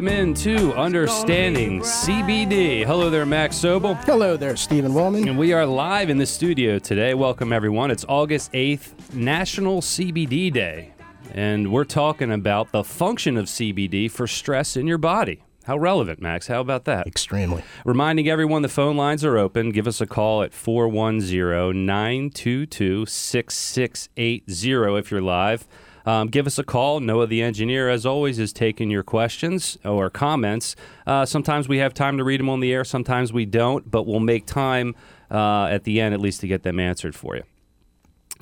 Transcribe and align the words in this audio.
Welcome 0.00 0.18
into 0.18 0.72
Understanding 0.76 1.80
CBD. 1.80 2.86
Hello 2.86 3.10
there, 3.10 3.26
Max 3.26 3.56
Sobel. 3.56 4.02
Hello 4.04 4.34
there, 4.34 4.56
Stephen 4.56 4.92
Wallman. 4.92 5.28
And 5.28 5.36
we 5.36 5.52
are 5.52 5.66
live 5.66 6.08
in 6.08 6.16
the 6.16 6.24
studio 6.24 6.78
today. 6.78 7.12
Welcome, 7.12 7.52
everyone. 7.52 7.90
It's 7.90 8.06
August 8.08 8.50
8th, 8.54 9.12
National 9.12 9.82
CBD 9.82 10.50
Day. 10.50 10.94
And 11.34 11.70
we're 11.70 11.84
talking 11.84 12.32
about 12.32 12.72
the 12.72 12.82
function 12.82 13.36
of 13.36 13.44
CBD 13.44 14.10
for 14.10 14.26
stress 14.26 14.74
in 14.74 14.86
your 14.86 14.96
body. 14.96 15.42
How 15.64 15.76
relevant, 15.76 16.22
Max? 16.22 16.46
How 16.46 16.62
about 16.62 16.86
that? 16.86 17.06
Extremely. 17.06 17.62
Reminding 17.84 18.26
everyone 18.26 18.62
the 18.62 18.70
phone 18.70 18.96
lines 18.96 19.22
are 19.22 19.36
open. 19.36 19.68
Give 19.68 19.86
us 19.86 20.00
a 20.00 20.06
call 20.06 20.42
at 20.42 20.54
410 20.54 21.84
922 21.84 23.04
6680 23.04 24.98
if 24.98 25.10
you're 25.10 25.20
live. 25.20 25.68
Um, 26.06 26.28
give 26.28 26.46
us 26.46 26.58
a 26.58 26.64
call. 26.64 27.00
Noah, 27.00 27.26
the 27.26 27.42
engineer, 27.42 27.88
as 27.88 28.06
always, 28.06 28.38
is 28.38 28.52
taking 28.52 28.90
your 28.90 29.02
questions 29.02 29.78
or 29.84 30.10
comments. 30.10 30.76
Uh, 31.06 31.24
sometimes 31.26 31.68
we 31.68 31.78
have 31.78 31.94
time 31.94 32.18
to 32.18 32.24
read 32.24 32.40
them 32.40 32.48
on 32.48 32.60
the 32.60 32.72
air, 32.72 32.84
sometimes 32.84 33.32
we 33.32 33.44
don't, 33.44 33.90
but 33.90 34.06
we'll 34.06 34.20
make 34.20 34.46
time 34.46 34.94
uh, 35.30 35.64
at 35.64 35.84
the 35.84 36.00
end 36.00 36.14
at 36.14 36.20
least 36.20 36.40
to 36.40 36.46
get 36.46 36.62
them 36.62 36.80
answered 36.80 37.14
for 37.14 37.36
you. 37.36 37.42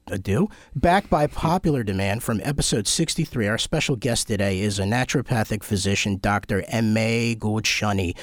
ado, 0.05 0.47
back 0.75 1.09
by 1.09 1.25
popular 1.25 1.81
demand 1.81 2.21
from 2.21 2.39
episode 2.43 2.85
63, 2.85 3.47
our 3.47 3.57
special 3.57 3.95
guest 3.95 4.27
today 4.27 4.59
is 4.59 4.77
a 4.77 4.83
naturopathic 4.83 5.63
physician, 5.63 6.19
Dr. 6.21 6.63
M.A. 6.67 7.35
Goldshani. 7.35 8.15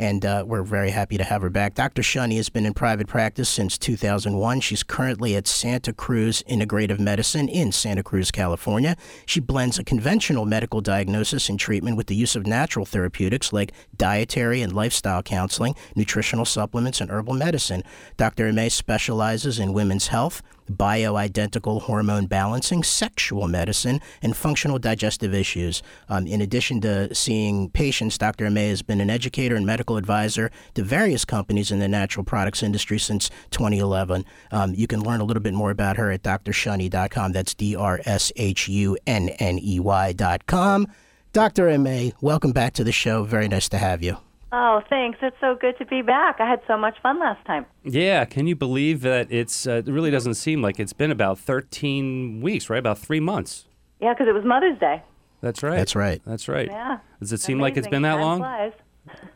And 0.00 0.24
uh, 0.24 0.44
we're 0.46 0.62
very 0.62 0.92
happy 0.92 1.18
to 1.18 1.24
have 1.24 1.42
her 1.42 1.50
back. 1.50 1.74
Dr. 1.74 2.00
Shunney 2.00 2.36
has 2.36 2.48
been 2.48 2.64
in 2.64 2.72
private 2.72 3.06
practice 3.06 3.50
since 3.50 3.76
2001. 3.76 4.60
She's 4.60 4.82
currently 4.82 5.36
at 5.36 5.46
Santa 5.46 5.92
Cruz 5.92 6.42
Integrative 6.48 6.98
Medicine 6.98 7.50
in 7.50 7.70
Santa 7.70 8.02
Cruz, 8.02 8.30
California. 8.30 8.96
She 9.26 9.40
blends 9.40 9.78
a 9.78 9.84
conventional 9.84 10.46
medical 10.46 10.80
diagnosis 10.80 11.50
and 11.50 11.60
treatment 11.60 11.98
with 11.98 12.06
the 12.06 12.14
use 12.16 12.34
of 12.34 12.46
natural 12.46 12.86
therapeutics 12.86 13.52
like 13.52 13.72
dietary 13.94 14.62
and 14.62 14.72
lifestyle 14.72 15.22
counseling, 15.22 15.74
nutritional 15.94 16.46
supplements, 16.46 17.02
and 17.02 17.10
herbal 17.10 17.34
medicine. 17.34 17.82
Dr. 18.16 18.50
May 18.54 18.70
specializes 18.70 19.58
in 19.58 19.74
women's 19.74 20.06
health, 20.06 20.40
bioidentical 20.70 21.82
hormone 21.82 22.26
balancing, 22.26 22.82
sexual 22.82 23.48
medicine, 23.48 24.00
and 24.22 24.36
functional 24.36 24.78
digestive 24.78 25.34
issues. 25.34 25.82
Um, 26.08 26.26
in 26.26 26.40
addition 26.40 26.80
to 26.82 27.14
seeing 27.14 27.70
patients, 27.70 28.16
Dr. 28.16 28.50
May 28.50 28.68
has 28.68 28.82
been 28.82 29.00
an 29.00 29.10
educator 29.10 29.56
and 29.56 29.66
medical 29.66 29.96
advisor 29.96 30.50
to 30.74 30.82
various 30.82 31.24
companies 31.24 31.70
in 31.70 31.78
the 31.78 31.88
natural 31.88 32.24
products 32.24 32.62
industry 32.62 32.98
since 32.98 33.30
2011. 33.50 34.24
Um, 34.52 34.74
you 34.74 34.86
can 34.86 35.02
learn 35.02 35.20
a 35.20 35.24
little 35.24 35.42
bit 35.42 35.54
more 35.54 35.70
about 35.70 35.96
her 35.96 36.10
at 36.10 36.22
drshunney.com. 36.22 37.32
That's 37.32 37.54
D 37.54 37.74
R 37.76 38.00
S 38.04 38.32
H 38.36 38.68
U 38.68 38.96
N 39.06 39.30
N 39.30 39.58
E 39.58 39.80
Y.com. 39.80 40.86
Dr. 41.32 41.68
M.A., 41.68 42.12
welcome 42.20 42.50
back 42.50 42.72
to 42.74 42.82
the 42.82 42.90
show. 42.90 43.22
Very 43.22 43.46
nice 43.46 43.68
to 43.68 43.78
have 43.78 44.02
you. 44.02 44.16
Oh, 44.52 44.80
thanks. 44.88 45.18
It's 45.22 45.36
so 45.40 45.54
good 45.54 45.78
to 45.78 45.86
be 45.86 46.02
back. 46.02 46.36
I 46.40 46.48
had 46.48 46.60
so 46.66 46.76
much 46.76 46.96
fun 47.02 47.20
last 47.20 47.44
time. 47.46 47.66
Yeah, 47.84 48.24
can 48.24 48.46
you 48.46 48.56
believe 48.56 49.02
that 49.02 49.30
it's 49.30 49.66
uh, 49.66 49.82
it 49.86 49.86
really 49.86 50.10
doesn't 50.10 50.34
seem 50.34 50.60
like 50.60 50.80
it's 50.80 50.92
been 50.92 51.10
about 51.12 51.38
13 51.38 52.40
weeks, 52.40 52.68
right? 52.68 52.78
About 52.78 52.98
3 52.98 53.20
months. 53.20 53.66
Yeah, 54.00 54.12
because 54.12 54.26
it 54.28 54.32
was 54.34 54.44
Mother's 54.44 54.78
Day. 54.78 55.02
That's 55.40 55.62
right. 55.62 55.76
That's 55.76 55.94
right. 55.94 56.20
That's 56.26 56.48
right. 56.48 56.68
Yeah. 56.68 56.98
Does 57.20 57.32
it 57.32 57.40
seem 57.40 57.60
like 57.60 57.76
it's 57.76 57.88
been 57.88 58.02
that 58.02 58.14
long? 58.20 58.40
Time 58.40 58.50
long? 58.60 58.72
Flies. 58.72 58.72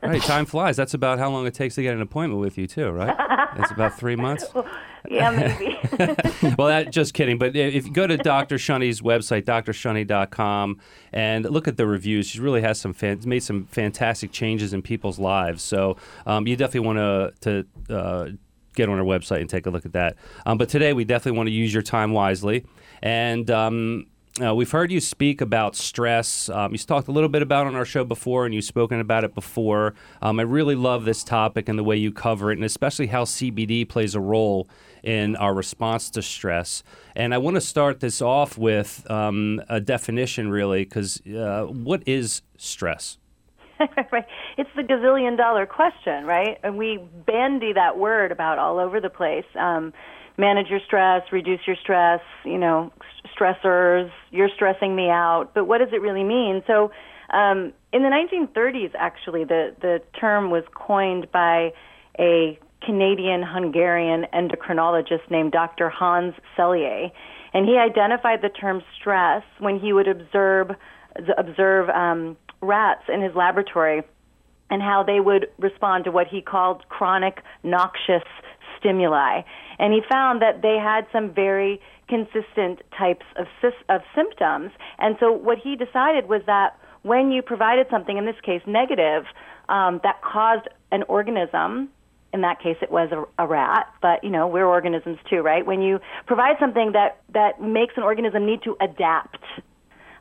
Right, 0.03 0.23
time 0.27 0.47
flies. 0.47 0.77
That's 0.77 0.95
about 0.95 1.19
how 1.19 1.31
long 1.31 1.47
it 1.47 1.55
takes 1.55 1.77
to 1.77 1.83
get 1.83 1.95
an 1.95 2.03
appointment 2.03 2.41
with 2.41 2.59
you, 2.59 2.67
too, 2.67 2.91
right? 2.91 3.15
It's 3.59 3.71
about 3.71 3.99
three 3.99 4.17
months. 4.17 4.45
Yeah, 5.11 5.31
maybe. 5.31 5.79
well, 6.59 6.69
that, 6.69 6.89
just 6.91 7.15
kidding. 7.15 7.39
But 7.39 7.55
if 7.55 7.87
you 7.87 7.93
go 7.93 8.07
to 8.07 8.17
Dr. 8.17 8.57
Shunney's 8.57 9.01
website, 9.01 9.45
drshunney.com, 9.45 10.81
and 11.13 11.45
look 11.45 11.69
at 11.69 11.77
the 11.77 11.87
reviews, 11.87 12.29
she 12.29 12.41
really 12.41 12.63
has 12.63 12.81
some 12.81 12.93
fan- 12.93 13.21
made 13.25 13.43
some 13.43 13.67
fantastic 13.67 14.33
changes 14.33 14.73
in 14.73 14.83
people's 14.83 15.19
lives. 15.19 15.63
So 15.63 15.97
um, 16.27 16.47
you 16.47 16.57
definitely 16.57 16.87
want 16.87 16.99
to 16.99 17.65
to 17.89 17.95
uh, 17.95 18.29
get 18.75 18.89
on 18.89 18.99
her 18.99 19.05
website 19.05 19.41
and 19.41 19.51
take 19.51 19.67
a 19.67 19.71
look 19.71 19.85
at 19.85 19.93
that. 19.93 20.17
Um, 20.47 20.59
but 20.59 20.69
today 20.69 20.93
we 20.93 21.05
definitely 21.05 21.37
want 21.37 21.49
to 21.49 21.53
use 21.53 21.73
your 21.73 21.83
time 21.83 22.13
wisely, 22.13 22.65
and. 23.03 23.51
Um, 23.51 24.07
uh, 24.45 24.53
we've 24.53 24.73
heard 24.73 24.91
you 24.91 25.01
speak 25.01 25.41
about 25.41 25.77
stress. 25.77 26.49
Um, 26.49 26.73
you've 26.73 26.85
talked 26.85 27.07
a 27.07 27.13
little 27.13 27.29
bit 27.29 27.41
about 27.41 27.69
on 27.69 27.77
our 27.77 27.85
show 27.85 28.03
before, 28.03 28.45
and 28.45 28.53
you've 28.53 28.65
spoken 28.65 28.99
about 28.99 29.23
it 29.23 29.33
before. 29.33 29.95
Um, 30.23 30.41
I 30.41 30.43
really 30.43 30.75
love 30.75 31.05
this 31.05 31.23
topic 31.23 31.69
and 31.69 31.79
the 31.79 31.85
way 31.85 31.97
you 31.97 32.11
cover 32.11 32.51
it, 32.51 32.59
and 32.59 32.65
especially 32.65 33.07
how 33.07 33.23
CBD 33.27 33.89
plays 33.89 34.17
a 34.17 34.21
role 34.21 34.69
in 35.05 35.37
our 35.37 35.55
response 35.55 36.11
to 36.11 36.23
stress. 36.23 36.83
And 37.15 37.35
I 37.35 37.39
want 37.39 37.57
to 37.57 37.61
start 37.61 38.01
this 38.01 38.21
off 38.23 38.59
with 38.59 39.09
um, 39.11 39.63
a 39.69 39.81
definition, 39.81 40.51
really, 40.51 40.85
because 40.85 41.21
uh, 41.27 41.65
what 41.65 42.03
is 42.07 42.43
stress? 42.57 43.19
right. 44.13 44.25
It's 44.57 44.71
the 44.75 44.83
gazillion 44.83 45.37
dollar 45.37 45.67
question, 45.67 46.25
right? 46.25 46.59
And 46.63 46.79
we 46.79 46.99
bandy 47.27 47.73
that 47.75 47.99
word 47.99 48.33
about 48.33 48.59
all 48.59 48.79
over 48.79 49.01
the 49.01 49.11
place. 49.11 49.45
Um, 49.59 49.93
manage 50.39 50.69
your 50.69 50.81
stress, 50.87 51.23
reduce 51.31 51.61
your 51.67 51.77
stress, 51.77 52.21
you 52.45 52.59
know, 52.59 52.93
stressors, 53.39 54.11
you're 54.31 54.49
stressing 54.55 54.97
me 54.97 55.11
out. 55.11 55.51
But 55.55 55.67
what 55.67 55.79
does 55.79 55.91
it 55.93 56.01
really 56.01 56.25
mean? 56.25 56.63
So, 56.67 56.91
um, 57.31 57.73
in 57.93 58.03
the 58.03 58.09
1930s, 58.09 58.93
actually, 58.97 59.45
the, 59.45 59.75
the 59.81 60.01
term 60.19 60.51
was 60.51 60.63
coined 60.75 61.31
by 61.33 61.73
a 62.19 62.59
Canadian 62.85 63.43
Hungarian 63.43 64.27
endocrinologist 64.33 65.31
named 65.31 65.53
Dr. 65.53 65.89
Hans 65.89 66.35
Selye. 66.57 67.13
And 67.53 67.67
he 67.67 67.77
identified 67.77 68.43
the 68.43 68.49
term 68.49 68.83
stress 68.99 69.43
when 69.59 69.79
he 69.79 69.93
would 69.93 70.09
observe, 70.09 70.71
observe 71.39 71.89
um, 71.91 72.37
rats 72.61 73.03
in 73.13 73.23
his 73.23 73.35
laboratory 73.35 74.03
and 74.71 74.83
how 74.83 75.05
they 75.07 75.21
would 75.21 75.47
respond 75.59 76.05
to 76.05 76.11
what 76.11 76.27
he 76.27 76.41
called 76.41 76.89
chronic 76.89 77.43
noxious 77.63 78.25
stimuli. 78.79 79.43
And 79.79 79.93
he 79.93 80.01
found 80.11 80.43
that 80.43 80.63
they 80.63 80.79
had 80.83 81.07
some 81.13 81.33
very 81.33 81.81
consistent 82.09 82.81
types 82.97 83.25
of, 83.37 83.47
of 83.89 84.01
symptoms. 84.15 84.71
And 84.99 85.17
so 85.21 85.33
what 85.33 85.59
he 85.59 85.77
decided 85.77 86.29
was 86.29 86.43
that 86.47 86.79
when 87.03 87.31
you 87.31 87.43
provided 87.43 87.87
something, 87.91 88.17
in 88.17 88.25
this 88.25 88.41
case 88.43 88.63
negative, 88.67 89.25
um, 89.69 90.01
that 90.03 90.21
caused 90.23 90.69
an 90.91 91.03
organism, 91.09 91.91
in 92.35 92.41
that 92.41 92.61
case 92.61 92.77
it 92.83 92.91
was 92.91 93.11
a, 93.13 93.43
a 93.43 93.47
rat, 93.47 93.87
but 94.03 94.23
you 94.25 94.29
know, 94.29 94.49
we're 94.49 94.67
organisms 94.67 95.19
too, 95.31 95.41
right? 95.41 95.65
When 95.65 95.81
you 95.81 96.01
provide 96.27 96.57
something 96.59 96.91
that, 96.93 97.23
that 97.33 97.63
makes 97.63 97.95
an 97.97 98.03
organism 98.03 98.45
need 98.45 98.61
to 98.65 98.77
adapt, 98.81 99.39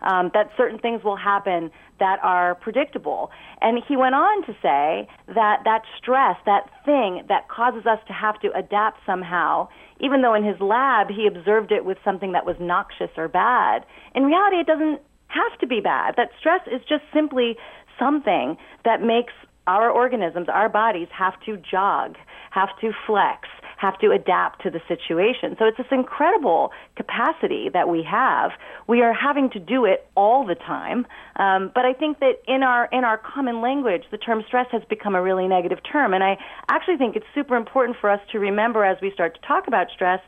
um, 0.04 0.30
that 0.36 0.51
certain 0.56 0.77
things 0.77 1.04
will 1.04 1.15
happen 1.15 1.71
that 2.00 2.19
are 2.21 2.56
predictable. 2.56 3.31
And 3.62 3.81
he 3.88 3.98
went 3.98 4.13
on 4.13 4.45
to 4.45 4.54
say 4.62 5.07
that 5.27 5.62
that 5.65 5.81
stress, 5.98 6.38
that 6.45 6.69
thing 6.86 7.24
that 7.30 7.50
causes 7.50 7.86
us 7.88 8.00
to 8.07 8.13
have 8.13 8.39
to 8.42 8.51
adapt 8.56 9.00
somehow, 9.07 9.69
even 10.00 10.21
though 10.21 10.36
in 10.36 10.44
his 10.44 10.60
lab 10.60 11.07
he 11.10 11.25
observed 11.25 11.71
it 11.71 11.83
with 11.83 11.98
something 12.06 12.33
that 12.33 12.45
was 12.45 12.56
noxious 12.60 13.10
or 13.18 13.27
bad, 13.27 13.86
in 14.13 14.24
reality 14.24 14.57
it 14.57 14.68
doesn't 14.68 15.01
have 15.27 15.57
to 15.62 15.65
be 15.65 15.80
bad. 15.80 16.13
That 16.15 16.30
stress 16.39 16.62
is 16.68 16.81
just 16.88 17.04
simply 17.12 17.57
something 17.98 18.57
that 18.86 19.01
makes 19.01 19.33
our 19.68 19.89
organisms, 19.89 20.48
our 20.51 20.69
bodies, 20.69 21.07
have 21.12 21.33
to 21.45 21.57
jog, 21.57 22.15
have 22.51 22.69
to 22.81 22.92
flex, 23.07 23.48
have 23.77 23.98
to 24.00 24.12
adapt 24.12 24.62
to 24.63 24.69
the 24.69 24.81
situation. 24.88 25.56
So 25.60 25.65
it's 25.65 25.77
this 25.77 25.88
incredible 25.92 26.71
capacity 26.95 27.69
that 27.74 27.89
we 27.89 28.04
have. 28.04 28.51
We 28.88 29.01
are 29.01 29.13
having 29.13 29.50
to 29.51 29.60
do 29.60 29.86
it 29.86 30.07
all 30.15 30.45
the 30.45 30.56
time. 30.56 31.06
Um, 31.36 31.71
but 31.74 31.86
I 31.86 31.94
think 31.94 32.19
that 32.19 32.42
in 32.48 32.63
our 32.63 32.86
in 32.92 33.04
our 33.04 33.18
common 33.18 33.62
language, 33.62 34.04
the 34.12 34.18
term 34.18 34.44
stress 34.48 34.68
has 34.71 34.83
become 34.89 35.15
a 35.15 35.21
really 35.21 35.48
negative 35.48 35.80
term. 35.89 36.13
And 36.13 36.24
I 36.24 36.38
actually 36.69 36.98
think 36.98 37.15
it's 37.15 37.25
super 37.33 37.56
important 37.56 37.98
for 38.00 38.10
us 38.10 38.21
to 38.31 38.39
remember 38.39 38.83
as 38.86 38.98
we 39.01 39.12
start 39.12 39.36
to 39.36 39.48
talk 39.48 39.68
about 39.68 39.88
stress 39.94 40.19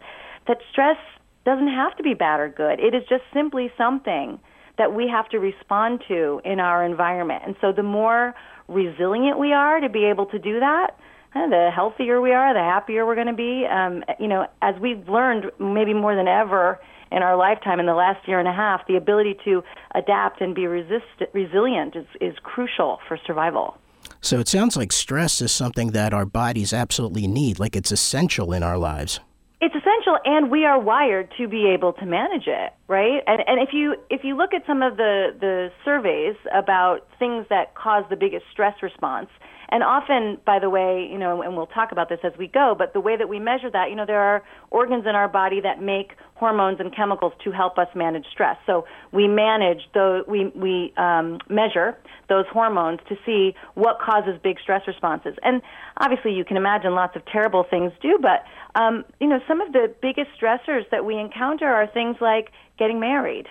that 0.47 0.57
stress 0.71 0.97
doesn't 1.45 1.67
have 1.67 1.95
to 1.97 2.03
be 2.03 2.13
bad 2.13 2.39
or 2.39 2.49
good. 2.49 2.79
It 2.79 2.93
is 2.93 3.03
just 3.07 3.23
simply 3.33 3.71
something 3.77 4.39
that 4.77 4.93
we 4.93 5.07
have 5.07 5.29
to 5.29 5.39
respond 5.39 6.03
to 6.07 6.41
in 6.43 6.59
our 6.59 6.83
environment. 6.83 7.43
And 7.45 7.55
so 7.61 7.71
the 7.71 7.83
more 7.83 8.33
resilient 8.67 9.39
we 9.39 9.53
are 9.53 9.79
to 9.79 9.89
be 9.89 10.05
able 10.05 10.25
to 10.27 10.39
do 10.39 10.59
that, 10.59 10.97
uh, 11.35 11.47
the 11.47 11.69
healthier 11.73 12.21
we 12.21 12.31
are, 12.31 12.53
the 12.53 12.59
happier 12.59 13.05
we're 13.05 13.15
going 13.15 13.27
to 13.27 13.33
be. 13.33 13.65
Um, 13.65 14.03
you 14.19 14.27
know, 14.27 14.47
as 14.61 14.75
we've 14.79 15.07
learned 15.07 15.51
maybe 15.59 15.93
more 15.93 16.15
than 16.15 16.27
ever 16.27 16.79
in 17.11 17.21
our 17.21 17.35
lifetime 17.35 17.79
in 17.79 17.85
the 17.85 17.93
last 17.93 18.27
year 18.27 18.39
and 18.39 18.47
a 18.47 18.53
half, 18.53 18.87
the 18.87 18.95
ability 18.95 19.37
to 19.45 19.63
adapt 19.93 20.41
and 20.41 20.55
be 20.55 20.65
resist- 20.65 21.23
resilient 21.33 21.95
is, 21.95 22.05
is 22.19 22.35
crucial 22.43 22.99
for 23.07 23.17
survival. 23.25 23.77
So 24.21 24.39
it 24.39 24.47
sounds 24.47 24.75
like 24.75 24.91
stress 24.91 25.41
is 25.41 25.51
something 25.51 25.91
that 25.91 26.13
our 26.13 26.25
bodies 26.25 26.73
absolutely 26.73 27.27
need, 27.27 27.59
like 27.59 27.75
it's 27.75 27.91
essential 27.91 28.53
in 28.53 28.63
our 28.63 28.77
lives. 28.77 29.19
It's 29.61 29.73
essential, 29.73 30.17
and 30.25 30.51
we 30.51 30.65
are 30.65 30.79
wired 30.79 31.31
to 31.37 31.47
be 31.47 31.67
able 31.73 31.93
to 31.93 32.05
manage 32.05 32.45
it, 32.47 32.73
right? 32.87 33.21
And 33.25 33.41
and 33.47 33.61
if 33.61 33.69
you 33.73 33.95
if 34.09 34.23
you 34.23 34.35
look 34.35 34.53
at 34.53 34.65
some 34.67 34.81
of 34.81 34.97
the 34.97 35.35
the 35.39 35.71
surveys 35.85 36.35
about 36.53 37.07
things 37.19 37.45
that 37.49 37.73
cause 37.73 38.03
the 38.09 38.17
biggest 38.17 38.43
stress 38.51 38.75
response, 38.83 39.29
and 39.69 39.83
often, 39.83 40.37
by 40.45 40.59
the 40.59 40.69
way, 40.69 41.07
you 41.11 41.17
know, 41.17 41.41
and 41.41 41.55
we'll 41.55 41.67
talk 41.67 41.91
about 41.91 42.09
this 42.09 42.19
as 42.23 42.33
we 42.37 42.47
go, 42.47 42.75
but 42.77 42.93
the 42.93 42.99
way 42.99 43.17
that 43.17 43.27
we 43.27 43.39
measure 43.39 43.69
that, 43.71 43.89
you 43.89 43.95
know, 43.95 44.05
there 44.05 44.19
are 44.19 44.43
organs 44.71 45.05
in 45.07 45.15
our 45.15 45.27
body 45.27 45.61
that 45.61 45.81
make 45.81 46.11
hormones 46.35 46.79
and 46.79 46.95
chemicals 46.95 47.33
to 47.43 47.51
help 47.51 47.77
us 47.77 47.87
manage 47.95 48.25
stress. 48.31 48.57
So 48.65 48.85
we 49.11 49.27
manage 49.27 49.81
the 49.93 50.23
we 50.27 50.47
we 50.47 50.93
um, 50.97 51.39
measure 51.49 51.97
those 52.29 52.45
hormones 52.51 52.99
to 53.09 53.15
see 53.25 53.55
what 53.73 53.99
causes 53.99 54.39
big 54.43 54.59
stress 54.59 54.81
responses. 54.87 55.35
And 55.43 55.61
obviously, 55.97 56.33
you 56.33 56.45
can 56.45 56.57
imagine 56.57 56.93
lots 56.93 57.15
of 57.15 57.25
terrible 57.25 57.65
things 57.69 57.91
do, 58.01 58.19
but 58.21 58.43
um, 58.79 59.05
you 59.19 59.27
know, 59.27 59.39
some 59.47 59.61
of 59.61 59.71
the 59.71 59.93
biggest 60.01 60.29
stressors 60.39 60.89
that 60.91 61.05
we 61.05 61.17
encounter 61.17 61.67
are 61.67 61.87
things 61.87 62.17
like 62.19 62.51
getting 62.77 62.99
married, 62.99 63.47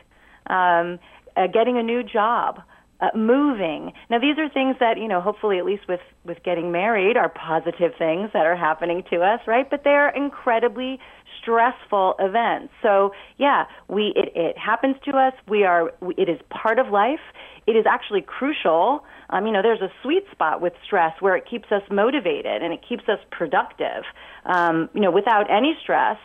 um, 0.48 0.98
uh, 1.36 1.46
getting 1.46 1.78
a 1.78 1.82
new 1.82 2.02
job. 2.02 2.60
Uh, 3.00 3.08
moving. 3.16 3.92
Now, 4.08 4.20
these 4.20 4.38
are 4.38 4.48
things 4.48 4.76
that 4.78 4.98
you 4.98 5.08
know. 5.08 5.20
Hopefully, 5.20 5.58
at 5.58 5.64
least 5.64 5.82
with 5.88 6.00
with 6.24 6.38
getting 6.44 6.70
married, 6.70 7.16
are 7.16 7.28
positive 7.28 7.90
things 7.98 8.30
that 8.32 8.46
are 8.46 8.54
happening 8.54 9.02
to 9.10 9.16
us, 9.20 9.40
right? 9.48 9.68
But 9.68 9.82
they're 9.82 10.10
incredibly 10.10 11.00
stressful 11.42 12.14
events. 12.20 12.72
So, 12.82 13.10
yeah, 13.36 13.64
we 13.88 14.12
it, 14.14 14.32
it 14.36 14.56
happens 14.56 14.94
to 15.06 15.16
us. 15.16 15.32
We 15.48 15.64
are. 15.64 15.92
It 16.16 16.28
is 16.28 16.38
part 16.50 16.78
of 16.78 16.86
life. 16.88 17.18
It 17.66 17.72
is 17.72 17.84
actually 17.84 18.22
crucial. 18.22 19.04
Um, 19.30 19.44
you 19.44 19.52
know, 19.52 19.60
there's 19.60 19.80
a 19.80 19.90
sweet 20.02 20.24
spot 20.30 20.60
with 20.60 20.74
stress 20.86 21.20
where 21.20 21.36
it 21.36 21.44
keeps 21.50 21.72
us 21.72 21.82
motivated 21.90 22.62
and 22.62 22.72
it 22.72 22.80
keeps 22.88 23.08
us 23.08 23.18
productive. 23.32 24.04
Um, 24.46 24.88
you 24.94 25.00
know, 25.00 25.10
without 25.10 25.50
any 25.50 25.76
stress, 25.82 26.18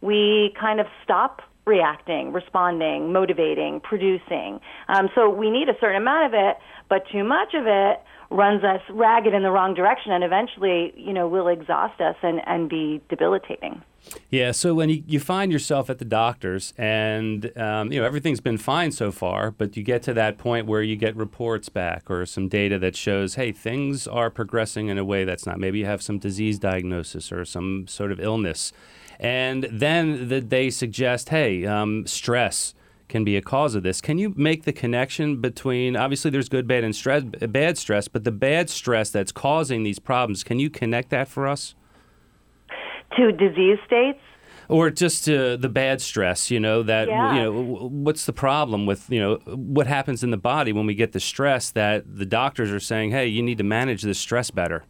we 0.00 0.54
kind 0.60 0.78
of 0.78 0.86
stop 1.02 1.42
reacting, 1.66 2.32
responding, 2.32 3.12
motivating, 3.12 3.80
producing. 3.80 4.60
Um, 4.88 5.08
so 5.14 5.30
we 5.30 5.50
need 5.50 5.68
a 5.68 5.74
certain 5.80 6.02
amount 6.02 6.26
of 6.26 6.34
it, 6.34 6.56
but 6.88 7.04
too 7.10 7.24
much 7.24 7.54
of 7.54 7.66
it 7.66 8.02
runs 8.30 8.64
us 8.64 8.80
ragged 8.90 9.32
in 9.32 9.42
the 9.42 9.50
wrong 9.50 9.74
direction 9.74 10.12
and 10.12 10.24
eventually, 10.24 10.92
you 10.96 11.12
know, 11.12 11.28
will 11.28 11.48
exhaust 11.48 12.00
us 12.00 12.16
and, 12.22 12.40
and 12.46 12.68
be 12.68 13.00
debilitating. 13.08 13.82
Yeah, 14.30 14.52
so 14.52 14.74
when 14.74 14.90
you, 14.90 15.02
you 15.06 15.20
find 15.20 15.50
yourself 15.50 15.88
at 15.88 15.98
the 15.98 16.04
doctor's 16.04 16.74
and 16.76 17.56
um, 17.56 17.90
you 17.90 18.00
know 18.00 18.06
everything's 18.06 18.40
been 18.40 18.58
fine 18.58 18.92
so 18.92 19.10
far, 19.10 19.50
but 19.50 19.76
you 19.76 19.82
get 19.82 20.02
to 20.02 20.14
that 20.14 20.36
point 20.36 20.66
where 20.66 20.82
you 20.82 20.96
get 20.96 21.16
reports 21.16 21.70
back 21.70 22.10
or 22.10 22.26
some 22.26 22.48
data 22.48 22.78
that 22.80 22.96
shows, 22.96 23.36
hey, 23.36 23.50
things 23.52 24.06
are 24.06 24.30
progressing 24.30 24.88
in 24.88 24.98
a 24.98 25.04
way 25.04 25.24
that's 25.24 25.46
not. 25.46 25.58
Maybe 25.58 25.78
you 25.78 25.86
have 25.86 26.02
some 26.02 26.18
disease 26.18 26.58
diagnosis 26.58 27.32
or 27.32 27.44
some 27.44 27.86
sort 27.86 28.12
of 28.12 28.20
illness, 28.20 28.72
and 29.20 29.64
then 29.70 30.28
the, 30.28 30.40
they 30.40 30.70
suggest, 30.70 31.28
hey, 31.30 31.64
um, 31.66 32.06
stress 32.06 32.74
can 33.08 33.24
be 33.24 33.36
a 33.36 33.42
cause 33.42 33.74
of 33.74 33.82
this. 33.82 34.00
Can 34.00 34.18
you 34.18 34.32
make 34.36 34.64
the 34.64 34.72
connection 34.72 35.40
between 35.40 35.96
obviously 35.96 36.30
there's 36.30 36.48
good, 36.48 36.66
bad, 36.66 36.84
and 36.84 36.96
stress, 36.96 37.22
bad 37.22 37.78
stress, 37.78 38.08
but 38.08 38.24
the 38.24 38.32
bad 38.32 38.70
stress 38.70 39.10
that's 39.10 39.32
causing 39.32 39.82
these 39.82 39.98
problems? 39.98 40.42
Can 40.42 40.58
you 40.58 40.70
connect 40.70 41.10
that 41.10 41.28
for 41.28 41.46
us? 41.46 41.74
To 43.16 43.30
disease 43.32 43.78
states? 43.86 44.18
or 44.68 44.88
just 44.90 45.28
uh, 45.28 45.56
the 45.56 45.68
bad 45.68 46.00
stress 46.00 46.50
you 46.50 46.58
know 46.58 46.82
that 46.82 47.08
Yeah. 47.08 47.34
you 47.34 47.42
know 47.42 47.88
what's 47.88 48.24
the 48.24 48.32
problem 48.32 48.86
with 48.86 49.10
you 49.10 49.20
know 49.20 49.34
what 49.46 49.86
happens 49.86 50.22
in 50.24 50.30
the 50.30 50.38
body 50.38 50.72
when 50.72 50.86
we 50.86 50.94
get 50.94 51.12
the 51.12 51.20
stress 51.20 51.70
that 51.72 52.04
the 52.16 52.24
doctors 52.24 52.70
are 52.70 52.80
saying 52.80 53.10
hey 53.10 53.26
you 53.26 53.42
need 53.42 53.58
to 53.58 53.64
manage 53.64 54.02
this 54.02 54.18
stress 54.18 54.50
better 54.50 54.84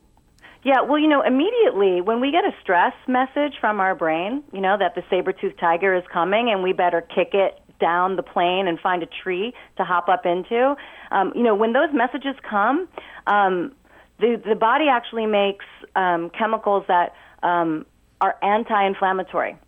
Yeah, 0.65 0.81
well, 0.81 0.99
you 0.99 1.09
know, 1.09 1.21
immediately 1.21 2.01
when 2.01 2.21
we 2.21 2.31
get 2.31 2.45
a 2.45 2.53
stress 2.63 2.95
message 3.07 3.53
from 3.61 3.81
our 3.81 3.95
brain, 3.95 4.43
you 4.51 4.63
know, 4.63 4.77
that 4.79 4.95
the 4.95 5.03
saber-toothed 5.11 5.61
tiger 5.61 5.95
is 5.95 6.05
coming 6.11 6.51
and 6.51 6.63
we 6.63 6.73
better 6.73 7.03
kick 7.03 7.35
it 7.35 7.61
down 7.79 8.17
the 8.17 8.23
plain 8.23 8.67
and 8.67 8.81
find 8.81 9.03
a 9.03 9.07
tree 9.23 9.53
to 9.77 9.85
hop 9.85 10.09
up 10.09 10.25
into. 10.25 10.75
Um, 11.11 11.33
you 11.35 11.43
know, 11.43 11.55
when 11.55 11.75
those 11.75 11.91
messages 11.93 12.35
come, 12.49 12.89
um, 13.27 13.73
the 14.19 14.41
the 14.43 14.55
body 14.55 14.87
actually 14.89 15.27
makes 15.27 15.67
um, 15.97 16.31
chemicals 16.31 16.85
that 16.89 17.13
um, 17.43 17.85
are 18.23 18.37
anti-inflammatory 18.43 19.59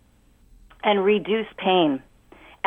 and 0.83 1.03
reduce 1.03 1.47
pain 1.57 2.01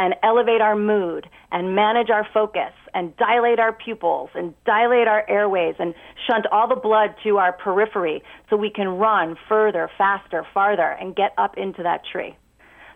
and 0.01 0.15
elevate 0.23 0.63
our 0.63 0.75
mood 0.75 1.29
and 1.53 1.77
manage 1.77 2.09
our 2.09 2.27
focus 2.33 2.73
and 2.95 3.15
dilate 3.19 3.59
our 3.61 3.71
pupils 3.71 4.31
and 4.35 4.55
dilate 4.65 5.07
our 5.07 5.29
airways 5.29 5.75
and 5.79 5.95
shunt 6.27 6.47
all 6.51 6.67
the 6.67 6.75
blood 6.75 7.15
to 7.23 7.37
our 7.37 7.53
periphery 7.53 8.23
so 8.49 8.57
we 8.57 8.71
can 8.71 8.89
run 8.89 9.37
further, 9.47 9.91
faster, 9.99 10.47
farther 10.55 10.97
and 10.99 11.15
get 11.15 11.35
up 11.37 11.59
into 11.59 11.83
that 11.83 12.01
tree. 12.11 12.35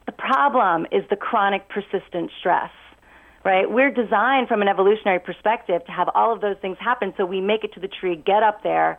The 0.07 0.13
problem 0.13 0.87
is 0.91 1.05
the 1.11 1.17
chronic 1.17 1.69
persistent 1.69 2.31
stress. 2.41 2.71
Right? 3.45 3.71
We're 3.71 3.91
designed 3.91 4.49
from 4.49 4.63
an 4.63 4.69
evolutionary 4.69 5.21
perspective 5.21 5.85
to 5.85 5.93
have 5.93 6.09
all 6.15 6.33
of 6.33 6.41
those 6.41 6.57
things 6.63 6.79
happen 6.81 7.13
so 7.19 7.27
we 7.27 7.43
make 7.43 7.63
it 7.65 7.75
to 7.75 7.81
the 7.81 7.89
tree, 7.89 8.17
get 8.17 8.43
up 8.43 8.63
there, 8.63 8.97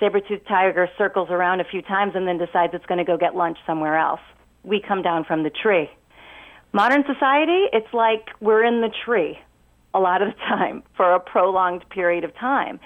saber-toothed 0.00 0.48
tiger 0.48 0.88
circles 0.96 1.28
around 1.28 1.60
a 1.60 1.64
few 1.64 1.82
times 1.82 2.12
and 2.14 2.26
then 2.26 2.38
decides 2.38 2.72
it's 2.72 2.86
going 2.86 2.96
to 2.96 3.04
go 3.04 3.18
get 3.18 3.36
lunch 3.36 3.58
somewhere 3.66 3.98
else. 3.98 4.20
We 4.64 4.80
come 4.80 5.02
down 5.02 5.24
from 5.24 5.42
the 5.42 5.50
tree. 5.50 5.90
Modern 6.72 7.04
society, 7.06 7.66
it's 7.72 7.92
like 7.92 8.30
we're 8.40 8.64
in 8.64 8.80
the 8.80 8.90
tree 9.04 9.38
a 9.94 10.00
lot 10.00 10.22
of 10.22 10.28
the 10.28 10.34
time 10.48 10.82
for 10.96 11.12
a 11.14 11.20
prolonged 11.20 11.88
period 11.90 12.24
of 12.24 12.34
time. 12.36 12.80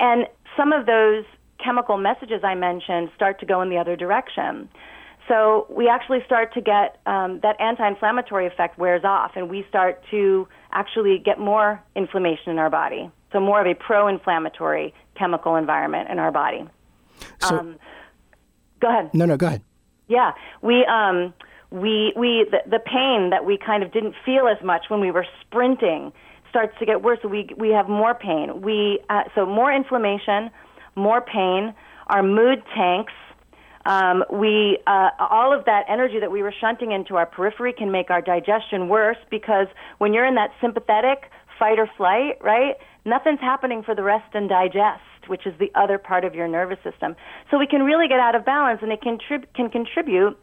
And 0.00 0.26
some 0.56 0.72
of 0.72 0.86
those 0.86 1.24
chemical 1.62 1.96
messages 1.98 2.42
I 2.44 2.54
mentioned 2.54 3.10
start 3.14 3.40
to 3.40 3.46
go 3.46 3.60
in 3.62 3.70
the 3.70 3.78
other 3.78 3.96
direction. 3.96 4.68
So 5.28 5.66
we 5.68 5.88
actually 5.88 6.20
start 6.24 6.54
to 6.54 6.60
get 6.60 7.00
um, 7.06 7.40
that 7.42 7.60
anti-inflammatory 7.60 8.46
effect 8.46 8.78
wears 8.78 9.04
off, 9.04 9.32
and 9.36 9.50
we 9.50 9.64
start 9.68 10.02
to 10.10 10.48
actually 10.72 11.18
get 11.22 11.38
more 11.38 11.82
inflammation 11.94 12.50
in 12.52 12.58
our 12.58 12.70
body. 12.70 13.10
So 13.32 13.40
more 13.40 13.60
of 13.60 13.66
a 13.66 13.74
pro-inflammatory 13.74 14.94
chemical 15.16 15.56
environment 15.56 16.08
in 16.10 16.18
our 16.18 16.32
body. 16.32 16.66
So, 17.40 17.58
Um, 17.58 17.76
Go 18.80 18.88
ahead. 18.88 19.12
no, 19.12 19.26
no, 19.26 19.36
go 19.36 19.48
ahead. 19.48 19.62
Yeah, 20.06 20.32
we 20.62 20.86
um 20.86 21.34
we 21.70 22.12
we 22.16 22.46
the, 22.50 22.58
the 22.68 22.78
pain 22.78 23.30
that 23.30 23.44
we 23.44 23.58
kind 23.58 23.82
of 23.82 23.92
didn't 23.92 24.14
feel 24.24 24.48
as 24.48 24.62
much 24.64 24.86
when 24.88 25.00
we 25.00 25.10
were 25.10 25.26
sprinting 25.40 26.12
starts 26.48 26.72
to 26.78 26.86
get 26.86 27.02
worse. 27.02 27.18
We 27.24 27.50
we 27.56 27.70
have 27.70 27.88
more 27.88 28.14
pain. 28.14 28.62
We 28.62 29.00
uh, 29.10 29.24
so 29.34 29.44
more 29.44 29.72
inflammation, 29.72 30.50
more 30.96 31.20
pain. 31.20 31.74
Our 32.08 32.22
mood 32.22 32.62
tanks. 32.74 33.12
Um, 33.84 34.24
we 34.30 34.78
uh, 34.86 35.10
all 35.18 35.56
of 35.56 35.64
that 35.66 35.84
energy 35.88 36.20
that 36.20 36.30
we 36.30 36.42
were 36.42 36.54
shunting 36.58 36.92
into 36.92 37.16
our 37.16 37.26
periphery 37.26 37.72
can 37.72 37.90
make 37.90 38.10
our 38.10 38.20
digestion 38.20 38.88
worse 38.88 39.16
because 39.30 39.66
when 39.98 40.12
you're 40.12 40.26
in 40.26 40.34
that 40.34 40.50
sympathetic 40.60 41.30
fight 41.58 41.78
or 41.78 41.88
flight, 41.96 42.38
right? 42.40 42.76
Nothing's 43.04 43.40
happening 43.40 43.82
for 43.82 43.94
the 43.94 44.02
rest 44.02 44.34
and 44.34 44.48
digest, 44.48 45.02
which 45.26 45.46
is 45.46 45.54
the 45.58 45.70
other 45.74 45.98
part 45.98 46.24
of 46.24 46.34
your 46.34 46.46
nervous 46.46 46.78
system. 46.84 47.16
So 47.50 47.58
we 47.58 47.66
can 47.66 47.82
really 47.82 48.08
get 48.08 48.20
out 48.20 48.34
of 48.34 48.44
balance, 48.44 48.80
and 48.82 48.92
it 48.92 49.00
can, 49.02 49.18
trib- 49.18 49.52
can 49.54 49.70
contribute 49.70 50.38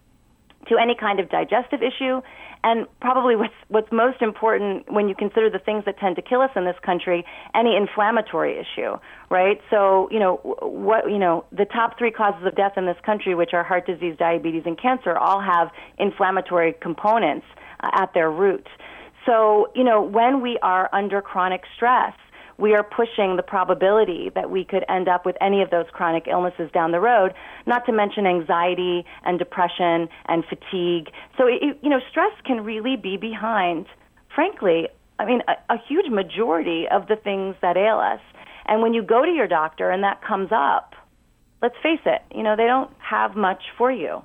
to 0.68 0.78
any 0.78 0.96
kind 0.96 1.20
of 1.20 1.30
digestive 1.30 1.82
issue. 1.82 2.22
And 2.64 2.88
probably 3.00 3.36
what's, 3.36 3.54
what's 3.68 3.92
most 3.92 4.24
important 4.24 4.92
when 4.92 5.08
you 5.08 5.14
consider 5.14 5.52
the 5.52 5.60
things 5.60 5.86
that 5.86 6.00
tend 6.00 6.16
to 6.16 6.24
kill 6.24 6.42
us 6.42 6.50
in 6.56 6.66
this 6.66 6.76
country, 6.84 7.24
any 7.54 7.76
inflammatory 7.76 8.58
issue, 8.58 8.98
right? 9.30 9.62
So, 9.70 10.10
you 10.12 10.18
know, 10.18 10.38
what, 10.62 11.10
you 11.10 11.20
know, 11.20 11.46
the 11.52 11.66
top 11.66 11.98
three 12.00 12.10
causes 12.10 12.44
of 12.44 12.56
death 12.56 12.74
in 12.76 12.88
this 12.88 12.98
country, 13.06 13.36
which 13.36 13.54
are 13.54 13.64
heart 13.64 13.86
disease, 13.86 14.16
diabetes, 14.18 14.64
and 14.66 14.82
cancer, 14.82 15.16
all 15.16 15.40
have 15.42 15.70
inflammatory 16.00 16.74
components 16.82 17.46
uh, 17.82 17.90
at 17.94 18.16
their 18.16 18.32
root. 18.32 18.68
So, 19.28 19.72
you 19.76 19.84
know, 19.84 20.02
when 20.02 20.42
we 20.42 20.58
are 20.64 20.90
under 20.92 21.22
chronic 21.22 21.62
stress, 21.76 22.14
we 22.58 22.74
are 22.74 22.84
pushing 22.84 23.36
the 23.36 23.44
probability 23.44 24.32
that 24.36 24.50
we 24.50 24.64
could 24.64 24.86
end 24.88 25.08
up 25.08 25.26
with 25.26 25.36
any 25.42 25.62
of 25.62 25.70
those 25.70 25.86
chronic 25.92 26.28
illnesses 26.28 26.72
down 26.74 26.92
the 26.92 27.00
road, 27.00 27.34
not 27.66 27.86
to 27.86 27.92
mention 27.92 28.26
anxiety 28.26 29.06
and 29.24 29.38
depression 29.40 30.08
and 30.28 30.44
fatigue. 30.46 31.12
So, 31.38 31.48
it, 31.48 31.78
you 31.82 31.90
know, 31.90 32.00
stress 32.10 32.32
can 32.46 32.64
really 32.64 32.96
be 32.96 33.18
behind, 33.18 33.88
frankly, 34.34 34.88
I 35.20 35.26
mean, 35.26 35.42
a, 35.48 35.74
a 35.74 35.78
huge 35.88 36.10
majority 36.10 36.88
of 36.90 37.08
the 37.08 37.16
things 37.16 37.56
that 37.62 37.78
ail 37.78 38.00
us. 38.00 38.22
And 38.66 38.82
when 38.82 38.94
you 38.94 39.04
go 39.04 39.26
to 39.26 39.32
your 39.32 39.48
doctor 39.48 39.92
and 39.92 40.04
that 40.04 40.24
comes 40.24 40.50
up, 40.52 40.94
let's 41.62 41.76
face 41.84 42.00
it, 42.06 42.22
you 42.34 42.44
know, 42.44 42.56
they 42.56 42.66
don't 42.66 42.92
have 42.98 43.36
much 43.36 43.64
for 43.78 43.92
you, 43.92 44.24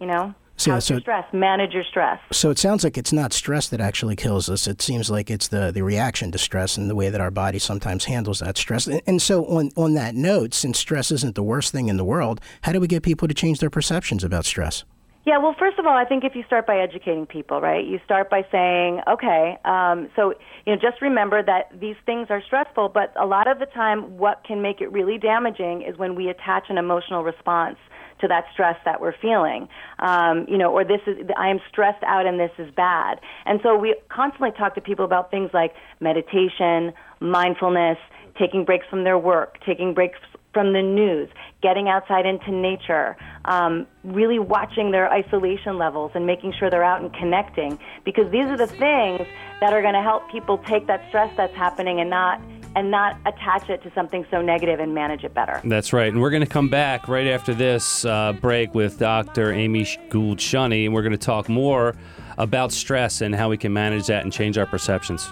you 0.00 0.06
know? 0.06 0.34
So, 0.62 0.70
How's 0.70 0.84
so 0.84 1.00
stress? 1.00 1.24
Manage 1.32 1.72
your 1.72 1.82
stress. 1.82 2.20
So 2.30 2.50
it 2.50 2.58
sounds 2.58 2.84
like 2.84 2.96
it's 2.96 3.12
not 3.12 3.32
stress 3.32 3.68
that 3.68 3.80
actually 3.80 4.14
kills 4.14 4.48
us. 4.48 4.68
It 4.68 4.80
seems 4.80 5.10
like 5.10 5.28
it's 5.28 5.48
the, 5.48 5.72
the 5.72 5.82
reaction 5.82 6.30
to 6.30 6.38
stress 6.38 6.76
and 6.76 6.88
the 6.88 6.94
way 6.94 7.10
that 7.10 7.20
our 7.20 7.32
body 7.32 7.58
sometimes 7.58 8.04
handles 8.04 8.38
that 8.38 8.56
stress. 8.56 8.86
And, 8.86 9.02
and 9.04 9.20
so, 9.20 9.44
on, 9.46 9.72
on 9.76 9.94
that 9.94 10.14
note, 10.14 10.54
since 10.54 10.78
stress 10.78 11.10
isn't 11.10 11.34
the 11.34 11.42
worst 11.42 11.72
thing 11.72 11.88
in 11.88 11.96
the 11.96 12.04
world, 12.04 12.40
how 12.60 12.70
do 12.70 12.78
we 12.78 12.86
get 12.86 13.02
people 13.02 13.26
to 13.26 13.34
change 13.34 13.58
their 13.58 13.70
perceptions 13.70 14.22
about 14.22 14.44
stress? 14.44 14.84
Yeah, 15.24 15.38
well, 15.38 15.54
first 15.56 15.78
of 15.78 15.86
all, 15.86 15.96
I 15.96 16.04
think 16.04 16.24
if 16.24 16.34
you 16.34 16.42
start 16.44 16.66
by 16.66 16.78
educating 16.78 17.26
people, 17.26 17.60
right? 17.60 17.84
You 17.84 18.00
start 18.04 18.30
by 18.30 18.44
saying, 18.50 19.00
okay, 19.08 19.56
um, 19.64 20.10
so 20.14 20.34
you 20.66 20.74
know, 20.74 20.80
just 20.80 21.00
remember 21.02 21.42
that 21.42 21.70
these 21.80 21.96
things 22.06 22.28
are 22.30 22.42
stressful, 22.42 22.88
but 22.88 23.12
a 23.16 23.26
lot 23.26 23.48
of 23.48 23.58
the 23.58 23.66
time, 23.66 24.18
what 24.18 24.44
can 24.44 24.62
make 24.62 24.80
it 24.80 24.92
really 24.92 25.18
damaging 25.18 25.82
is 25.82 25.96
when 25.96 26.14
we 26.14 26.28
attach 26.28 26.64
an 26.70 26.78
emotional 26.78 27.24
response 27.24 27.78
to 28.22 28.28
that 28.28 28.46
stress 28.52 28.76
that 28.84 29.00
we're 29.00 29.14
feeling. 29.20 29.68
Um, 29.98 30.46
you 30.48 30.56
know, 30.56 30.72
or 30.72 30.84
this 30.84 31.00
is 31.06 31.18
I 31.36 31.48
am 31.48 31.60
stressed 31.68 32.02
out 32.04 32.26
and 32.26 32.40
this 32.40 32.50
is 32.58 32.72
bad. 32.74 33.20
And 33.44 33.60
so 33.62 33.76
we 33.76 33.94
constantly 34.08 34.52
talk 34.52 34.74
to 34.76 34.80
people 34.80 35.04
about 35.04 35.30
things 35.30 35.50
like 35.52 35.74
meditation, 36.00 36.92
mindfulness, 37.20 37.98
taking 38.38 38.64
breaks 38.64 38.86
from 38.88 39.04
their 39.04 39.18
work, 39.18 39.58
taking 39.66 39.92
breaks 39.92 40.18
from 40.52 40.72
the 40.72 40.82
news, 40.82 41.28
getting 41.62 41.88
outside 41.88 42.26
into 42.26 42.50
nature, 42.50 43.16
um, 43.46 43.86
really 44.04 44.38
watching 44.38 44.90
their 44.90 45.10
isolation 45.10 45.78
levels 45.78 46.10
and 46.14 46.26
making 46.26 46.52
sure 46.58 46.68
they're 46.68 46.84
out 46.84 47.00
and 47.00 47.12
connecting. 47.14 47.78
Because 48.04 48.30
these 48.30 48.44
are 48.46 48.56
the 48.56 48.66
things 48.66 49.26
that 49.60 49.72
are 49.72 49.80
going 49.80 49.94
to 49.94 50.02
help 50.02 50.30
people 50.30 50.58
take 50.58 50.86
that 50.86 51.06
stress 51.08 51.34
that's 51.36 51.54
happening 51.54 52.00
and 52.00 52.10
not 52.10 52.40
and 52.74 52.90
not 52.90 53.18
attach 53.26 53.68
it 53.68 53.82
to 53.82 53.92
something 53.94 54.26
so 54.30 54.40
negative 54.40 54.80
and 54.80 54.94
manage 54.94 55.24
it 55.24 55.34
better. 55.34 55.60
That's 55.64 55.92
right. 55.92 56.12
And 56.12 56.20
we're 56.20 56.30
going 56.30 56.42
to 56.42 56.48
come 56.48 56.68
back 56.68 57.08
right 57.08 57.26
after 57.26 57.54
this 57.54 58.04
uh, 58.04 58.32
break 58.34 58.74
with 58.74 58.98
Dr. 58.98 59.52
Amy 59.52 59.86
Gould 60.10 60.38
Shunney, 60.38 60.84
and 60.84 60.94
we're 60.94 61.02
going 61.02 61.12
to 61.12 61.18
talk 61.18 61.48
more 61.48 61.94
about 62.38 62.72
stress 62.72 63.20
and 63.20 63.34
how 63.34 63.48
we 63.50 63.56
can 63.56 63.72
manage 63.72 64.06
that 64.06 64.24
and 64.24 64.32
change 64.32 64.58
our 64.58 64.66
perceptions. 64.66 65.28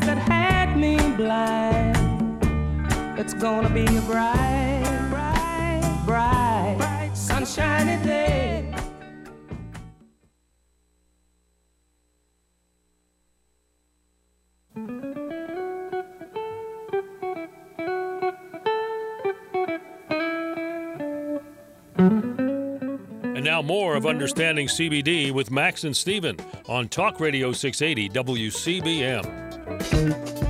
that 0.00 0.18
had 0.18 0.76
me 0.76 0.96
blind. 1.16 2.04
It's 3.18 3.32
gonna 3.32 3.70
be 3.70 3.84
a 3.84 4.00
bright, 4.02 4.82
bright, 5.08 6.02
bright, 6.04 6.74
bright 6.76 7.16
sunshiny 7.16 8.02
day. 8.04 8.43
More 23.64 23.96
of 23.96 24.06
Understanding 24.06 24.68
CBD 24.68 25.32
with 25.32 25.50
Max 25.50 25.82
and 25.84 25.96
Steven 25.96 26.36
on 26.68 26.88
Talk 26.88 27.20
Radio 27.20 27.52
680 27.52 28.10
WCBM. 28.10 30.43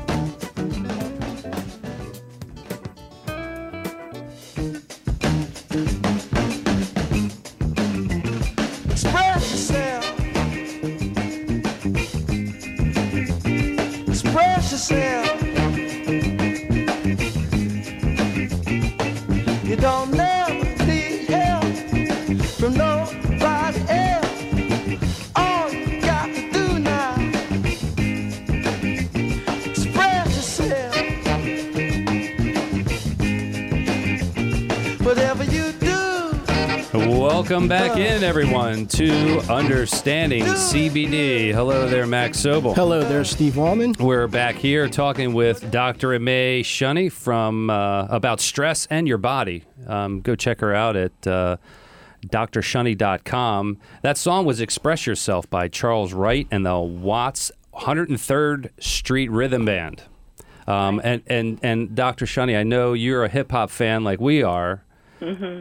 Welcome 37.65 37.95
back 37.95 37.97
in, 37.97 38.23
everyone, 38.23 38.87
to 38.89 39.39
Understanding 39.51 40.43
CBD. 40.43 41.51
Hello 41.51 41.89
there, 41.89 42.07
Max 42.07 42.39
Sobel. 42.39 42.75
Hello 42.75 43.01
there, 43.03 43.25
Steve 43.25 43.55
Wallman. 43.55 43.99
We're 43.99 44.29
back 44.29 44.57
here 44.57 44.87
talking 44.87 45.33
with 45.33 45.71
Dr. 45.71 46.19
May 46.19 46.63
Shunney 46.63 47.11
from 47.11 47.71
uh, 47.71 48.05
about 48.11 48.41
stress 48.41 48.87
and 48.91 49.09
your 49.09 49.17
body. 49.17 49.65
Um, 49.87 50.21
go 50.21 50.35
check 50.35 50.61
her 50.61 50.75
out 50.75 50.95
at 50.95 51.27
uh, 51.27 51.57
drshunney.com. 52.27 53.79
That 54.03 54.19
song 54.19 54.45
was 54.45 54.61
"Express 54.61 55.07
Yourself" 55.07 55.49
by 55.49 55.69
Charles 55.69 56.13
Wright 56.13 56.47
and 56.51 56.67
the 56.67 56.79
Watts 56.79 57.51
103rd 57.73 58.73
Street 58.79 59.31
Rhythm 59.31 59.65
Band. 59.65 60.03
Um, 60.67 61.01
and 61.03 61.23
and 61.29 61.59
and 61.63 61.95
Dr. 61.95 62.27
Shunney, 62.27 62.59
I 62.59 62.63
know 62.63 62.93
you're 62.93 63.25
a 63.25 63.31
hip 63.31 63.53
hop 63.53 63.71
fan 63.71 64.05
like 64.05 64.21
we 64.21 64.43
are. 64.43 64.85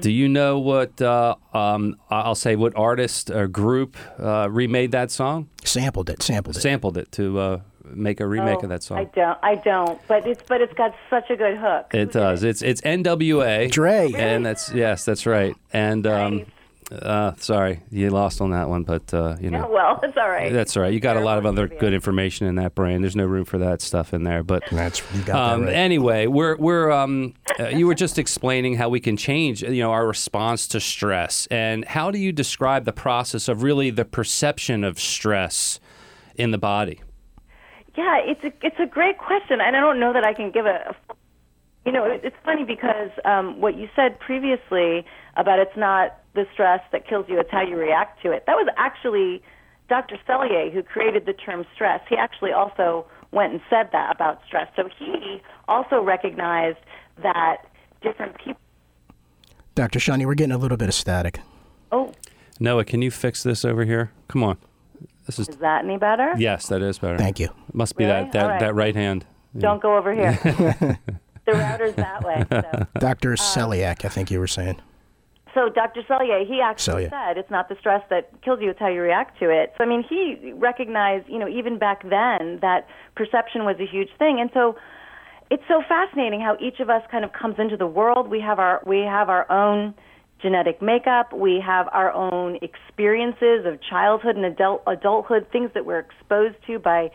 Do 0.02 0.12
you 0.12 0.28
know 0.30 0.60
what 0.60 1.02
uh, 1.02 1.36
um, 1.54 1.96
I'll 2.10 2.36
say? 2.36 2.56
What 2.56 2.76
artist 2.76 3.30
or 3.30 3.48
group 3.48 3.96
uh, 4.20 4.48
remade 4.50 4.92
that 4.92 5.12
song? 5.12 5.50
Sampled 5.64 6.10
it, 6.10 6.22
sampled 6.22 6.58
it. 6.58 6.60
Sampled 6.62 6.98
it 6.98 7.12
to 7.14 7.40
uh, 7.40 7.60
make 7.86 8.20
a 8.20 8.28
remake 8.28 8.60
Oh, 8.60 8.64
of 8.64 8.70
that 8.70 8.84
song. 8.84 8.98
I 8.98 9.04
don't. 9.06 9.38
I 9.42 9.56
don't. 9.56 10.00
But 10.08 10.28
it's 10.28 10.44
but 10.48 10.62
it's 10.62 10.74
got 10.74 10.94
such 11.10 11.30
a 11.30 11.36
good 11.36 11.58
hook. 11.58 11.94
It 11.94 12.12
does. 12.12 12.44
It's 12.44 12.62
it's 12.62 12.82
NWA. 12.82 13.72
Dre. 13.72 14.12
And 14.14 14.46
that's 14.46 14.72
yes, 14.74 15.06
that's 15.06 15.26
right. 15.26 15.56
And 15.72 16.06
um, 16.08 16.46
uh, 17.02 17.34
sorry, 17.38 17.82
you 17.90 18.10
lost 18.10 18.42
on 18.42 18.52
that 18.52 18.70
one, 18.70 18.84
but 18.84 19.14
uh, 19.14 19.36
you 19.40 19.50
know. 19.50 19.66
Oh, 19.68 19.72
well, 19.74 20.00
it's 20.04 20.18
all 20.18 20.30
right. 20.30 20.52
That's 20.52 20.76
all 20.78 20.84
right. 20.84 20.94
You 20.94 21.00
got 21.00 21.18
a 21.18 21.22
lot 21.22 21.38
of 21.38 21.46
other 21.46 21.68
good 21.68 21.94
information 21.94 22.48
in 22.48 22.56
that 22.56 22.76
brain. 22.76 23.02
There's 23.02 23.16
no 23.16 23.26
room 23.26 23.46
for 23.46 23.58
that 23.58 23.82
stuff 23.82 24.14
in 24.14 24.24
there. 24.24 24.44
But 24.44 24.64
That's 24.72 25.02
you 25.14 25.24
got 25.24 25.36
um, 25.36 25.62
that 25.62 25.68
right. 25.68 25.76
anyway, 25.76 26.28
we're 26.28 26.56
we're 26.58 26.92
um, 26.92 27.34
uh, 27.60 27.68
you 27.68 27.88
were 27.88 27.96
just 27.96 28.18
explaining 28.20 28.76
how 28.76 28.90
we 28.90 29.00
can 29.00 29.18
change, 29.18 29.64
you 29.64 29.82
know, 29.82 29.92
our 29.92 30.08
response 30.08 30.68
to 30.70 30.80
stress, 30.80 31.48
and 31.48 31.86
how 31.86 32.12
do 32.12 32.20
you 32.20 32.32
describe 32.32 32.86
the 32.86 32.94
process 32.94 33.48
of 33.48 33.64
really 33.64 33.90
the 33.90 34.06
perception 34.06 34.84
of 34.84 35.00
stress 35.00 35.80
in 36.36 36.52
the 36.52 36.58
body? 36.58 37.02
Yeah, 37.96 38.20
it's 38.26 38.44
a 38.44 38.52
it's 38.62 38.80
a 38.80 38.88
great 38.88 39.18
question, 39.18 39.62
and 39.62 39.76
I 39.76 39.80
don't 39.80 40.00
know 40.00 40.14
that 40.14 40.24
I 40.24 40.34
can 40.34 40.52
give 40.52 40.66
a. 40.66 40.96
a 41.10 41.16
you 41.86 41.92
know, 41.92 42.06
it- 42.06 42.22
it's 42.24 42.36
funny 42.46 42.64
because 42.64 43.10
um, 43.26 43.60
what 43.60 43.76
you 43.76 43.90
said 43.94 44.18
previously 44.18 45.06
about 45.36 45.60
it's 45.60 45.76
not 45.76 46.18
the 46.36 46.46
stress 46.54 46.82
that 46.92 47.08
kills 47.08 47.26
you; 47.30 47.40
it's 47.40 47.52
how 47.52 47.62
you 47.62 47.78
react 47.78 48.22
to 48.24 48.32
it. 48.32 48.44
That 48.48 48.56
was 48.56 48.68
actually 48.78 49.42
Dr. 49.90 50.18
Selye 50.28 50.72
who 50.74 50.82
created 50.84 51.26
the 51.26 51.34
term 51.34 51.66
stress. 51.74 52.02
He 52.10 52.16
actually 52.16 52.52
also 52.52 53.06
went 53.32 53.52
and 53.54 53.62
said 53.70 53.90
that 53.92 54.16
about 54.16 54.42
stress. 54.48 54.70
So 54.76 54.90
he 54.98 55.42
also 55.68 56.02
recognized 56.02 56.78
that 57.22 57.58
different 58.02 58.38
people. 58.38 58.60
Dr. 59.76 60.00
Shunney, 60.00 60.26
we're 60.26 60.36
getting 60.36 60.54
a 60.54 60.58
little 60.58 60.78
bit 60.78 60.88
of 60.88 60.94
static. 60.94 61.40
Oh, 61.92 62.14
Noah, 62.60 62.86
can 62.86 63.02
you 63.02 63.10
fix 63.12 63.42
this 63.44 63.66
over 63.66 63.86
here? 63.86 64.12
Come 64.28 64.44
on. 64.44 64.58
This 65.26 65.40
is 65.40 65.50
is 65.50 65.58
that 65.58 65.84
any 65.86 65.98
better? 65.98 66.34
yes, 66.38 66.68
that 66.68 66.82
is 66.82 67.00
better. 67.00 67.18
Thank 67.18 67.40
you. 67.40 67.50
Must 67.72 67.96
be 67.96 68.06
Really? 68.06 68.24
that 68.24 68.32
that, 68.34 68.44
All 68.44 68.50
right. 68.50 68.60
that 68.60 68.76
right 68.76 68.96
hand. 68.96 69.26
Don't 69.58 69.82
go 69.82 69.98
over 69.98 70.14
here. 70.14 70.34
the 71.46 71.52
router's 71.54 71.94
that 71.96 72.24
way. 72.24 72.44
So. 72.52 72.88
Dr. 73.00 73.34
Uh, 73.34 73.36
Celiac, 73.36 74.04
I 74.04 74.10
think 74.10 74.32
you 74.32 74.40
were 74.40 74.48
saying. 74.48 74.82
So 75.54 75.70
Dr. 75.70 76.02
Selye, 76.04 76.48
he 76.48 76.62
actually 76.62 77.10
said 77.10 77.38
it's 77.38 77.52
not 77.52 77.70
the 77.70 77.76
stress 77.80 78.02
that 78.10 78.30
kills 78.42 78.60
you; 78.62 78.70
it's 78.72 78.80
how 78.80 78.88
you 78.90 79.02
react 79.02 79.38
to 79.40 79.50
it. 79.50 79.74
So 79.78 79.84
I 79.84 79.88
mean, 79.88 80.04
he 80.08 80.52
recognized, 80.54 81.28
you 81.30 81.38
know, 81.38 81.48
even 81.48 81.78
back 81.78 82.02
then 82.04 82.60
that 82.62 82.88
perception 83.16 83.64
was 83.66 83.76
a 83.80 83.86
huge 83.86 84.10
thing, 84.18 84.40
and 84.40 84.50
so 84.54 84.76
it's 85.52 85.64
so 85.68 85.84
fascinating 85.88 86.42
how 86.42 86.58
each 86.60 86.80
of 86.80 86.90
us 86.90 87.04
kind 87.12 87.24
of 87.24 87.32
comes 87.34 87.56
into 87.60 87.78
the 87.78 87.88
world. 87.88 88.30
We 88.30 88.42
have 88.42 88.58
our 88.58 88.82
we 88.86 89.00
have 89.00 89.30
our 89.30 89.50
own 89.52 89.94
genetic 90.42 90.82
makeup. 90.82 91.34
We 91.34 91.62
have 91.66 91.88
our 91.92 92.12
own 92.12 92.58
experiences 92.62 93.66
of 93.66 93.80
childhood 93.82 94.36
and 94.36 94.46
adult 94.46 94.84
adulthood, 94.88 95.48
things 95.52 95.70
that 95.76 95.86
we're 95.86 96.00
exposed 96.00 96.56
to 96.68 96.80
by 96.80 97.12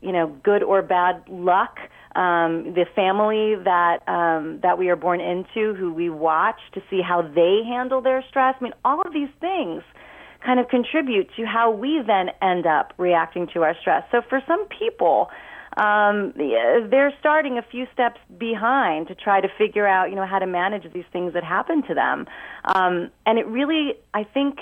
you 0.00 0.12
know, 0.12 0.28
good 0.42 0.62
or 0.62 0.82
bad 0.82 1.22
luck, 1.28 1.78
um, 2.16 2.74
the 2.74 2.86
family 2.94 3.54
that 3.64 3.98
um, 4.08 4.60
that 4.62 4.78
we 4.78 4.88
are 4.88 4.96
born 4.96 5.20
into, 5.20 5.74
who 5.74 5.92
we 5.92 6.10
watch 6.10 6.60
to 6.74 6.82
see 6.90 7.00
how 7.02 7.22
they 7.22 7.62
handle 7.66 8.00
their 8.00 8.24
stress. 8.28 8.54
I 8.60 8.64
mean, 8.64 8.72
all 8.84 9.00
of 9.02 9.12
these 9.12 9.28
things 9.40 9.82
kind 10.44 10.58
of 10.58 10.68
contribute 10.68 11.28
to 11.36 11.44
how 11.44 11.70
we 11.70 12.02
then 12.06 12.30
end 12.40 12.66
up 12.66 12.94
reacting 12.96 13.46
to 13.54 13.62
our 13.62 13.76
stress. 13.80 14.04
So 14.10 14.22
for 14.28 14.40
some 14.46 14.66
people, 14.68 15.28
um, 15.76 16.32
they're 16.36 17.12
starting 17.20 17.58
a 17.58 17.62
few 17.62 17.86
steps 17.92 18.18
behind 18.38 19.08
to 19.08 19.14
try 19.14 19.40
to 19.40 19.48
figure 19.56 19.86
out, 19.86 20.10
you 20.10 20.16
know, 20.16 20.26
how 20.26 20.38
to 20.38 20.46
manage 20.46 20.90
these 20.92 21.04
things 21.12 21.34
that 21.34 21.44
happen 21.44 21.82
to 21.88 21.94
them. 21.94 22.26
Um, 22.64 23.10
and 23.26 23.38
it 23.38 23.46
really, 23.46 23.94
I 24.14 24.24
think, 24.24 24.60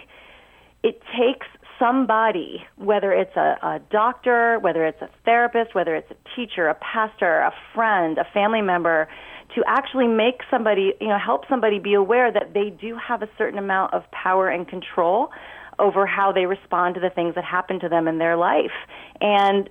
it 0.82 1.00
takes 1.16 1.46
somebody, 1.78 2.64
whether 2.76 3.12
it's 3.12 3.36
a, 3.36 3.56
a 3.62 3.80
doctor, 3.90 4.58
whether 4.60 4.84
it's 4.86 5.00
a 5.02 5.08
therapist, 5.24 5.74
whether 5.74 5.94
it's 5.94 6.10
a 6.10 6.36
teacher, 6.36 6.68
a 6.68 6.74
pastor, 6.74 7.40
a 7.40 7.52
friend, 7.74 8.18
a 8.18 8.26
family 8.32 8.62
member, 8.62 9.08
to 9.54 9.62
actually 9.66 10.06
make 10.06 10.40
somebody, 10.50 10.92
you 11.00 11.08
know, 11.08 11.18
help 11.18 11.44
somebody 11.48 11.78
be 11.78 11.94
aware 11.94 12.30
that 12.32 12.52
they 12.54 12.70
do 12.70 12.96
have 12.96 13.22
a 13.22 13.28
certain 13.38 13.58
amount 13.58 13.94
of 13.94 14.02
power 14.10 14.48
and 14.48 14.68
control 14.68 15.30
over 15.78 16.06
how 16.06 16.32
they 16.32 16.46
respond 16.46 16.94
to 16.96 17.00
the 17.00 17.10
things 17.10 17.34
that 17.34 17.44
happen 17.44 17.80
to 17.80 17.88
them 17.88 18.08
in 18.08 18.18
their 18.18 18.36
life. 18.36 18.72
And 19.20 19.70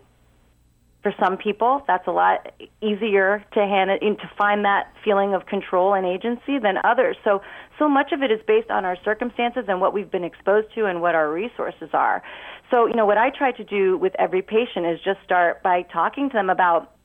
for 1.03 1.13
some 1.19 1.37
people, 1.37 1.83
that's 1.87 2.07
a 2.07 2.11
lot 2.11 2.51
easier 2.81 3.45
to 3.53 3.59
hand 3.59 3.91
it, 3.91 3.99
to 3.99 4.31
find 4.37 4.65
that 4.65 4.91
feeling 5.05 5.33
of 5.33 5.45
control 5.45 5.93
and 5.93 6.05
agency 6.05 6.59
than 6.59 6.77
others. 6.83 7.15
So, 7.23 7.41
so 7.77 7.87
much 7.87 8.11
of 8.11 8.23
it 8.23 8.31
is 8.31 8.39
based 8.47 8.71
on 8.71 8.83
our 8.83 8.97
circumstances 9.05 9.65
and 9.67 9.79
what 9.79 9.93
we've 9.93 10.09
been 10.09 10.23
exposed 10.23 10.67
to 10.75 10.85
and 10.85 11.01
what 11.01 11.15
our 11.15 11.31
resources 11.31 11.89
are. 11.93 12.23
So, 12.71 12.87
you 12.87 12.95
know, 12.95 13.05
what 13.05 13.17
I 13.17 13.29
try 13.29 13.51
to 13.53 13.63
do 13.63 13.97
with 13.97 14.13
every 14.19 14.41
patient 14.41 14.85
is 14.85 14.99
just 15.03 15.19
start 15.23 15.63
by 15.63 15.83
talking 15.83 16.29
to 16.29 16.33
them 16.33 16.49
about 16.49 16.95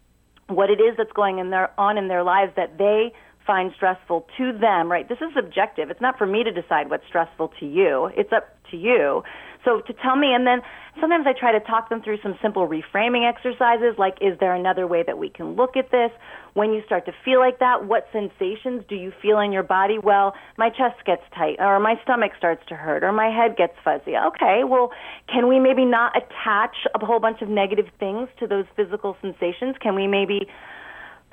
what 0.48 0.70
it 0.70 0.80
is 0.80 0.96
that's 0.96 1.12
going 1.12 1.38
in 1.38 1.50
their, 1.50 1.78
on 1.78 1.98
in 1.98 2.08
their 2.08 2.24
lives 2.24 2.52
that 2.56 2.78
they 2.78 3.12
find 3.46 3.72
stressful 3.74 4.26
to 4.38 4.52
them, 4.58 4.90
right? 4.90 5.08
This 5.08 5.18
is 5.18 5.34
subjective. 5.34 5.90
It's 5.90 6.00
not 6.00 6.16
for 6.16 6.26
me 6.26 6.44
to 6.44 6.50
decide 6.50 6.90
what's 6.90 7.06
stressful 7.06 7.52
to 7.60 7.66
you. 7.66 8.10
It's 8.16 8.32
up 8.32 8.56
to 8.70 8.76
you. 8.76 9.22
So 9.64 9.80
to 9.80 9.92
tell 9.92 10.16
me, 10.16 10.34
and 10.34 10.46
then 10.46 10.60
sometimes 11.00 11.26
I 11.26 11.32
try 11.38 11.52
to 11.52 11.60
talk 11.60 11.88
them 11.88 12.02
through 12.02 12.18
some 12.22 12.36
simple 12.42 12.66
reframing 12.68 13.28
exercises, 13.28 13.94
like 13.98 14.18
is 14.20 14.38
there 14.40 14.54
another 14.54 14.86
way 14.86 15.02
that 15.06 15.18
we 15.18 15.28
can 15.28 15.54
look 15.54 15.76
at 15.76 15.90
this? 15.90 16.10
When 16.54 16.72
you 16.72 16.82
start 16.84 17.06
to 17.06 17.12
feel 17.24 17.38
like 17.38 17.60
that, 17.60 17.86
what 17.86 18.06
sensations 18.12 18.82
do 18.88 18.96
you 18.96 19.12
feel 19.22 19.38
in 19.38 19.52
your 19.52 19.62
body? 19.62 19.98
Well, 19.98 20.34
my 20.58 20.68
chest 20.68 21.04
gets 21.06 21.22
tight, 21.34 21.56
or 21.60 21.80
my 21.80 21.94
stomach 22.02 22.32
starts 22.36 22.62
to 22.68 22.74
hurt, 22.74 23.04
or 23.04 23.12
my 23.12 23.30
head 23.30 23.56
gets 23.56 23.74
fuzzy. 23.84 24.16
Okay, 24.16 24.62
well, 24.64 24.90
can 25.32 25.48
we 25.48 25.58
maybe 25.58 25.84
not 25.84 26.12
attach 26.16 26.76
a 26.94 27.04
whole 27.04 27.20
bunch 27.20 27.40
of 27.40 27.48
negative 27.48 27.86
things 27.98 28.28
to 28.40 28.46
those 28.46 28.66
physical 28.76 29.16
sensations? 29.22 29.76
Can 29.80 29.94
we 29.94 30.06
maybe 30.06 30.48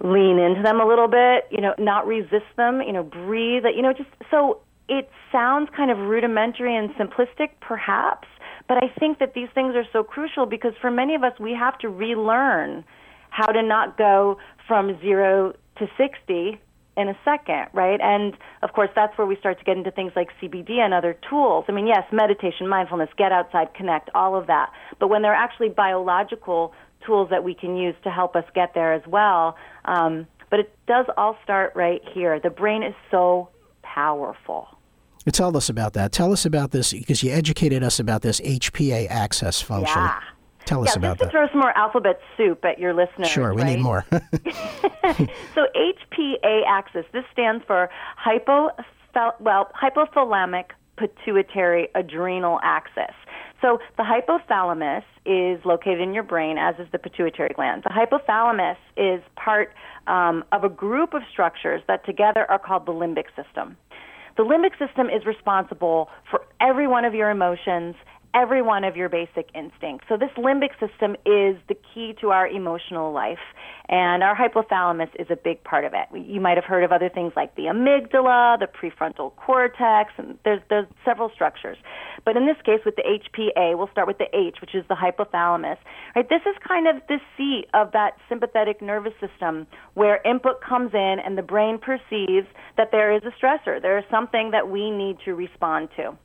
lean 0.02 0.40
into 0.40 0.62
them 0.64 0.80
a 0.80 0.88
little 0.88 1.08
bit, 1.08 1.48
you 1.52 1.60
know, 1.62 1.74
not 1.78 2.08
resist 2.08 2.48
them, 2.56 2.82
you 2.82 2.94
know, 2.94 3.04
breathe, 3.04 3.64
you 3.76 3.82
know, 3.82 3.92
just 3.92 4.10
so 4.32 4.62
it 4.90 5.10
sounds 5.32 5.70
kind 5.76 5.92
of 5.92 5.98
rudimentary 5.98 6.76
and 6.76 6.90
simplistic 6.96 7.50
perhaps, 7.62 8.28
but 8.68 8.78
I 8.78 8.88
think 9.00 9.20
that 9.20 9.34
these 9.34 9.50
things 9.54 9.76
are 9.76 9.86
so 9.94 10.04
crucial 10.04 10.46
because 10.46 10.74
for 10.82 10.92
many 10.92 11.16
of 11.16 11.24
us 11.24 11.34
we 11.40 11.54
have 11.54 11.78
to 11.80 11.90
relearn 11.90 12.84
how 13.30 13.48
to 13.48 13.62
not 13.62 13.98
go 13.98 14.38
from 14.68 15.00
0 15.02 15.54
to 15.78 15.88
60 15.98 16.60
in 16.98 17.08
a 17.08 17.18
second, 17.24 17.68
right? 17.74 18.00
And 18.02 18.36
of 18.62 18.74
course, 18.74 18.90
that's 18.96 19.18
where 19.18 19.26
we 19.26 19.38
start 19.38 19.58
to 19.60 19.64
get 19.64 19.78
into 19.78 19.92
things 19.92 20.12
like 20.16 20.30
CBD 20.42 20.80
and 20.80 20.94
other 20.94 21.18
tools. 21.30 21.66
I 21.70 21.72
mean, 21.72 21.88
yes, 21.88 22.04
meditation, 22.12 22.68
mindfulness, 22.68 23.10
get 23.18 23.32
outside, 23.32 23.74
connect, 23.74 24.10
all 24.14 24.36
of 24.36 24.48
that. 24.48 24.72
But 25.00 25.08
when 25.08 25.22
they're 25.22 25.34
actually 25.34 25.70
biological 25.70 26.74
tools 27.06 27.30
that 27.30 27.44
we 27.44 27.54
can 27.54 27.78
use 27.78 27.96
to 28.04 28.10
help 28.10 28.36
us 28.36 28.44
get 28.54 28.74
there 28.74 28.94
as 28.94 29.04
well. 29.08 29.56
Um, 29.86 30.28
but 30.50 30.60
it 30.60 30.76
does 30.88 31.06
all 31.18 31.38
start 31.44 31.74
right 31.76 32.02
here. 32.14 32.40
The 32.40 32.50
brain 32.50 32.84
is 32.84 32.96
so 33.12 33.50
powerful. 33.82 34.68
Tell 35.32 35.56
us 35.56 35.70
about 35.70 35.94
that. 35.94 36.12
Tell 36.12 36.32
us 36.32 36.46
about 36.46 36.72
this 36.72 36.94
because 36.94 37.24
you 37.24 37.32
educated 37.32 37.84
us 37.84 38.00
about 38.00 38.22
this 38.22 38.40
HPA 38.42 39.08
axis 39.10 39.62
function. 39.62 40.02
Yeah. 40.02 40.20
Tell 40.66 40.84
us 40.84 40.90
yeah, 40.90 41.00
about 41.00 41.18
just 41.18 41.20
to 41.20 41.26
that. 41.26 41.32
throw 41.32 41.48
some 41.50 41.60
more 41.60 41.78
alphabet 41.78 42.20
soup 42.38 42.64
at 42.64 42.80
your 42.80 42.94
listeners. 42.94 43.28
Sure, 43.28 43.54
we 43.54 43.62
right? 43.64 43.76
need 43.76 43.82
more. 43.82 44.06
so 44.12 45.66
HPA 45.76 46.64
axis. 46.68 47.06
This 47.12 47.26
stands 47.32 47.64
for 47.66 47.90
hypo 48.16 48.70
well 49.40 49.72
hypothalamic 49.82 50.66
pituitary 50.98 51.88
adrenal 51.96 52.60
axis. 52.62 53.16
So 53.62 53.80
the 53.98 54.04
hypothalamus 54.04 55.04
is 55.26 55.64
located 55.66 56.00
in 56.02 56.14
your 56.14 56.24
brain, 56.24 56.58
as 56.58 56.76
is 56.80 56.88
the 56.92 57.00
pituitary 57.00 57.52
gland. 57.54 57.84
The 57.84 57.90
hypothalamus 57.90 58.78
is 58.96 59.22
part 59.36 59.74
um, 60.08 60.44
of 60.52 60.64
a 60.64 60.70
group 60.70 61.14
of 61.14 61.22
structures 61.32 61.82
that 61.88 62.06
together 62.06 62.50
are 62.50 62.60
called 62.60 62.86
the 62.86 62.94
limbic 62.94 63.26
system. 63.36 63.76
The 64.40 64.46
limbic 64.46 64.72
system 64.80 65.10
is 65.10 65.26
responsible 65.26 66.08
for 66.32 66.44
every 66.62 66.88
one 66.88 67.04
of 67.04 67.14
your 67.14 67.30
emotions, 67.30 67.94
every 68.34 68.62
one 68.62 68.84
of 68.84 68.96
your 68.96 69.10
basic 69.10 69.50
instincts. 69.56 70.06
So 70.08 70.18
this 70.18 70.30
limbic 70.38 70.72
system 70.80 71.16
is 71.26 71.58
the 71.68 71.76
key 71.94 72.16
to 72.22 72.30
our 72.30 72.48
emotional 72.48 73.12
life, 73.12 73.40
and 73.88 74.24
our 74.24 74.36
hypothalamus 74.36 75.10
is 75.20 75.28
a 75.30 75.36
big 75.36 75.64
part 75.64 75.86
of 75.86 75.94
it. 75.94 76.08
You 76.16 76.40
might 76.40 76.58
have 76.58 76.66
heard 76.66 76.84
of 76.84 76.92
other 76.92 77.10
things 77.10 77.34
like 77.36 77.56
the 77.56 77.64
amygdala, 77.64 78.60
the 78.60 78.68
prefrontal 78.68 79.36
cortex, 79.36 80.14
and 80.18 80.38
there's 80.46 80.62
there's 80.70 80.88
several 81.04 81.32
structures. 81.34 81.78
But 82.26 82.38
in 82.38 82.46
this 82.46 82.58
case, 82.66 82.82
with 82.86 82.96
the 82.96 83.04
HPA, 83.04 83.78
we'll 83.78 83.90
start 83.92 84.08
with 84.08 84.18
the 84.18 84.28
H, 84.34 84.58
which 84.62 84.76
is 84.76 84.84
the 84.90 84.96
hypothalamus. 84.96 85.78
Right, 86.16 86.30
this 86.30 86.42
is 86.46 86.56
kind 86.68 86.88
of 86.88 87.02
the 87.08 87.20
seat 87.38 87.66
of 87.74 87.92
that 87.94 88.18
sympathetic 88.28 88.82
nervous 88.82 89.14
system 89.20 89.66
where 89.94 90.22
input 90.24 90.62
comes 90.62 90.94
in 90.94 91.18
and 91.26 91.38
the 91.38 91.42
brain 91.42 91.80
perceives 91.80 92.48
that 92.78 92.90
there 92.92 93.16
is 93.16 93.24
a 93.24 93.32
stressor, 93.44 93.82
there 93.82 93.98
is 93.98 94.06
something 94.12 94.52
that 94.52 94.70
we 94.70 94.92
need 94.92 95.18
to 95.26 95.34
respond 95.34 95.90
to 95.96 96.18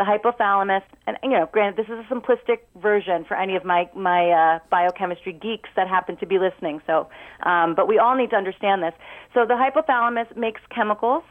the 0.00 0.06
hypothalamus, 0.06 0.82
and 1.06 1.18
you 1.22 1.28
know, 1.28 1.46
granted, 1.52 1.76
this 1.76 1.92
is 1.92 2.02
a 2.02 2.14
simplistic 2.14 2.60
version 2.80 3.22
for 3.28 3.36
any 3.36 3.54
of 3.54 3.66
my 3.66 3.86
my 3.94 4.30
uh, 4.30 4.58
biochemistry 4.70 5.34
geeks 5.34 5.68
that 5.76 5.88
happen 5.88 6.16
to 6.16 6.26
be 6.26 6.38
listening. 6.38 6.80
So, 6.86 7.10
um, 7.42 7.74
but 7.74 7.86
we 7.86 7.98
all 7.98 8.16
need 8.16 8.30
to 8.30 8.36
understand 8.36 8.82
this. 8.82 8.94
So, 9.34 9.44
the 9.44 9.54
hypothalamus 9.54 10.34
makes 10.38 10.62
chemicals 10.74 11.22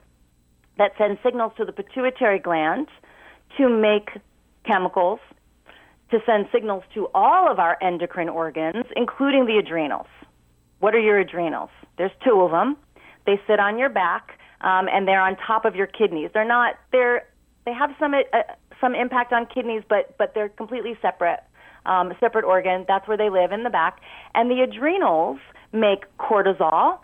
that 0.78 0.92
send 1.00 1.18
signals 1.24 1.54
to 1.58 1.66
the 1.66 1.72
pituitary 1.72 2.38
gland 2.38 2.90
to 3.58 3.68
make 3.68 4.12
chemicals 4.66 5.20
to 6.12 6.20
send 6.28 6.46
signals 6.52 6.84
to 6.94 7.08
all 7.16 7.52
of 7.52 7.58
our 7.58 7.76
endocrine 7.82 8.30
organs, 8.30 8.86
including 8.96 9.48
the 9.48 9.58
adrenals. 9.58 10.08
What 10.78 10.94
are 10.94 11.00
your 11.00 11.18
adrenals? 11.18 11.72
There's 11.98 12.12
two 12.24 12.40
of 12.42 12.52
them. 12.52 12.78
They 13.26 13.42
sit 13.48 13.60
on 13.60 13.80
your 13.80 13.90
back, 13.90 14.38
um, 14.62 14.88
and 14.94 15.08
they're 15.08 15.22
on 15.22 15.38
top 15.38 15.66
of 15.66 15.76
your 15.76 15.88
kidneys. 15.88 16.30
They're 16.36 16.48
not. 16.48 16.76
They're 16.92 17.26
they 17.70 17.76
have 17.76 17.92
some 18.00 18.14
uh, 18.16 18.42
some 18.82 18.96
impact 18.96 19.32
on 19.32 19.46
kidneys, 19.46 19.84
but 19.88 20.18
but 20.18 20.34
they're 20.34 20.50
completely 20.50 20.98
separate, 21.02 21.42
um, 21.86 22.14
separate 22.20 22.46
organ. 22.46 22.84
That's 22.88 23.08
where 23.08 23.18
they 23.18 23.30
live 23.30 23.52
in 23.52 23.64
the 23.64 23.70
back. 23.70 24.00
And 24.34 24.50
the 24.50 24.62
adrenals 24.62 25.38
make 25.72 26.06
cortisol, 26.18 26.98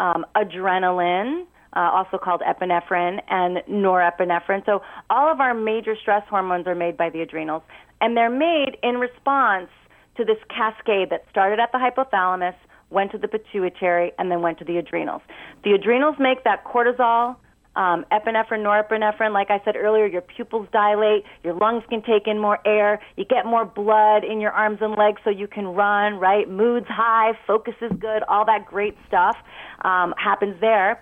um, 0.00 0.24
adrenaline, 0.34 1.44
uh, 1.74 1.90
also 1.92 2.16
called 2.16 2.40
epinephrine, 2.40 3.20
and 3.28 3.58
norepinephrine. 3.68 4.64
So 4.64 4.80
all 5.10 5.30
of 5.30 5.40
our 5.40 5.52
major 5.52 5.94
stress 6.00 6.22
hormones 6.30 6.66
are 6.66 6.74
made 6.74 6.96
by 6.96 7.10
the 7.10 7.20
adrenals, 7.20 7.62
and 8.00 8.16
they're 8.16 8.30
made 8.30 8.78
in 8.82 8.94
response 8.96 9.68
to 10.16 10.24
this 10.24 10.38
cascade 10.48 11.10
that 11.10 11.26
started 11.30 11.58
at 11.60 11.72
the 11.72 11.78
hypothalamus, 11.78 12.54
went 12.88 13.12
to 13.12 13.18
the 13.18 13.28
pituitary, 13.28 14.12
and 14.18 14.30
then 14.30 14.40
went 14.40 14.58
to 14.60 14.64
the 14.64 14.78
adrenals. 14.78 15.20
The 15.62 15.72
adrenals 15.72 16.16
make 16.18 16.42
that 16.44 16.64
cortisol 16.64 17.36
um, 17.76 18.06
epinephrine, 18.10 18.64
norepinephrine. 18.64 19.32
Like 19.32 19.50
I 19.50 19.60
said 19.64 19.76
earlier, 19.76 20.06
your 20.06 20.22
pupils 20.22 20.66
dilate, 20.72 21.24
your 21.44 21.54
lungs 21.54 21.84
can 21.88 22.02
take 22.02 22.26
in 22.26 22.38
more 22.38 22.58
air, 22.66 23.00
you 23.16 23.24
get 23.24 23.44
more 23.44 23.64
blood 23.64 24.24
in 24.24 24.40
your 24.40 24.50
arms 24.50 24.78
and 24.80 24.96
legs 24.96 25.20
so 25.22 25.30
you 25.30 25.46
can 25.46 25.66
run, 25.68 26.14
right? 26.14 26.48
Mood's 26.48 26.88
high, 26.88 27.32
focus 27.46 27.74
is 27.82 27.92
good, 28.00 28.22
all 28.24 28.44
that 28.46 28.66
great 28.66 28.96
stuff 29.06 29.36
um, 29.82 30.14
happens 30.16 30.56
there. 30.60 31.00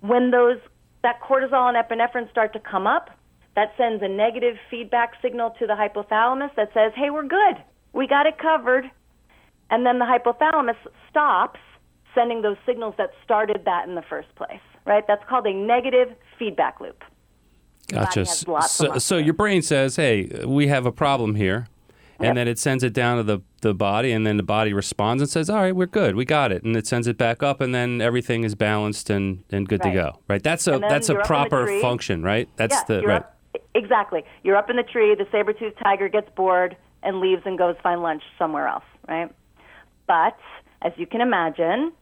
When 0.00 0.30
those 0.30 0.58
that 1.02 1.20
cortisol 1.20 1.72
and 1.72 1.76
epinephrine 1.76 2.28
start 2.30 2.52
to 2.54 2.60
come 2.60 2.86
up, 2.86 3.10
that 3.54 3.72
sends 3.76 4.02
a 4.02 4.08
negative 4.08 4.56
feedback 4.70 5.12
signal 5.20 5.50
to 5.58 5.66
the 5.66 5.74
hypothalamus 5.74 6.54
that 6.56 6.72
says, 6.72 6.92
"Hey, 6.94 7.10
we're 7.10 7.26
good. 7.26 7.56
We 7.92 8.06
got 8.06 8.26
it 8.26 8.38
covered." 8.38 8.90
And 9.70 9.84
then 9.84 9.98
the 9.98 10.04
hypothalamus 10.04 10.76
stops 11.10 11.60
sending 12.14 12.42
those 12.42 12.56
signals 12.64 12.94
that 12.98 13.10
started 13.22 13.64
that 13.64 13.86
in 13.86 13.94
the 13.94 14.02
first 14.02 14.34
place 14.34 14.60
right? 14.84 15.06
That's 15.06 15.24
called 15.28 15.46
a 15.46 15.52
negative 15.52 16.08
feedback 16.38 16.80
loop. 16.80 17.02
Gotcha. 17.88 18.26
So, 18.26 18.98
so 18.98 19.16
your 19.16 19.34
brain 19.34 19.62
says, 19.62 19.96
"Hey, 19.96 20.44
we 20.44 20.66
have 20.68 20.84
a 20.84 20.92
problem 20.92 21.36
here," 21.36 21.66
and 22.18 22.26
Yep. 22.26 22.34
then 22.34 22.48
it 22.48 22.58
sends 22.58 22.84
it 22.84 22.92
down 22.92 23.16
to 23.16 23.22
the 23.22 23.40
the 23.62 23.72
body, 23.74 24.12
and 24.12 24.26
then 24.26 24.36
the 24.36 24.42
body 24.42 24.72
responds 24.74 25.22
and 25.22 25.28
says, 25.30 25.48
"All 25.48 25.56
right, 25.56 25.74
we're 25.74 25.86
good, 25.86 26.14
we 26.14 26.24
got 26.26 26.52
it," 26.52 26.62
and 26.64 26.76
it 26.76 26.86
sends 26.86 27.06
it 27.06 27.16
back 27.16 27.42
up, 27.42 27.60
and 27.62 27.74
then 27.74 28.00
everything 28.02 28.44
is 28.44 28.54
balanced 28.54 29.08
and, 29.08 29.42
and 29.50 29.66
good 29.66 29.82
Right. 29.82 29.90
to 29.90 29.96
go. 29.96 30.18
Right? 30.28 30.42
That's 30.42 30.66
a 30.66 30.78
that's 30.78 31.08
a 31.08 31.14
you're 31.14 31.22
up 31.22 31.26
in 31.30 31.32
the 31.32 31.48
proper 31.48 31.80
function, 31.80 32.22
right? 32.22 32.46
That's 32.56 32.76
yeah, 32.76 33.00
the 33.00 33.06
right. 33.06 33.22
Up, 33.22 33.36
exactly. 33.74 34.22
You're 34.44 34.56
up 34.56 34.68
in 34.68 34.76
the 34.76 34.82
tree. 34.82 35.14
The 35.14 35.26
saber-toothed 35.32 35.78
tiger 35.82 36.08
gets 36.08 36.28
bored 36.36 36.76
and 37.02 37.20
leaves 37.20 37.42
and 37.46 37.56
goes 37.56 37.74
find 37.82 38.02
lunch 38.02 38.22
somewhere 38.38 38.66
else, 38.68 38.84
right? 39.08 39.30
But 40.06 40.36
as 40.82 40.92
you 40.96 41.06
can 41.06 41.22
imagine, 41.22 41.92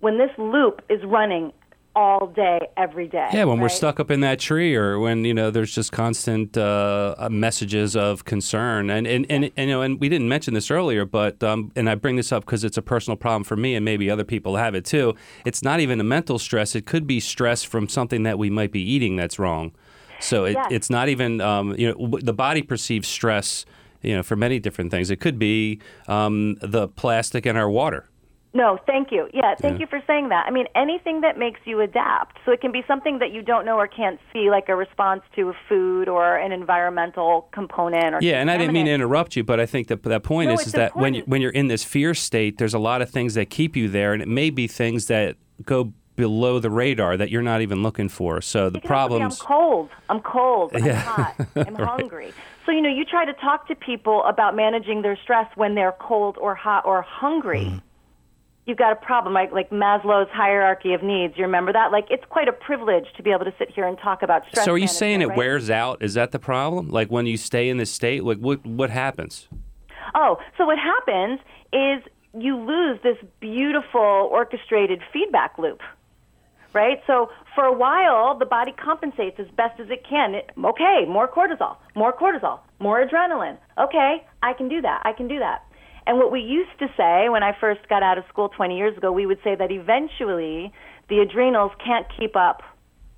when 0.00 0.18
this 0.18 0.30
loop 0.36 0.82
is 0.88 1.02
running 1.04 1.52
all 1.94 2.26
day, 2.26 2.68
every 2.76 3.06
day. 3.06 3.28
Yeah, 3.32 3.44
when 3.44 3.60
we're 3.60 3.68
stuck 3.68 4.00
up 4.00 4.10
in 4.10 4.20
that 4.20 4.38
tree, 4.38 4.74
or 4.74 4.98
when 4.98 5.24
you 5.24 5.34
know 5.34 5.50
there's 5.50 5.74
just 5.74 5.92
constant 5.92 6.56
uh, 6.56 7.14
uh, 7.18 7.28
messages 7.28 7.94
of 7.96 8.24
concern, 8.24 8.90
and 8.90 9.06
and, 9.06 9.26
and 9.28 9.50
and 9.56 9.68
you 9.68 9.74
know, 9.74 9.82
and 9.82 10.00
we 10.00 10.08
didn't 10.08 10.28
mention 10.28 10.54
this 10.54 10.70
earlier, 10.70 11.04
but 11.04 11.42
um, 11.42 11.70
and 11.76 11.88
I 11.90 11.94
bring 11.94 12.16
this 12.16 12.32
up 12.32 12.44
because 12.44 12.64
it's 12.64 12.76
a 12.78 12.82
personal 12.82 13.16
problem 13.16 13.44
for 13.44 13.56
me, 13.56 13.74
and 13.74 13.84
maybe 13.84 14.10
other 14.10 14.24
people 14.24 14.56
have 14.56 14.74
it 14.74 14.84
too. 14.84 15.14
It's 15.44 15.62
not 15.62 15.80
even 15.80 16.00
a 16.00 16.04
mental 16.04 16.38
stress; 16.38 16.74
it 16.74 16.86
could 16.86 17.06
be 17.06 17.20
stress 17.20 17.62
from 17.62 17.88
something 17.88 18.22
that 18.22 18.38
we 18.38 18.50
might 18.50 18.72
be 18.72 18.80
eating 18.82 19.16
that's 19.16 19.38
wrong. 19.38 19.72
So 20.20 20.44
it, 20.44 20.52
Yes. 20.52 20.68
it's 20.70 20.90
not 20.90 21.08
even 21.08 21.40
um, 21.40 21.74
you 21.76 21.92
know 21.92 22.18
the 22.22 22.32
body 22.32 22.62
perceives 22.62 23.08
stress, 23.08 23.66
you 24.02 24.14
know, 24.16 24.22
for 24.22 24.36
many 24.36 24.58
different 24.58 24.90
things. 24.90 25.10
It 25.10 25.20
could 25.20 25.38
be 25.38 25.80
um, 26.08 26.56
the 26.62 26.88
plastic 26.88 27.44
in 27.44 27.56
our 27.56 27.68
water. 27.68 28.08
No, 28.54 28.78
thank 28.86 29.10
you. 29.10 29.28
Yeah, 29.32 29.54
thank 29.54 29.74
Yeah. 29.74 29.80
you 29.80 29.86
for 29.86 30.02
saying 30.06 30.28
that. 30.28 30.44
I 30.46 30.50
mean, 30.50 30.66
anything 30.74 31.22
that 31.22 31.38
makes 31.38 31.60
you 31.64 31.80
adapt. 31.80 32.38
So 32.44 32.52
it 32.52 32.60
can 32.60 32.70
be 32.70 32.84
something 32.86 33.18
that 33.20 33.32
you 33.32 33.40
don't 33.40 33.64
know 33.64 33.76
or 33.78 33.86
can't 33.86 34.20
see, 34.32 34.50
like 34.50 34.68
a 34.68 34.76
response 34.76 35.22
to 35.36 35.48
a 35.48 35.54
food 35.68 36.06
or 36.08 36.36
an 36.36 36.52
environmental 36.52 37.48
component. 37.52 38.14
Or 38.14 38.18
Yeah, 38.20 38.40
and 38.40 38.50
I 38.50 38.58
didn't 38.58 38.74
mean 38.74 38.86
to 38.86 38.92
interrupt 38.92 39.36
you, 39.36 39.44
but 39.44 39.58
I 39.58 39.64
think 39.64 39.88
that 39.88 40.02
that 40.02 40.22
point 40.22 40.48
No, 40.48 40.54
is, 40.54 40.66
is 40.66 40.72
that 40.72 40.94
when 40.96 41.14
you, 41.14 41.22
when 41.24 41.40
you're 41.40 41.50
in 41.50 41.68
this 41.68 41.82
fear 41.82 42.12
state, 42.12 42.58
there's 42.58 42.74
a 42.74 42.78
lot 42.78 43.00
of 43.00 43.08
things 43.08 43.34
that 43.34 43.48
keep 43.48 43.74
you 43.74 43.88
there, 43.88 44.12
and 44.12 44.20
it 44.20 44.28
may 44.28 44.50
be 44.50 44.66
things 44.66 45.06
that 45.06 45.36
go 45.64 45.92
below 46.14 46.58
the 46.58 46.68
radar 46.68 47.16
that 47.16 47.30
you're 47.30 47.40
not 47.40 47.62
even 47.62 47.82
looking 47.82 48.10
for. 48.10 48.42
So 48.42 48.68
the 48.68 48.80
problems. 48.80 49.40
I'm 49.40 49.46
cold. 49.46 49.88
I'm 50.10 50.20
cold. 50.20 50.72
I'm 50.74 50.84
Yeah. 50.84 50.96
hot. 51.00 51.34
I'm 51.56 51.74
hungry. 51.74 52.34
So 52.66 52.72
you 52.72 52.82
know, 52.82 52.90
you 52.90 53.06
try 53.06 53.24
to 53.24 53.32
talk 53.32 53.66
to 53.68 53.74
people 53.74 54.22
about 54.24 54.54
managing 54.54 55.00
their 55.00 55.16
stress 55.16 55.46
when 55.56 55.74
they're 55.74 55.92
cold 55.98 56.36
or 56.38 56.54
hot 56.54 56.84
or 56.84 57.00
hungry. 57.00 57.64
Mm-hmm. 57.64 57.78
You've 58.64 58.78
got 58.78 58.92
a 58.92 58.96
problem, 58.96 59.34
like 59.34 59.50
like 59.50 59.70
Maslow's 59.70 60.30
hierarchy 60.30 60.92
of 60.94 61.02
needs. 61.02 61.34
You 61.36 61.42
remember 61.44 61.72
that? 61.72 61.90
Like 61.90 62.06
it's 62.10 62.24
quite 62.28 62.46
a 62.46 62.52
privilege 62.52 63.06
to 63.16 63.22
be 63.22 63.30
able 63.30 63.44
to 63.44 63.54
sit 63.58 63.70
here 63.70 63.86
and 63.88 63.98
talk 63.98 64.22
about 64.22 64.46
stress. 64.48 64.64
So 64.64 64.72
are 64.72 64.78
you 64.78 64.86
saying 64.86 65.20
it 65.20 65.28
right? 65.28 65.36
wears 65.36 65.68
out? 65.68 66.00
Is 66.00 66.14
that 66.14 66.30
the 66.30 66.38
problem? 66.38 66.88
Like 66.88 67.10
when 67.10 67.26
you 67.26 67.36
stay 67.36 67.68
in 67.68 67.78
this 67.78 67.90
state, 67.90 68.22
like 68.22 68.38
what 68.38 68.64
what 68.64 68.90
happens? 68.90 69.48
Oh, 70.14 70.38
so 70.56 70.64
what 70.66 70.78
happens 70.78 71.40
is 71.72 72.02
you 72.38 72.56
lose 72.56 73.00
this 73.02 73.16
beautiful 73.40 74.28
orchestrated 74.30 75.00
feedback 75.12 75.58
loop. 75.58 75.80
Right? 76.72 77.02
So 77.06 77.30
for 77.54 77.64
a 77.64 77.72
while, 77.72 78.38
the 78.38 78.46
body 78.46 78.72
compensates 78.72 79.38
as 79.38 79.46
best 79.56 79.78
as 79.78 79.90
it 79.90 80.06
can. 80.08 80.34
It, 80.34 80.50
okay, 80.64 81.04
more 81.06 81.28
cortisol, 81.28 81.76
more 81.94 82.14
cortisol, 82.14 82.60
more 82.78 83.04
adrenaline. 83.04 83.58
Okay, 83.78 84.24
I 84.42 84.54
can 84.54 84.68
do 84.68 84.80
that. 84.80 85.02
I 85.04 85.12
can 85.12 85.28
do 85.28 85.38
that. 85.38 85.66
And 86.06 86.18
what 86.18 86.32
we 86.32 86.40
used 86.40 86.76
to 86.80 86.88
say 86.96 87.28
when 87.28 87.42
I 87.42 87.56
first 87.60 87.88
got 87.88 88.02
out 88.02 88.18
of 88.18 88.24
school 88.28 88.48
20 88.48 88.76
years 88.76 88.96
ago, 88.96 89.12
we 89.12 89.26
would 89.26 89.38
say 89.44 89.54
that 89.54 89.70
eventually 89.70 90.72
the 91.08 91.20
adrenals 91.20 91.72
can't 91.84 92.06
keep 92.18 92.36
up 92.36 92.62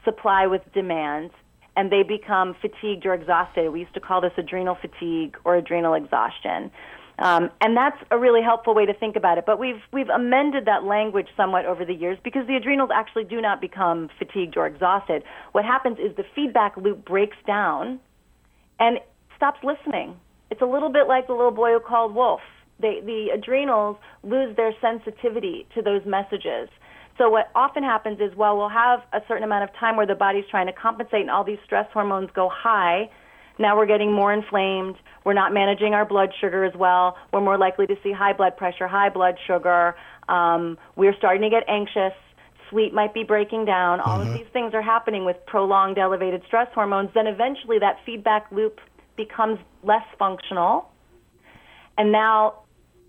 supply 0.04 0.46
with 0.46 0.60
demand 0.72 1.30
and 1.76 1.90
they 1.90 2.02
become 2.02 2.54
fatigued 2.60 3.06
or 3.06 3.14
exhausted. 3.14 3.70
We 3.70 3.80
used 3.80 3.94
to 3.94 4.00
call 4.00 4.20
this 4.20 4.32
adrenal 4.36 4.76
fatigue 4.80 5.36
or 5.44 5.56
adrenal 5.56 5.94
exhaustion. 5.94 6.70
Um, 7.18 7.50
and 7.60 7.76
that's 7.76 7.96
a 8.10 8.18
really 8.18 8.42
helpful 8.42 8.74
way 8.74 8.86
to 8.86 8.94
think 8.94 9.16
about 9.16 9.38
it. 9.38 9.46
But 9.46 9.58
we've 9.58 9.80
we've 9.92 10.08
amended 10.08 10.66
that 10.66 10.84
language 10.84 11.28
somewhat 11.36 11.64
over 11.64 11.84
the 11.84 11.94
years 11.94 12.18
because 12.24 12.46
the 12.46 12.56
adrenals 12.56 12.90
actually 12.92 13.24
do 13.24 13.40
not 13.40 13.60
become 13.60 14.08
fatigued 14.18 14.56
or 14.56 14.66
exhausted. 14.66 15.22
What 15.52 15.64
happens 15.64 15.98
is 15.98 16.16
the 16.16 16.24
feedback 16.34 16.76
loop 16.76 17.04
breaks 17.04 17.36
down 17.46 18.00
and 18.80 18.98
stops 19.36 19.60
listening. 19.62 20.16
It's 20.50 20.60
a 20.60 20.66
little 20.66 20.90
bit 20.90 21.06
like 21.06 21.28
the 21.28 21.34
little 21.34 21.52
boy 21.52 21.72
who 21.72 21.80
called 21.80 22.14
wolf. 22.14 22.40
They, 22.80 23.00
the 23.04 23.28
adrenals 23.32 23.96
lose 24.22 24.56
their 24.56 24.72
sensitivity 24.80 25.66
to 25.74 25.82
those 25.82 26.02
messages. 26.04 26.68
So 27.16 27.30
what 27.30 27.50
often 27.54 27.84
happens 27.84 28.18
is, 28.20 28.36
well, 28.36 28.56
we'll 28.56 28.68
have 28.68 29.00
a 29.12 29.20
certain 29.28 29.44
amount 29.44 29.64
of 29.64 29.76
time 29.76 29.96
where 29.96 30.06
the 30.06 30.16
body's 30.16 30.44
trying 30.50 30.66
to 30.66 30.72
compensate, 30.72 31.20
and 31.20 31.30
all 31.30 31.44
these 31.44 31.60
stress 31.64 31.86
hormones 31.92 32.30
go 32.34 32.50
high. 32.52 33.08
Now 33.56 33.76
we're 33.76 33.86
getting 33.86 34.12
more 34.12 34.32
inflamed. 34.32 34.96
We're 35.24 35.34
not 35.34 35.54
managing 35.54 35.94
our 35.94 36.04
blood 36.04 36.30
sugar 36.40 36.64
as 36.64 36.74
well. 36.74 37.16
We're 37.32 37.40
more 37.40 37.56
likely 37.56 37.86
to 37.86 37.94
see 38.02 38.10
high 38.10 38.32
blood 38.32 38.56
pressure, 38.56 38.88
high 38.88 39.10
blood 39.10 39.36
sugar. 39.46 39.94
Um, 40.28 40.76
we're 40.96 41.14
starting 41.16 41.42
to 41.42 41.50
get 41.50 41.62
anxious. 41.68 42.12
Sleep 42.70 42.92
might 42.92 43.14
be 43.14 43.22
breaking 43.22 43.66
down. 43.66 44.00
All 44.00 44.20
of 44.20 44.32
these 44.32 44.48
things 44.52 44.74
are 44.74 44.82
happening 44.82 45.24
with 45.24 45.36
prolonged 45.46 45.98
elevated 45.98 46.42
stress 46.48 46.66
hormones. 46.74 47.10
Then 47.14 47.28
eventually 47.28 47.78
that 47.78 47.98
feedback 48.04 48.50
loop 48.50 48.80
becomes 49.16 49.60
less 49.84 50.02
functional, 50.18 50.90
and 51.96 52.10
now 52.10 52.63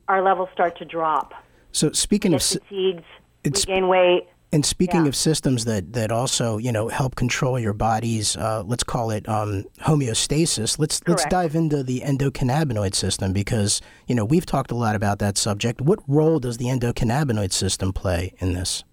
our 0.08 0.22
levels 0.22 0.50
start 0.54 0.78
to 0.78 0.86
drop. 0.86 1.34
So 1.72 1.92
speaking 1.92 2.34
of 2.34 2.42
s- 2.42 2.54
fatigued, 2.70 3.04
we 3.44 3.52
gain 3.52 3.88
weight, 3.88 4.28
And 4.54 4.66
speaking 4.66 5.02
Yeah. 5.04 5.10
of 5.10 5.16
systems 5.16 5.66
that, 5.66 5.92
that 5.94 6.12
also 6.12 6.58
you 6.58 6.72
know 6.72 6.88
help 6.88 7.16
control 7.16 7.60
your 7.60 7.74
body's 7.74 8.38
uh, 8.38 8.64
let's 8.66 8.84
call 8.84 9.12
it 9.12 9.28
um, 9.28 9.66
homeostasis, 9.82 10.80
let's 10.80 11.02
let's 11.08 11.26
dive 11.26 11.56
into 11.56 11.84
the 11.84 12.02
endocannabinoid 12.02 12.96
system 12.96 13.34
because 13.34 13.82
you 14.08 14.16
know 14.16 14.24
we've 14.24 14.46
talked 14.46 14.72
a 14.72 14.76
lot 14.76 14.96
about 14.96 15.20
that 15.20 15.38
subject. 15.38 15.82
What 15.82 16.00
role 16.08 16.40
does 16.40 16.58
the 16.58 16.66
endocannabinoid 16.66 17.52
system 17.52 17.92
play 17.92 18.34
in 18.38 18.54
this? 18.54 18.84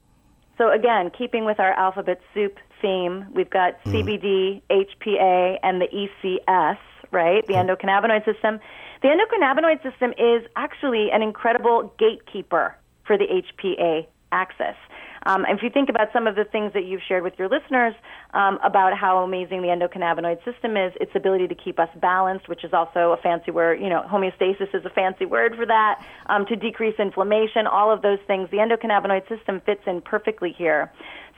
So 0.58 0.70
again, 0.70 1.10
keeping 1.16 1.44
with 1.44 1.60
our 1.60 1.72
alphabet 1.74 2.20
soup 2.34 2.56
theme, 2.80 3.26
we've 3.32 3.50
got 3.50 3.74
CBD, 3.84 4.62
HPA, 4.70 5.58
and 5.62 5.80
the 5.80 5.88
ECS, 5.88 6.78
right? 7.12 7.46
The 7.46 7.54
endocannabinoid 7.54 8.24
system. 8.24 8.58
The 9.02 9.08
endocannabinoid 9.08 9.82
system 9.82 10.12
is 10.12 10.48
actually 10.54 11.08
an 11.12 11.22
incredible 11.22 11.92
gatekeeper 11.98 12.76
for 13.04 13.18
the 13.18 13.24
HPA 13.24 14.06
axis. 14.30 14.76
Um, 15.24 15.44
if 15.48 15.62
you 15.62 15.70
think 15.70 15.88
about 15.88 16.08
some 16.12 16.26
of 16.26 16.36
the 16.36 16.44
things 16.44 16.72
that 16.74 16.84
you've 16.84 17.02
shared 17.06 17.22
with 17.22 17.34
your 17.38 17.48
listeners 17.48 17.94
um, 18.32 18.58
about 18.64 18.96
how 18.96 19.18
amazing 19.18 19.62
the 19.62 19.68
endocannabinoid 19.68 20.44
system 20.44 20.76
is, 20.76 20.92
its 21.00 21.12
ability 21.14 21.48
to 21.48 21.54
keep 21.54 21.78
us 21.78 21.88
balanced, 22.00 22.48
which 22.48 22.64
is 22.64 22.72
also 22.72 23.12
a 23.12 23.16
fancy 23.16 23.50
word, 23.50 23.80
you 23.80 23.88
know, 23.88 24.02
homeostasis 24.08 24.74
is 24.74 24.84
a 24.84 24.90
fancy 24.90 25.26
word 25.26 25.54
for 25.56 25.66
that, 25.66 26.04
um, 26.26 26.46
to 26.46 26.56
decrease 26.56 26.94
inflammation, 26.98 27.66
all 27.66 27.92
of 27.92 28.02
those 28.02 28.18
things, 28.26 28.50
the 28.50 28.58
endocannabinoid 28.58 29.28
system 29.28 29.60
fits 29.66 29.82
in 29.86 30.00
perfectly 30.00 30.54
here. 30.56 30.92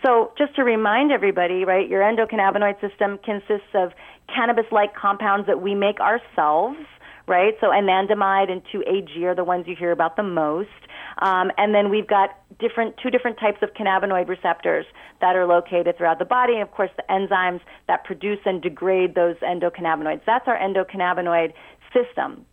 So, 0.05 0.33
just 0.37 0.55
to 0.57 0.65
remind 0.65 1.13
everybody, 1.13 1.65
right, 1.65 1.89
your 1.89 2.03
endocannabinoid 2.03 2.81
system 2.81 3.19
consists 3.25 3.73
of 3.75 3.93
cannabis 4.29 4.67
like 4.71 4.95
compounds 4.95 5.47
that 5.47 5.63
we 5.63 5.75
make 5.75 5.99
ourselves 6.01 6.79
right? 7.27 7.55
So 7.61 7.69
anandamide 7.69 8.51
and 8.51 8.63
2-AG 8.73 9.25
are 9.25 9.35
the 9.35 9.45
ones 9.45 9.67
you 9.67 9.77
hear 9.77 9.93
about 9.93 10.17
the 10.17 10.23
most. 10.23 10.69
Um, 11.19 11.51
and 11.57 11.75
then 11.75 11.91
we've 11.91 12.07
got 12.07 12.31
different 12.59 12.97
two 13.03 13.11
different 13.11 13.39
types 13.39 13.59
of 13.63 13.71
cannabinoid 13.75 14.29
receptors 14.29 14.87
that 15.21 15.37
are 15.37 15.47
located 15.47 15.97
throughout 15.97 16.19
the 16.19 16.25
body, 16.25 16.55
and 16.55 16.63
of 16.63 16.71
course 16.73 16.91
the 16.97 17.05
enzymes 17.09 17.61
that 17.87 18.05
produce 18.05 18.41
and 18.45 18.61
degrade 18.61 19.15
those 19.15 19.37
endocannabinoids. 19.37 20.23
That's 20.27 20.47
our 20.49 20.59
endocannabinoid 20.59 21.53
system. 21.93 22.45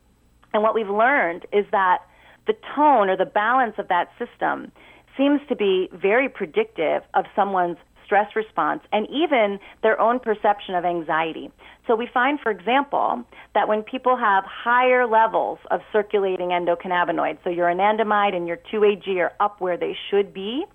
And 0.54 0.64
what 0.64 0.76
we've 0.76 0.90
learned 0.90 1.46
is 1.52 1.66
that 1.72 2.00
the 2.48 2.54
tone 2.76 3.10
or 3.10 3.18
the 3.18 3.26
balance 3.26 3.76
of 3.78 3.88
that 3.88 4.10
system 4.20 4.72
seems 5.18 5.42
to 5.50 5.56
be 5.56 5.90
very 5.94 6.30
predictive 6.30 7.04
of 7.14 7.26
someone's 7.36 7.78
stress 8.12 8.36
response 8.36 8.82
and 8.91 9.08
even 9.10 9.58
their 9.84 10.00
own 10.02 10.19
perception 10.19 10.76
of 10.76 10.84
anxiety. 10.84 11.50
So 11.88 11.95
we 11.95 12.10
find, 12.13 12.41
for 12.41 12.52
example, 12.52 13.24
that 13.56 13.69
when 13.69 13.84
people 13.84 14.17
have 14.17 14.43
higher 14.43 15.08
levels 15.08 15.60
of 15.71 15.80
circulating 15.93 16.50
endocannabinoids, 16.50 17.38
so 17.45 17.50
your 17.50 17.67
anandamide 17.67 18.36
and 18.36 18.50
your 18.50 18.58
2-AG 18.71 19.08
are 19.17 19.32
up 19.39 19.62
where 19.62 19.78
they 19.78 19.95
should 20.10 20.34
be, 20.34 20.65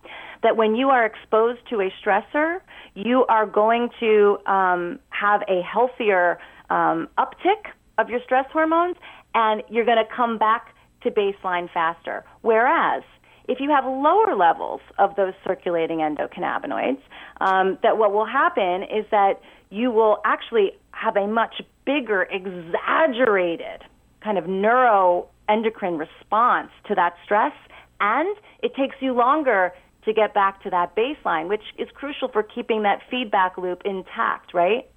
that 0.43 0.57
when 0.57 0.75
you 0.75 0.89
are 0.89 1.05
exposed 1.05 1.61
to 1.69 1.83
a 1.83 1.93
stressor, 2.03 2.61
you 2.95 3.27
are 3.29 3.45
going 3.45 3.91
to 4.01 4.39
um, 4.47 4.99
have 5.11 5.43
a 5.43 5.61
healthier 5.61 6.39
um, 6.71 7.07
uptick 7.19 7.71
of 7.99 8.09
your 8.09 8.21
stress 8.25 8.47
hormones, 8.51 8.97
and 9.35 9.63
you're 9.69 9.85
going 9.85 9.99
to 9.99 10.15
come 10.17 10.39
back 10.39 10.75
to 11.03 11.11
baseline 11.11 11.71
faster. 11.73 12.25
Whereas 12.41 13.03
if 13.49 13.61
you 13.61 13.71
have 13.71 13.85
lower 13.85 14.35
levels 14.37 14.81
of 14.99 15.15
those 15.17 15.35
circulating 15.47 15.99
endocannabinoids, 15.99 17.01
um, 17.41 17.79
that 17.83 17.99
what 17.99 18.13
will 18.13 18.27
happen 18.27 18.83
is 18.83 19.05
that 19.11 19.41
you 19.71 19.91
will 19.91 20.19
actually 20.25 20.73
have 20.93 21.17
a 21.17 21.27
much 21.27 21.63
bigger, 21.85 22.23
exaggerated 22.31 23.83
kind 24.23 24.39
of 24.39 24.45
neuroendocrine 24.45 25.99
response 25.99 26.71
to 26.89 26.95
that 26.95 27.15
stress, 27.25 27.53
and 28.01 28.37
it 28.63 28.75
takes 28.75 28.97
you 29.01 29.13
longer 29.13 29.73
to 30.05 30.13
get 30.13 30.35
back 30.35 30.63
to 30.63 30.71
that 30.71 30.97
baseline, 30.97 31.49
which 31.49 31.63
is 31.79 31.89
crucial 31.95 32.29
for 32.29 32.43
keeping 32.43 32.83
that 32.83 33.01
feedback 33.11 33.59
loop 33.59 33.83
intact, 33.85 34.55
right? 34.55 34.89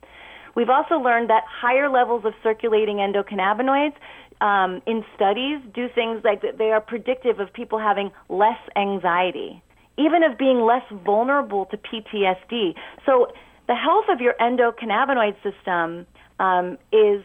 We've 0.56 0.70
also 0.70 0.96
learned 0.96 1.30
that 1.30 1.44
higher 1.48 1.90
levels 1.90 2.26
of 2.26 2.34
circulating 2.44 2.98
endocannabinoids 2.98 3.94
um, 4.42 4.82
in 4.86 5.04
studies 5.16 5.60
do 5.74 5.88
things 5.94 6.22
like 6.24 6.42
they 6.58 6.72
are 6.72 6.82
predictive 6.82 7.40
of 7.40 7.52
people 7.54 7.80
having 7.80 8.12
less 8.30 8.60
anxiety, 8.76 9.62
even 9.98 10.24
of 10.24 10.38
being 10.38 10.62
less 10.62 10.84
vulnerable 11.04 11.66
to 11.66 11.78
PTSD. 11.78 12.76
So 13.06 13.28
the 13.68 13.76
health 13.76 14.06
of 14.10 14.22
your 14.22 14.36
endocannabinoid 14.40 15.36
system 15.44 16.08
um, 16.40 16.78
is 16.92 17.24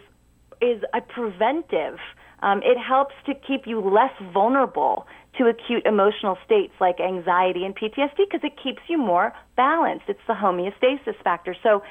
is 0.61 0.83
a 0.93 1.01
preventive. 1.01 1.99
Um, 2.43 2.61
it 2.63 2.79
helps 2.79 3.15
to 3.27 3.35
keep 3.35 3.67
you 3.67 3.81
less 3.81 4.13
vulnerable 4.33 5.07
to 5.39 5.47
acute 5.47 5.85
emotional 5.87 6.39
states 6.45 6.73
like 6.81 7.01
anxiety 7.01 7.65
and 7.65 7.75
PTSD 7.75 8.17
because 8.19 8.41
it 8.43 8.53
keeps 8.63 8.83
you 8.89 8.99
more 8.99 9.33
balanced. 9.57 10.05
It's 10.09 10.21
the 10.27 10.35
homeostasis 10.35 11.21
factor. 11.23 11.57
So 11.63 11.83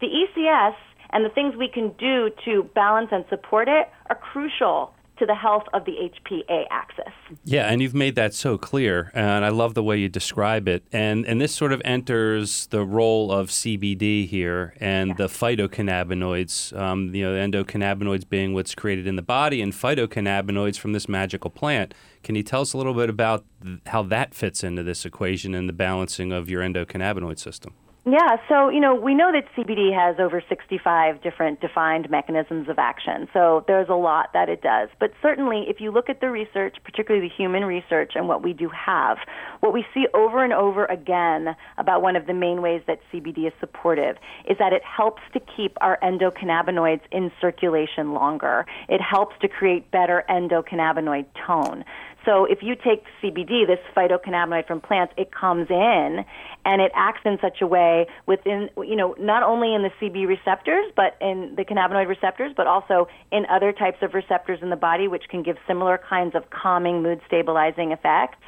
the 0.00 0.06
ECS 0.06 0.74
and 1.12 1.24
the 1.24 1.30
things 1.30 1.54
we 1.56 1.68
can 1.68 1.92
do 1.98 2.30
to 2.44 2.64
balance 2.74 3.08
and 3.12 3.24
support 3.28 3.68
it 3.68 3.88
are 4.10 4.16
crucial 4.16 4.94
to 5.18 5.26
the 5.26 5.34
health 5.34 5.64
of 5.72 5.84
the 5.84 5.92
HPA 5.92 6.64
axis. 6.70 7.12
Yeah, 7.44 7.66
and 7.66 7.80
you've 7.80 7.94
made 7.94 8.16
that 8.16 8.34
so 8.34 8.58
clear, 8.58 9.12
and 9.14 9.44
I 9.44 9.50
love 9.50 9.74
the 9.74 9.82
way 9.82 9.96
you 9.96 10.08
describe 10.08 10.66
it. 10.66 10.82
And 10.90 11.24
and 11.26 11.40
this 11.40 11.54
sort 11.54 11.72
of 11.72 11.80
enters 11.84 12.66
the 12.68 12.84
role 12.84 13.30
of 13.30 13.48
CBD 13.48 14.26
here 14.26 14.74
and 14.80 15.16
the 15.16 15.28
phytocannabinoids. 15.28 16.76
Um, 16.76 17.14
you 17.14 17.24
know, 17.24 17.34
the 17.34 17.40
endocannabinoids 17.40 18.28
being 18.28 18.52
what's 18.52 18.74
created 18.74 19.06
in 19.06 19.16
the 19.16 19.22
body, 19.22 19.62
and 19.62 19.72
phytocannabinoids 19.72 20.78
from 20.78 20.92
this 20.92 21.08
magical 21.08 21.50
plant. 21.50 21.94
Can 22.24 22.34
you 22.34 22.42
tell 22.42 22.62
us 22.62 22.72
a 22.72 22.76
little 22.76 22.94
bit 22.94 23.10
about 23.10 23.44
th- 23.62 23.78
how 23.86 24.02
that 24.04 24.34
fits 24.34 24.64
into 24.64 24.82
this 24.82 25.04
equation 25.04 25.54
and 25.54 25.68
the 25.68 25.72
balancing 25.72 26.32
of 26.32 26.48
your 26.48 26.62
endocannabinoid 26.62 27.38
system? 27.38 27.74
Yeah, 28.04 28.36
so 28.48 28.68
you 28.68 28.80
know 28.80 28.96
we 28.96 29.14
know 29.14 29.30
that 29.30 29.44
CBD 29.56 29.94
has 29.94 30.18
over 30.18 30.42
65 30.48 31.22
different 31.22 31.60
defined 31.60 32.10
mechanisms 32.10 32.68
of 32.68 32.80
action. 32.80 33.28
So 33.32 33.64
there's 33.68 33.88
a 33.88 33.94
lot 33.94 34.32
that 34.32 34.48
it 34.48 34.60
does. 34.60 34.88
But 34.98 35.12
certainly, 35.22 35.66
if 35.68 35.80
you 35.80 35.92
look 35.92 36.10
at 36.10 36.20
the 36.20 36.28
research, 36.28 36.78
particularly 36.82 37.28
the 37.28 37.32
human 37.32 37.64
research, 37.64 38.14
and 38.16 38.26
what 38.26 38.42
we 38.42 38.54
do 38.54 38.68
have, 38.70 39.18
what 39.60 39.72
we 39.72 39.86
see 39.94 40.08
over 40.14 40.42
and 40.42 40.52
over 40.52 40.84
again 40.86 41.54
about 41.78 42.02
one 42.02 42.16
of 42.16 42.26
the 42.26 42.34
main 42.34 42.60
ways 42.60 42.82
that 42.88 42.98
CBD 43.12 43.46
is 43.46 43.52
supportive 43.60 44.16
is 44.50 44.58
that 44.58 44.72
it 44.72 44.82
helps 44.82 45.22
to 45.32 45.38
keep 45.38 45.78
our 45.80 45.96
endocannabinoids 46.02 47.02
in 47.12 47.30
circulation 47.40 48.14
longer. 48.14 48.66
It 48.88 49.00
helps 49.00 49.36
to 49.42 49.48
create 49.48 49.92
better 49.92 50.24
endocannabinoid 50.28 51.26
tone. 51.46 51.84
So 52.24 52.44
if 52.44 52.58
you 52.62 52.74
take 52.76 53.04
CBD, 53.22 53.66
this 53.66 53.78
phytocannabinoid 53.96 54.66
from 54.66 54.80
plants, 54.80 55.12
it 55.16 55.30
comes 55.32 55.68
in 55.70 56.24
and 56.64 56.80
it 56.80 56.92
acts 56.94 57.22
in 57.24 57.38
such 57.40 57.60
a 57.60 57.66
way 57.66 58.06
within, 58.26 58.70
you 58.76 58.94
know, 58.94 59.14
not 59.18 59.42
only 59.42 59.74
in 59.74 59.82
the 59.82 59.90
CB 60.00 60.26
receptors, 60.26 60.86
but 60.94 61.16
in 61.20 61.54
the 61.56 61.64
cannabinoid 61.64 62.06
receptors, 62.06 62.52
but 62.56 62.66
also 62.66 63.08
in 63.32 63.44
other 63.50 63.72
types 63.72 63.98
of 64.02 64.14
receptors 64.14 64.60
in 64.62 64.70
the 64.70 64.76
body, 64.76 65.08
which 65.08 65.24
can 65.28 65.42
give 65.42 65.56
similar 65.66 65.98
kinds 65.98 66.34
of 66.34 66.50
calming, 66.50 67.02
mood 67.02 67.20
stabilizing 67.26 67.90
effects. 67.90 68.38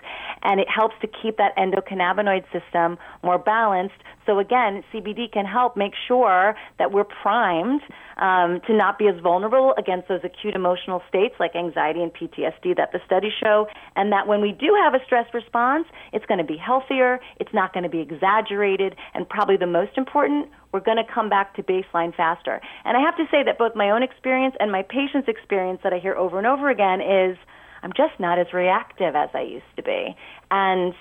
And 0.43 0.61
it 0.61 0.69
helps 0.69 0.95
to 1.01 1.09
keep 1.09 1.37
that 1.39 1.57
endocannabinoid 1.57 2.45
system 2.53 2.99
more 3.23 3.39
balanced. 3.39 3.95
So 4.27 4.39
again, 4.39 4.83
CBD 4.93 5.31
can 5.31 5.45
help 5.45 5.77
make 5.77 5.93
sure 6.09 6.55
that 6.79 6.93
we're 6.93 7.05
primed 7.05 7.83
um, 8.17 8.61
to 8.67 8.75
not 8.75 8.99
be 8.99 9.09
as 9.09 9.21
vulnerable 9.21 9.75
against 9.77 10.09
those 10.09 10.21
acute 10.25 10.55
emotional 10.55 11.03
states 11.09 11.35
like 11.39 11.55
anxiety 11.55 12.03
and 12.03 12.13
PTSD 12.13 12.77
that 12.77 12.93
the 12.93 13.01
studies 13.05 13.33
show, 13.43 13.67
and 13.97 14.13
that 14.13 14.27
when 14.27 14.41
we 14.41 14.53
do 14.53 14.75
have 14.83 14.95
a 14.95 15.05
stress 15.05 15.27
response, 15.35 15.87
it's 16.13 16.25
going 16.27 16.39
to 16.39 16.45
be 16.45 16.57
healthier, 16.57 17.21
it's 17.41 17.53
not 17.53 17.73
going 17.73 17.85
to 17.85 17.91
be 17.91 18.01
exaggerated, 18.01 18.95
and 19.15 19.29
probably 19.29 19.57
the 19.57 19.67
most 19.67 19.97
important, 19.97 20.49
we're 20.73 20.81
going 20.81 20.97
to 20.97 21.13
come 21.13 21.29
back 21.29 21.55
to 21.57 21.63
baseline 21.63 22.15
faster. 22.15 22.61
And 22.85 22.97
I 22.97 23.01
have 23.01 23.17
to 23.17 23.25
say 23.31 23.43
that 23.45 23.59
both 23.59 23.75
my 23.75 23.91
own 23.91 24.03
experience 24.03 24.55
and 24.59 24.73
my 24.73 24.83
patients' 24.83 25.29
experience 25.29 25.81
that 25.85 25.93
I 25.93 25.99
hear 25.99 26.15
over 26.15 26.39
and 26.39 26.47
over 26.47 26.71
again 26.71 27.01
is 27.01 27.37
I'm 27.83 27.93
just 27.93 28.19
not 28.19 28.39
as 28.39 28.47
reactive 28.53 29.15
as 29.15 29.29
I 29.35 29.43
used 29.43 29.71
to 29.77 29.83
be. 29.83 30.17
And 30.51 30.95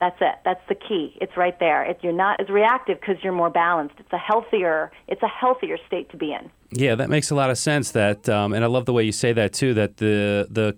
that's 0.00 0.16
it. 0.20 0.36
That's 0.44 0.62
the 0.68 0.74
key. 0.74 1.16
It's 1.20 1.36
right 1.36 1.58
there. 1.60 1.84
It, 1.84 1.98
you're 2.02 2.12
not 2.12 2.40
as 2.40 2.48
reactive 2.48 2.98
because 3.00 3.16
you're 3.22 3.34
more 3.34 3.50
balanced. 3.50 3.96
It's 3.98 4.12
a 4.12 4.18
healthier. 4.18 4.90
It's 5.08 5.22
a 5.22 5.28
healthier 5.28 5.76
state 5.86 6.10
to 6.10 6.16
be 6.16 6.32
in. 6.32 6.50
Yeah, 6.70 6.94
that 6.94 7.10
makes 7.10 7.30
a 7.30 7.34
lot 7.34 7.50
of 7.50 7.58
sense. 7.58 7.92
That, 7.92 8.28
um, 8.28 8.52
and 8.54 8.64
I 8.64 8.66
love 8.66 8.86
the 8.86 8.92
way 8.92 9.04
you 9.04 9.12
say 9.12 9.32
that 9.34 9.52
too. 9.52 9.74
That 9.74 9.98
the 9.98 10.46
the 10.50 10.76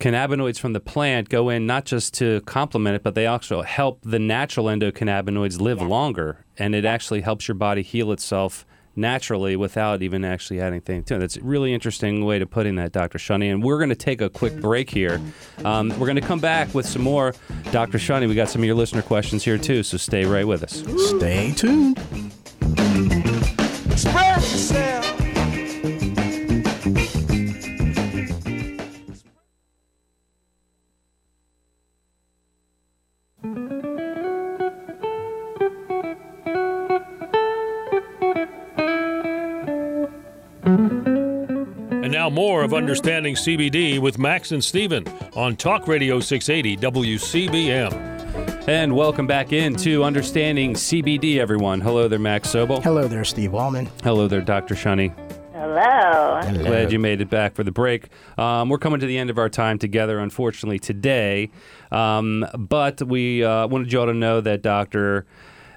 cannabinoids 0.00 0.58
from 0.58 0.72
the 0.72 0.80
plant 0.80 1.28
go 1.28 1.50
in 1.50 1.66
not 1.66 1.84
just 1.84 2.14
to 2.14 2.40
complement 2.42 2.96
it, 2.96 3.02
but 3.02 3.14
they 3.14 3.26
also 3.26 3.62
help 3.62 4.00
the 4.02 4.18
natural 4.18 4.66
endocannabinoids 4.66 5.60
live 5.60 5.80
longer, 5.80 6.44
and 6.58 6.74
it 6.74 6.84
actually 6.84 7.20
helps 7.20 7.46
your 7.46 7.54
body 7.54 7.82
heal 7.82 8.10
itself 8.10 8.66
naturally 8.96 9.56
without 9.56 10.02
even 10.02 10.24
actually 10.24 10.60
adding 10.60 10.80
things 10.80 11.06
to 11.06 11.16
it. 11.16 11.18
That's 11.18 11.36
a 11.36 11.42
really 11.42 11.74
interesting 11.74 12.24
way 12.24 12.38
to 12.38 12.46
putting 12.46 12.76
that, 12.76 12.92
Dr. 12.92 13.18
Shunney. 13.18 13.50
And 13.50 13.62
we're 13.62 13.78
going 13.78 13.90
to 13.90 13.96
take 13.96 14.20
a 14.20 14.30
quick 14.30 14.60
break 14.60 14.90
here. 14.90 15.20
Um, 15.64 15.88
we're 15.98 16.06
going 16.06 16.16
to 16.16 16.22
come 16.22 16.40
back 16.40 16.74
with 16.74 16.86
some 16.86 17.02
more. 17.02 17.34
Dr. 17.72 17.98
Shunney, 17.98 18.28
we 18.28 18.34
got 18.34 18.48
some 18.48 18.62
of 18.62 18.66
your 18.66 18.76
listener 18.76 19.02
questions 19.02 19.44
here 19.44 19.58
too, 19.58 19.82
so 19.82 19.96
stay 19.96 20.24
right 20.24 20.46
with 20.46 20.62
us. 20.62 20.82
Stay 21.16 21.52
tuned. 21.52 22.00
More 42.44 42.62
of 42.62 42.74
Understanding 42.74 43.36
CBD 43.36 43.98
with 43.98 44.18
Max 44.18 44.52
and 44.52 44.62
Steven 44.62 45.08
on 45.34 45.56
Talk 45.56 45.88
Radio 45.88 46.20
680 46.20 46.76
WCBM. 46.76 48.68
And 48.68 48.94
welcome 48.94 49.26
back 49.26 49.54
into 49.54 50.04
Understanding 50.04 50.74
CBD, 50.74 51.38
everyone. 51.38 51.80
Hello 51.80 52.06
there, 52.06 52.18
Max 52.18 52.48
Sobel. 52.48 52.82
Hello 52.82 53.08
there, 53.08 53.24
Steve 53.24 53.52
Wallman. 53.52 53.88
Hello 54.02 54.28
there, 54.28 54.42
Dr. 54.42 54.74
Shunney. 54.74 55.14
Hello. 55.54 56.42
Glad 56.42 56.92
you 56.92 56.98
made 56.98 57.22
it 57.22 57.30
back 57.30 57.54
for 57.54 57.64
the 57.64 57.72
break. 57.72 58.10
Um, 58.36 58.68
we're 58.68 58.76
coming 58.76 59.00
to 59.00 59.06
the 59.06 59.16
end 59.16 59.30
of 59.30 59.38
our 59.38 59.48
time 59.48 59.78
together, 59.78 60.18
unfortunately, 60.18 60.78
today. 60.78 61.50
Um, 61.90 62.44
but 62.58 63.00
we 63.00 63.42
uh, 63.42 63.68
wanted 63.68 63.90
you 63.90 64.00
all 64.00 64.06
to 64.06 64.12
know 64.12 64.42
that 64.42 64.60
Dr. 64.60 65.24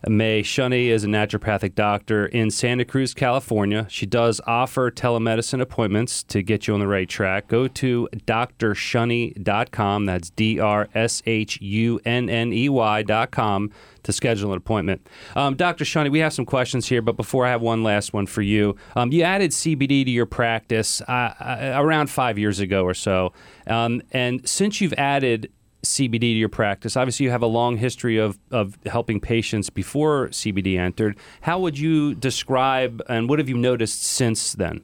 May 0.05 0.43
Shunney 0.43 0.87
is 0.87 1.03
a 1.03 1.07
naturopathic 1.07 1.75
doctor 1.75 2.25
in 2.25 2.51
Santa 2.51 2.85
Cruz, 2.85 3.13
California. 3.13 3.87
She 3.89 4.05
does 4.05 4.39
offer 4.45 4.91
telemedicine 4.91 5.61
appointments 5.61 6.23
to 6.23 6.41
get 6.41 6.67
you 6.67 6.73
on 6.73 6.79
the 6.79 6.87
right 6.87 7.09
track. 7.09 7.47
Go 7.47 7.67
to 7.67 8.07
drshunney.com. 8.13 10.05
That's 10.05 10.29
D 10.29 10.59
R 10.59 10.87
S 10.93 11.23
H 11.25 11.59
U 11.61 11.99
N 12.05 12.29
N 12.29 12.53
E 12.53 12.69
Y.com 12.69 13.71
to 14.03 14.13
schedule 14.13 14.51
an 14.51 14.57
appointment. 14.57 15.05
Um, 15.35 15.55
Dr. 15.55 15.83
Shunney, 15.83 16.09
we 16.09 16.19
have 16.19 16.33
some 16.33 16.45
questions 16.45 16.87
here, 16.87 17.01
but 17.01 17.17
before 17.17 17.45
I 17.45 17.49
have 17.49 17.61
one 17.61 17.83
last 17.83 18.13
one 18.13 18.25
for 18.25 18.41
you, 18.41 18.77
um, 18.95 19.11
you 19.11 19.23
added 19.23 19.51
CBD 19.51 20.05
to 20.05 20.11
your 20.11 20.25
practice 20.25 21.01
uh, 21.01 21.11
uh, 21.11 21.73
around 21.75 22.09
five 22.09 22.37
years 22.37 22.59
ago 22.59 22.83
or 22.83 22.93
so. 22.93 23.33
Um, 23.65 24.01
and 24.11 24.47
since 24.47 24.79
you've 24.79 24.93
added 24.93 25.51
CBD 25.83 26.19
to 26.19 26.25
your 26.27 26.49
practice? 26.49 26.97
Obviously, 26.97 27.25
you 27.25 27.31
have 27.31 27.41
a 27.41 27.47
long 27.47 27.77
history 27.77 28.17
of, 28.17 28.37
of 28.51 28.77
helping 28.85 29.19
patients 29.19 29.69
before 29.69 30.27
CBD 30.29 30.77
entered. 30.77 31.17
How 31.41 31.59
would 31.59 31.77
you 31.77 32.15
describe 32.15 33.01
and 33.09 33.29
what 33.29 33.39
have 33.39 33.49
you 33.49 33.57
noticed 33.57 34.03
since 34.03 34.53
then? 34.53 34.81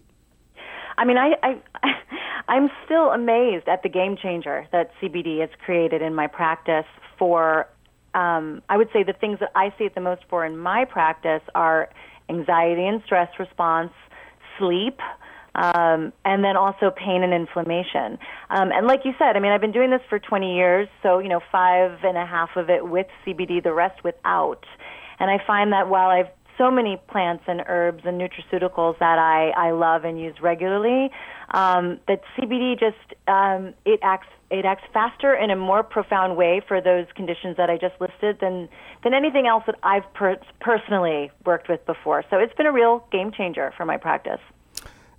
I 0.98 1.06
mean, 1.06 1.18
I, 1.18 1.34
I 1.42 1.62
I'm 2.48 2.70
still 2.86 3.12
amazed 3.12 3.68
at 3.68 3.84
the 3.84 3.90
game 3.90 4.18
changer 4.22 4.68
that 4.72 4.92
CBD 5.02 5.40
has 5.42 5.50
created 5.66 6.02
in 6.02 6.14
my 6.14 6.28
practice 6.28 6.86
for. 7.18 7.68
Um, 8.16 8.62
I 8.70 8.78
would 8.78 8.90
say 8.94 9.02
the 9.02 9.14
things 9.14 9.40
that 9.40 9.50
I 9.56 9.74
see 9.76 9.86
it 9.86 9.96
the 9.96 10.02
most 10.02 10.22
for 10.30 10.46
in 10.46 10.56
my 10.56 10.86
practice 10.86 11.42
are 11.56 11.90
anxiety 12.30 12.86
and 12.86 13.02
stress 13.06 13.28
response, 13.40 13.92
sleep, 14.60 15.00
um, 15.56 16.14
and 16.26 16.44
then 16.44 16.58
also 16.58 16.92
pain 16.92 17.24
and 17.24 17.34
inflammation. 17.34 18.18
Um, 18.50 18.72
and 18.72 18.88
like 18.88 19.02
you 19.06 19.14
said, 19.20 19.36
I 19.36 19.40
mean, 19.40 19.52
I've 19.52 19.62
been 19.62 19.72
doing 19.72 19.92
this 19.92 20.02
for 20.10 20.20
20 20.20 20.56
years, 20.56 20.88
so 21.02 21.20
you 21.20 21.30
know, 21.30 21.42
five 21.52 22.00
and 22.04 22.18
a 22.18 22.26
half 22.26 22.56
of 22.56 22.70
it 22.70 22.88
with 22.88 23.08
CBD, 23.26 23.64
the 23.64 23.74
rest 23.74 24.04
without. 24.04 24.66
And 25.20 25.30
I 25.30 25.38
find 25.46 25.72
that 25.74 25.90
while 25.90 26.10
I've 26.10 26.28
so 26.58 26.70
many 26.70 27.02
plants 27.08 27.44
and 27.48 27.64
herbs 27.68 28.04
and 28.06 28.20
nutraceuticals 28.20 28.98
that 29.00 29.18
I, 29.18 29.50
I 29.50 29.72
love 29.72 30.04
and 30.04 30.20
use 30.20 30.36
regularly, 30.42 31.10
um, 31.54 32.00
that 32.08 32.22
CBD 32.38 32.80
just 32.80 32.98
um, 33.28 33.74
it 33.86 34.00
acts 34.04 34.28
it 34.52 34.66
acts 34.66 34.84
faster 34.94 35.34
in 35.34 35.50
a 35.50 35.56
more 35.56 35.82
profound 35.82 36.38
way 36.38 36.62
for 36.68 36.80
those 36.80 37.08
conditions 37.16 37.58
that 37.58 37.70
I 37.70 37.78
just 37.78 37.96
listed 38.00 38.38
than 38.40 38.70
than 39.04 39.14
anything 39.14 39.48
else 39.48 39.64
that 39.66 39.76
I've 39.84 40.12
per- 40.14 40.40
personally 40.60 41.32
worked 41.46 41.70
with 41.70 41.86
before. 41.86 42.24
So 42.30 42.38
it's 42.38 42.54
been 42.54 42.68
a 42.68 42.72
real 42.72 43.06
game 43.12 43.32
changer 43.32 43.74
for 43.76 43.86
my 43.86 43.98
practice. 43.98 44.40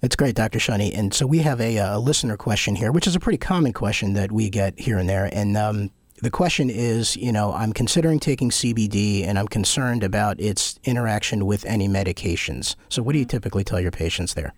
That's 0.04 0.16
great, 0.16 0.34
Dr. 0.34 0.58
Shunney. 0.58 0.94
And 0.94 1.14
so 1.14 1.26
we 1.26 1.38
have 1.38 1.62
a, 1.62 1.78
a, 1.78 1.98
listener 1.98 2.36
question 2.36 2.76
here, 2.76 2.92
which 2.92 3.06
is 3.06 3.16
a 3.16 3.18
pretty 3.18 3.38
common 3.38 3.72
question 3.72 4.12
that 4.12 4.30
we 4.30 4.50
get 4.50 4.78
here 4.78 4.98
and 4.98 5.08
there. 5.08 5.30
And 5.32 5.56
um, 5.56 5.90
the 6.20 6.28
question 6.28 6.68
is, 6.68 7.16
you 7.16 7.32
know, 7.32 7.54
I'm 7.54 7.72
considering 7.72 8.20
taking 8.20 8.50
CBD 8.50 9.26
and 9.26 9.38
I'm 9.38 9.48
concerned 9.48 10.04
about 10.04 10.38
its 10.38 10.78
interaction 10.84 11.46
with 11.46 11.64
any 11.64 11.88
medications. 11.88 12.76
So 12.90 13.02
what 13.02 13.14
do 13.14 13.18
you 13.18 13.24
typically 13.24 13.64
tell 13.64 13.80
your 13.80 13.92
patients 13.92 14.34
there? 14.34 14.52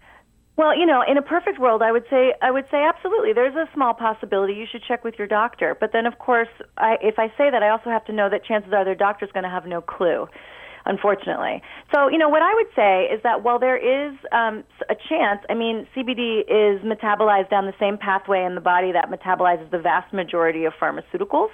Well, 0.57 0.77
you 0.77 0.85
know, 0.85 1.05
in 1.07 1.17
a 1.17 1.23
perfect 1.23 1.61
world, 1.61 1.81
I 1.81 1.93
would 1.93 2.07
say 2.11 2.35
I 2.43 2.51
would 2.51 2.67
say 2.69 2.83
absolutely. 2.83 3.33
There's 3.33 3.55
a 3.55 3.69
small 3.73 3.95
possibility 3.95 4.55
you 4.55 4.67
should 4.69 4.83
check 4.83 5.05
with 5.05 5.15
your 5.17 5.29
doctor. 5.29 5.77
But 5.79 5.93
then, 5.93 6.07
of 6.07 6.19
course, 6.19 6.49
I, 6.77 6.97
if 7.01 7.21
I 7.21 7.29
say 7.39 7.53
that, 7.53 7.63
I 7.63 7.69
also 7.69 7.91
have 7.91 8.05
to 8.07 8.13
know 8.13 8.29
that 8.31 8.45
chances 8.45 8.73
are 8.73 8.85
their 8.85 8.97
doctor's 8.97 9.31
going 9.31 9.45
to 9.45 9.51
have 9.51 9.65
no 9.65 9.81
clue 9.81 10.27
unfortunately. 10.87 11.63
So, 11.95 12.09
you 12.09 12.19
know, 12.19 12.29
what 12.29 12.43
I 12.43 12.55
would 12.55 12.71
say 12.75 13.05
is 13.13 13.23
that 13.23 13.43
while 13.43 13.59
there 13.59 13.77
is 13.77 14.15
um, 14.33 14.65
a 14.89 14.95
chance, 15.09 15.41
I 15.51 15.55
mean, 15.55 15.87
CBD 15.95 16.41
is 16.41 16.81
metabolized 16.83 17.51
down 17.51 17.67
the 17.67 17.75
same 17.79 17.99
pathway 17.99 18.45
in 18.45 18.55
the 18.55 18.61
body 18.61 18.93
that 18.93 19.11
metabolizes 19.11 19.71
the 19.71 19.79
vast 19.79 20.13
majority 20.13 20.65
of 20.65 20.73
pharmaceuticals. 20.81 21.51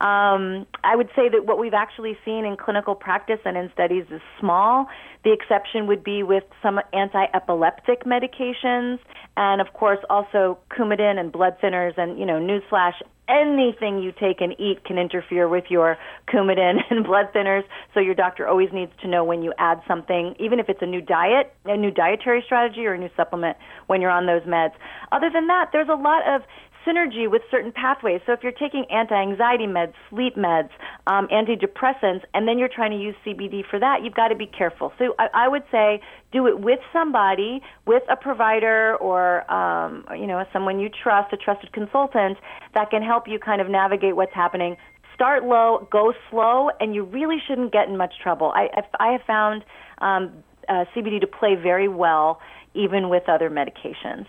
Um, 0.00 0.66
I 0.82 0.96
would 0.96 1.10
say 1.14 1.28
that 1.28 1.46
what 1.46 1.60
we've 1.60 1.74
actually 1.74 2.18
seen 2.24 2.44
in 2.44 2.56
clinical 2.56 2.96
practice 2.96 3.38
and 3.44 3.56
in 3.56 3.70
studies 3.72 4.04
is 4.10 4.20
small. 4.40 4.86
The 5.22 5.32
exception 5.32 5.86
would 5.86 6.02
be 6.02 6.24
with 6.24 6.42
some 6.60 6.80
anti-epileptic 6.92 8.04
medications, 8.04 8.98
and 9.36 9.60
of 9.60 9.72
course 9.74 10.00
also 10.10 10.58
Coumadin 10.76 11.20
and 11.20 11.30
blood 11.30 11.56
thinners. 11.62 11.96
And 11.96 12.18
you 12.18 12.26
know, 12.26 12.40
newsflash: 12.40 12.94
anything 13.28 14.02
you 14.02 14.12
take 14.12 14.40
and 14.40 14.52
eat 14.58 14.84
can 14.84 14.98
interfere 14.98 15.48
with 15.48 15.64
your 15.68 15.96
Coumadin 16.32 16.78
and 16.90 17.04
blood 17.04 17.26
thinners. 17.34 17.62
So 17.94 18.00
your 18.00 18.14
doctor 18.14 18.46
always 18.46 18.68
needs 18.72 18.92
to 19.02 19.08
know 19.08 19.24
when 19.24 19.42
you 19.42 19.52
add 19.58 19.80
something, 19.86 20.34
even 20.38 20.58
if 20.58 20.68
it's 20.68 20.82
a 20.82 20.86
new 20.86 21.00
diet, 21.00 21.54
a 21.64 21.76
new 21.76 21.90
dietary 21.90 22.42
strategy, 22.44 22.86
or 22.86 22.94
a 22.94 22.98
new 22.98 23.10
supplement 23.16 23.56
when 23.86 24.00
you're 24.00 24.10
on 24.10 24.26
those 24.26 24.42
meds. 24.42 24.72
Other 25.12 25.30
than 25.32 25.46
that, 25.46 25.70
there's 25.72 25.88
a 25.88 25.94
lot 25.94 26.22
of 26.28 26.42
synergy 26.86 27.30
with 27.30 27.42
certain 27.50 27.72
pathways. 27.72 28.20
So 28.26 28.32
if 28.32 28.40
you're 28.42 28.52
taking 28.52 28.84
anti-anxiety 28.90 29.66
meds, 29.66 29.94
sleep 30.10 30.36
meds, 30.36 30.70
um, 31.06 31.28
antidepressants, 31.28 32.22
and 32.34 32.46
then 32.46 32.58
you're 32.58 32.68
trying 32.68 32.90
to 32.90 32.96
use 32.96 33.14
CBD 33.26 33.62
for 33.68 33.78
that, 33.78 34.02
you've 34.02 34.14
got 34.14 34.28
to 34.28 34.34
be 34.34 34.46
careful. 34.46 34.92
So 34.98 35.14
I, 35.18 35.28
I 35.34 35.48
would 35.48 35.64
say 35.70 36.00
do 36.32 36.46
it 36.46 36.60
with 36.60 36.80
somebody, 36.92 37.60
with 37.86 38.02
a 38.10 38.16
provider 38.16 38.96
or 38.96 39.50
um, 39.52 40.04
you 40.16 40.26
know 40.26 40.44
someone 40.52 40.78
you 40.78 40.88
trust, 40.88 41.32
a 41.32 41.36
trusted 41.36 41.72
consultant 41.72 42.38
that 42.74 42.90
can 42.90 43.02
help 43.02 43.24
you 43.26 43.38
kind 43.38 43.60
of 43.60 43.68
navigate 43.68 44.16
what's 44.16 44.34
happening. 44.34 44.76
Start 45.14 45.44
low, 45.44 45.86
go 45.90 46.14
slow, 46.30 46.70
and 46.80 46.94
you 46.94 47.04
really 47.04 47.36
shouldn't 47.46 47.72
get 47.72 47.88
in 47.88 47.96
much 47.96 48.14
trouble. 48.22 48.52
I, 48.54 48.68
I 48.98 49.12
have 49.12 49.20
found 49.26 49.64
um, 49.98 50.32
uh, 50.68 50.84
CBD 50.96 51.20
to 51.20 51.26
play 51.26 51.54
very 51.54 51.88
well 51.88 52.40
even 52.74 53.08
with 53.08 53.28
other 53.28 53.50
medications. 53.50 54.26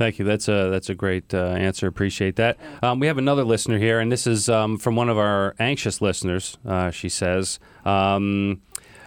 Thank 0.00 0.18
you. 0.18 0.24
That's 0.24 0.48
a 0.48 0.70
that's 0.70 0.88
a 0.88 0.94
great 0.94 1.34
uh, 1.34 1.48
answer. 1.48 1.86
Appreciate 1.86 2.36
that. 2.36 2.56
Um, 2.82 3.00
we 3.00 3.06
have 3.06 3.18
another 3.18 3.44
listener 3.44 3.76
here, 3.76 4.00
and 4.00 4.10
this 4.10 4.26
is 4.26 4.48
um, 4.48 4.78
from 4.78 4.96
one 4.96 5.10
of 5.10 5.18
our 5.18 5.54
anxious 5.58 6.00
listeners. 6.00 6.56
Uh, 6.64 6.90
she 6.90 7.10
says, 7.10 7.58
um, 7.84 8.62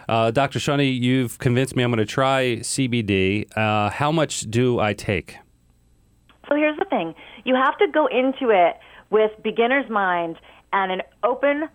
uh, 0.08 0.30
"Dr. 0.30 0.60
Shunney, 0.60 0.96
you've 0.96 1.40
convinced 1.40 1.74
me. 1.74 1.82
I'm 1.82 1.90
going 1.90 1.98
to 1.98 2.06
try 2.06 2.58
CBD. 2.60 3.44
Uh, 3.56 3.90
how 3.90 4.12
much 4.12 4.42
do 4.42 4.78
I 4.78 4.94
take?" 4.94 5.36
So 6.48 6.54
here's 6.54 6.78
the 6.78 6.84
thing: 6.84 7.12
you 7.44 7.56
have 7.56 7.76
to 7.78 7.88
go 7.88 8.06
into 8.06 8.50
it 8.50 8.78
with 9.10 9.32
beginner's 9.42 9.90
mind 9.90 10.36
and 10.72 10.92
an 10.92 11.02
open 11.24 11.68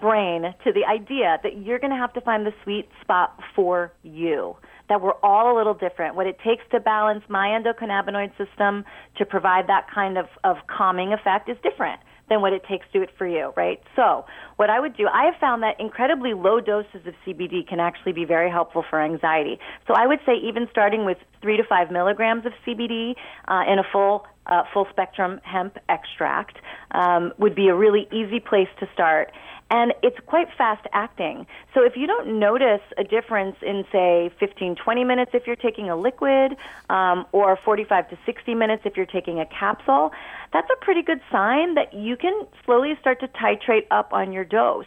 brain 0.00 0.52
to 0.64 0.72
the 0.72 0.84
idea 0.84 1.38
that 1.44 1.58
you're 1.58 1.78
going 1.78 1.92
to 1.92 1.96
have 1.96 2.12
to 2.14 2.20
find 2.22 2.44
the 2.44 2.52
sweet 2.64 2.88
spot 3.02 3.38
for 3.54 3.92
you 4.02 4.56
that 4.88 5.00
we're 5.00 5.18
all 5.22 5.54
a 5.54 5.56
little 5.56 5.74
different. 5.74 6.14
What 6.14 6.26
it 6.26 6.38
takes 6.44 6.64
to 6.72 6.80
balance 6.80 7.24
my 7.28 7.48
endocannabinoid 7.48 8.36
system 8.36 8.84
to 9.16 9.24
provide 9.24 9.66
that 9.68 9.86
kind 9.92 10.18
of, 10.18 10.26
of 10.42 10.56
calming 10.66 11.12
effect 11.12 11.48
is 11.48 11.56
different 11.62 12.00
than 12.28 12.40
what 12.40 12.52
it 12.52 12.62
takes 12.68 12.86
to 12.92 12.98
do 12.98 13.02
it 13.02 13.10
for 13.18 13.26
you, 13.26 13.52
right? 13.56 13.82
So, 13.96 14.24
what 14.56 14.70
I 14.70 14.80
would 14.80 14.96
do, 14.96 15.08
I 15.12 15.24
have 15.24 15.34
found 15.38 15.62
that 15.62 15.78
incredibly 15.78 16.32
low 16.32 16.60
doses 16.60 17.06
of 17.06 17.14
CBD 17.26 17.66
can 17.66 17.80
actually 17.80 18.12
be 18.12 18.24
very 18.24 18.50
helpful 18.50 18.84
for 18.88 19.00
anxiety. 19.00 19.58
So, 19.86 19.94
I 19.94 20.06
would 20.06 20.20
say 20.24 20.32
even 20.42 20.66
starting 20.70 21.04
with 21.04 21.18
three 21.42 21.56
to 21.56 21.64
five 21.64 21.90
milligrams 21.90 22.46
of 22.46 22.52
CBD 22.66 23.14
uh, 23.46 23.64
in 23.70 23.78
a 23.78 23.84
full 23.92 24.26
uh, 24.46 24.62
full 24.72 24.86
spectrum 24.90 25.40
hemp 25.42 25.78
extract 25.88 26.58
um, 26.92 27.32
would 27.38 27.54
be 27.54 27.68
a 27.68 27.74
really 27.74 28.08
easy 28.12 28.40
place 28.40 28.68
to 28.80 28.88
start 28.92 29.32
and 29.70 29.92
it's 30.02 30.18
quite 30.26 30.48
fast 30.56 30.86
acting. 30.92 31.46
So 31.72 31.82
if 31.82 31.96
you 31.96 32.06
don't 32.06 32.38
notice 32.38 32.82
a 32.98 33.04
difference 33.04 33.56
in, 33.62 33.84
say, 33.90 34.30
15, 34.38 34.76
20 34.76 35.04
minutes 35.04 35.30
if 35.34 35.46
you're 35.46 35.56
taking 35.56 35.88
a 35.88 35.96
liquid, 35.96 36.56
um, 36.90 37.26
or 37.32 37.56
45 37.56 38.10
to 38.10 38.18
60 38.26 38.54
minutes 38.54 38.82
if 38.84 38.96
you're 38.96 39.06
taking 39.06 39.40
a 39.40 39.46
capsule, 39.46 40.12
that's 40.52 40.68
a 40.70 40.84
pretty 40.84 41.02
good 41.02 41.20
sign 41.32 41.74
that 41.74 41.94
you 41.94 42.16
can 42.16 42.46
slowly 42.64 42.96
start 43.00 43.20
to 43.20 43.28
titrate 43.28 43.86
up 43.90 44.12
on 44.12 44.32
your 44.32 44.44
dose. 44.44 44.86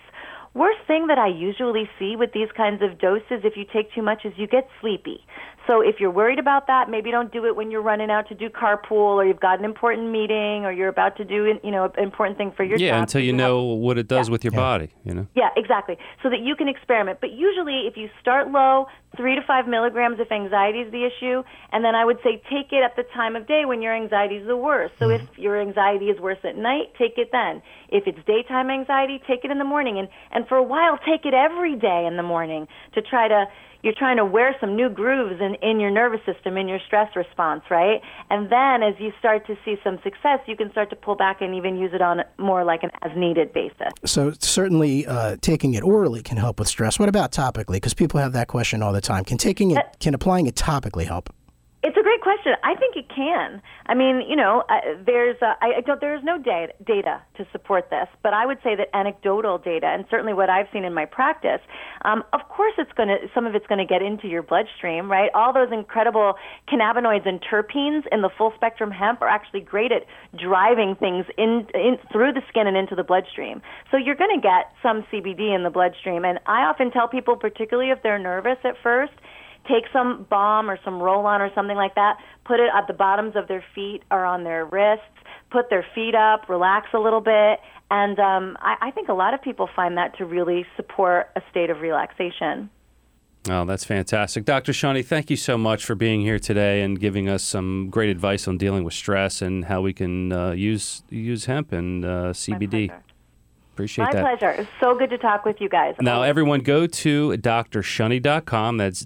Worst 0.54 0.80
thing 0.88 1.08
that 1.08 1.20
I 1.20 1.28
usually 1.28 1.90
see 2.00 2.16
with 2.16 2.32
these 2.32 2.52
kinds 2.56 2.82
of 2.82 2.98
doses, 2.98 3.42
if 3.44 3.58
you 3.58 3.66
take 3.66 3.94
too 3.94 4.02
much, 4.02 4.26
is 4.26 4.34
you 4.38 4.48
get 4.48 4.70
sleepy. 4.80 5.24
So 5.68 5.82
if 5.82 5.96
you're 6.00 6.12
worried 6.12 6.40
about 6.40 6.68
that, 6.68 6.90
maybe 6.90 7.12
don't 7.12 7.32
do 7.32 7.46
it 7.46 7.56
when 7.56 7.70
you're 7.70 7.82
running 7.82 8.10
out 8.10 8.28
to 8.30 8.36
do 8.36 8.50
carpool 8.50 9.20
or 9.20 9.26
you've 9.26 9.40
got 9.40 9.60
an 9.60 9.66
important 9.66 10.10
meeting 10.10 10.64
or 10.66 10.72
you're 10.72 10.88
about 10.88 11.18
to 11.18 11.26
do 11.26 11.60
you 11.62 11.72
know 11.72 11.84
an 11.84 12.04
important 12.04 12.38
thing 12.38 12.54
for 12.56 12.64
your 12.64 12.78
yeah 12.78 12.92
job. 12.92 13.02
until 13.02 13.22
you, 13.22 13.28
you 13.28 13.34
know 13.34 13.72
have, 13.72 13.80
what 13.80 13.98
it 13.98 14.08
does 14.08 14.28
yeah. 14.28 14.32
with 14.32 14.44
your 14.46 14.54
Yeah. 14.54 14.60
body. 14.60 14.90
You 15.04 15.14
know. 15.14 15.28
Yeah, 15.36 15.50
exactly. 15.58 15.98
So 16.24 16.30
that 16.30 16.40
you 16.40 16.56
can 16.56 16.70
experiment. 16.70 17.20
But 17.20 17.32
usually, 17.32 17.86
if 17.86 17.98
you 17.98 18.10
start 18.22 18.50
low, 18.50 18.88
three 19.18 19.36
to 19.36 19.42
five 19.42 19.68
milligrams 19.68 20.20
if 20.20 20.32
anxiety 20.32 20.80
is 20.80 20.92
the 20.92 21.04
issue, 21.04 21.44
and 21.74 21.84
then 21.84 21.96
I 21.96 22.06
would 22.06 22.18
say 22.24 22.42
take 22.50 22.72
it 22.72 22.84
at 22.84 22.96
the 22.96 23.04
time 23.14 23.36
of 23.36 23.46
day 23.46 23.66
when 23.66 23.82
your 23.82 23.94
anxiety 23.94 24.36
is 24.38 24.48
the 24.48 24.58
worst. 24.58 24.94
So 25.00 25.10
if 25.10 25.22
mm-hmm. 25.22 25.42
your 25.42 25.60
anxiety 25.60 26.06
is 26.06 26.20
worse 26.20 26.40
at 26.46 26.56
night, 26.56 26.94
take 26.98 27.18
it 27.18 27.30
then. 27.32 27.62
If 27.90 28.08
it's 28.08 28.20
daytime 28.26 28.70
anxiety, 28.70 29.22
take 29.28 29.44
it 29.44 29.52
in 29.52 29.58
the 29.58 29.66
morning, 29.66 30.00
and 30.00 30.08
and 30.32 30.48
for 30.48 30.56
a 30.56 30.64
while, 30.64 30.98
take 30.98 31.26
it 31.26 31.34
every 31.34 31.76
day 31.76 32.06
in 32.08 32.16
the 32.16 32.24
morning 32.24 32.68
to 32.94 33.02
try 33.02 33.28
to 33.28 33.46
you're 33.88 33.96
trying 33.96 34.18
to 34.18 34.26
wear 34.26 34.54
some 34.60 34.76
new 34.76 34.90
grooves 34.90 35.40
in, 35.40 35.56
in 35.68 35.80
your 35.80 35.90
nervous 35.90 36.20
system, 36.26 36.58
in 36.58 36.68
your 36.68 36.80
stress 36.86 37.16
response, 37.16 37.64
right? 37.72 38.02
And 38.30 38.52
then 38.52 38.84
as 38.84 38.96
you 39.00 39.14
start 39.18 39.48
to 39.48 39.56
see 39.64 39.78
some 39.82 39.98
success, 40.04 40.42
you 40.46 40.58
can 40.58 40.70
start 40.72 40.90
to 40.90 40.98
pull 40.98 41.16
back 41.16 41.40
and 41.40 41.56
even 41.56 41.78
use 41.78 41.92
it 41.94 42.02
on 42.02 42.22
more 42.38 42.66
like 42.66 42.84
an 42.84 42.92
as 43.02 43.12
needed 43.16 43.54
basis. 43.54 43.94
So 44.04 44.34
certainly, 44.40 45.08
uh, 45.08 45.38
taking 45.40 45.74
it 45.74 45.84
orally 45.84 46.22
can 46.22 46.36
help 46.36 46.60
with 46.60 46.68
stress. 46.68 47.00
What 47.00 47.08
about 47.08 47.32
topically? 47.32 47.78
Because 47.78 47.94
people 47.94 48.20
have 48.20 48.34
that 48.34 48.50
question 48.50 48.84
all 48.84 48.92
the 48.92 49.00
time. 49.00 49.24
Can 49.24 49.38
taking 49.38 49.72
it, 49.72 49.86
can 50.02 50.14
applying 50.14 50.48
it 50.48 50.56
topically 50.56 51.06
help? 51.06 51.34
It's 51.84 51.96
a 51.96 52.02
great 52.02 52.22
question. 52.22 52.54
I 52.64 52.74
think 52.74 52.96
it 52.96 53.06
can. 53.08 53.62
I 53.86 53.94
mean, 53.94 54.24
you 54.28 54.36
know, 54.36 54.64
uh, 54.68 54.98
there's 55.06 55.38
uh, 55.44 55.54
I, 55.62 55.78
I 55.78 55.82
don't 55.82 56.02
there 56.02 56.16
is 56.16 56.24
no 56.24 56.40
data 56.42 56.74
data 56.84 57.22
to 57.38 57.46
support 57.52 57.92
this, 57.92 58.08
but 58.24 58.34
I 58.34 58.48
would 58.48 58.58
say 58.64 58.76
that 58.76 58.88
anecdotal 58.96 59.60
data, 59.60 59.86
and 59.86 60.04
certainly 60.10 60.34
what 60.34 60.50
I've 60.50 60.66
seen 60.74 60.86
in 60.86 60.94
my 60.96 61.06
practice, 61.06 61.62
um, 62.04 62.24
of 62.34 62.42
course, 62.50 62.74
it's 62.80 62.92
going 62.94 63.10
to 63.10 63.18
some 63.34 63.46
of 63.46 63.54
it's 63.54 63.68
going 63.68 63.78
to 63.78 63.86
get 63.86 64.02
into 64.02 64.28
your 64.28 64.42
bloodstream, 64.42 65.10
right? 65.10 65.30
All 65.36 65.54
those 65.54 65.72
incredible 65.72 66.34
cannabinoids 66.68 67.28
and 67.28 67.40
terpenes 67.42 68.04
in 68.12 68.24
the 68.24 68.30
full 68.36 68.54
spectrum 68.56 68.90
hemp 68.90 69.22
are 69.22 69.30
actually 69.30 69.62
great 69.62 69.92
at 69.92 70.02
driving 70.36 70.96
things 70.96 71.26
in, 71.38 71.68
in 71.76 72.00
through 72.12 72.34
the 72.34 72.42
skin 72.50 72.66
and 72.66 72.76
into 72.76 72.96
the 72.96 73.04
bloodstream. 73.04 73.62
So 73.92 73.98
you're 73.98 74.16
going 74.16 74.36
to 74.36 74.42
get 74.42 74.74
some 74.82 75.06
CBD 75.14 75.56
in 75.56 75.62
the 75.62 75.70
bloodstream, 75.70 76.26
and 76.26 76.40
I 76.48 76.64
often 76.64 76.90
tell 76.90 77.08
people, 77.08 77.36
particularly 77.36 77.92
if 77.92 78.02
they're 78.02 78.18
nervous 78.18 78.58
at 78.64 78.82
first 78.82 79.14
take 79.68 79.86
some 79.92 80.26
balm 80.30 80.70
or 80.70 80.80
some 80.84 81.02
roll 81.02 81.26
on 81.26 81.42
or 81.42 81.52
something 81.54 81.76
like 81.76 81.96
that, 81.96 82.18
put 82.46 82.60
it 82.60 82.70
at 82.74 82.88
the 82.88 82.94
bottoms 82.94 83.36
of 83.36 83.48
their 83.48 83.64
feet 83.76 84.04
or 84.12 84.26
on 84.26 84.44
their 84.44 84.66
wrists, 84.66 85.06
put 85.52 85.70
their 85.70 85.86
feet 85.96 86.16
up, 86.16 86.50
relax 86.50 86.88
a 86.94 87.00
little 87.00 87.22
bit. 87.22 87.60
And 87.90 88.20
um, 88.20 88.58
I, 88.60 88.76
I 88.82 88.92
think 88.92 89.10
a 89.10 89.14
lot 89.14 89.34
of 89.34 89.42
people 89.42 89.70
find 89.76 89.98
that 89.98 90.18
to 90.18 90.26
really 90.26 90.66
support 90.76 91.30
a 91.36 91.42
state 91.50 91.70
of 91.70 91.82
relaxation. 91.82 92.70
Oh, 93.50 93.64
that's 93.64 93.86
fantastic. 93.86 94.44
Dr. 94.44 94.74
Shunney, 94.74 95.06
thank 95.06 95.30
you 95.30 95.38
so 95.38 95.58
much 95.58 95.86
for 95.86 95.96
being 95.96 96.22
here 96.22 96.40
today 96.40 96.82
and 96.82 97.00
giving 97.00 97.30
us 97.30 97.44
some 97.44 97.90
great 97.90 98.10
advice 98.10 98.46
on 98.48 98.58
dealing 98.58 98.84
with 98.84 98.94
stress 98.94 99.42
and 99.42 99.66
how 99.66 99.82
we 99.82 99.94
can 99.94 100.34
uh, 100.34 100.52
use 100.52 101.04
use 101.10 101.46
hemp 101.46 101.72
and 101.72 102.04
uh, 102.04 102.34
CBD. 102.34 102.92
Pleasure. 103.78 104.02
Appreciate 104.02 104.06
My 104.06 104.14
that. 104.14 104.22
pleasure. 104.40 104.62
It's 104.62 104.70
so 104.80 104.96
good 104.96 105.10
to 105.12 105.18
talk 105.18 105.46
with 105.46 105.62
you 105.62 105.70
guys. 105.70 105.96
Now, 106.02 106.24
everyone 106.24 106.62
go 106.62 106.88
to 106.88 107.30
drshunney.com. 107.32 108.78
That's 108.78 109.06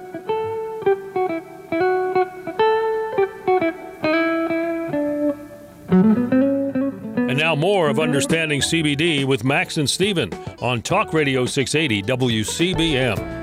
now 7.41 7.55
more 7.55 7.89
of 7.89 7.99
Understanding 7.99 8.61
CBD 8.61 9.25
with 9.25 9.43
Max 9.43 9.77
and 9.77 9.89
Steven 9.89 10.31
on 10.61 10.79
Talk 10.79 11.11
Radio 11.11 11.47
680 11.47 12.03
WCBM. 12.03 13.41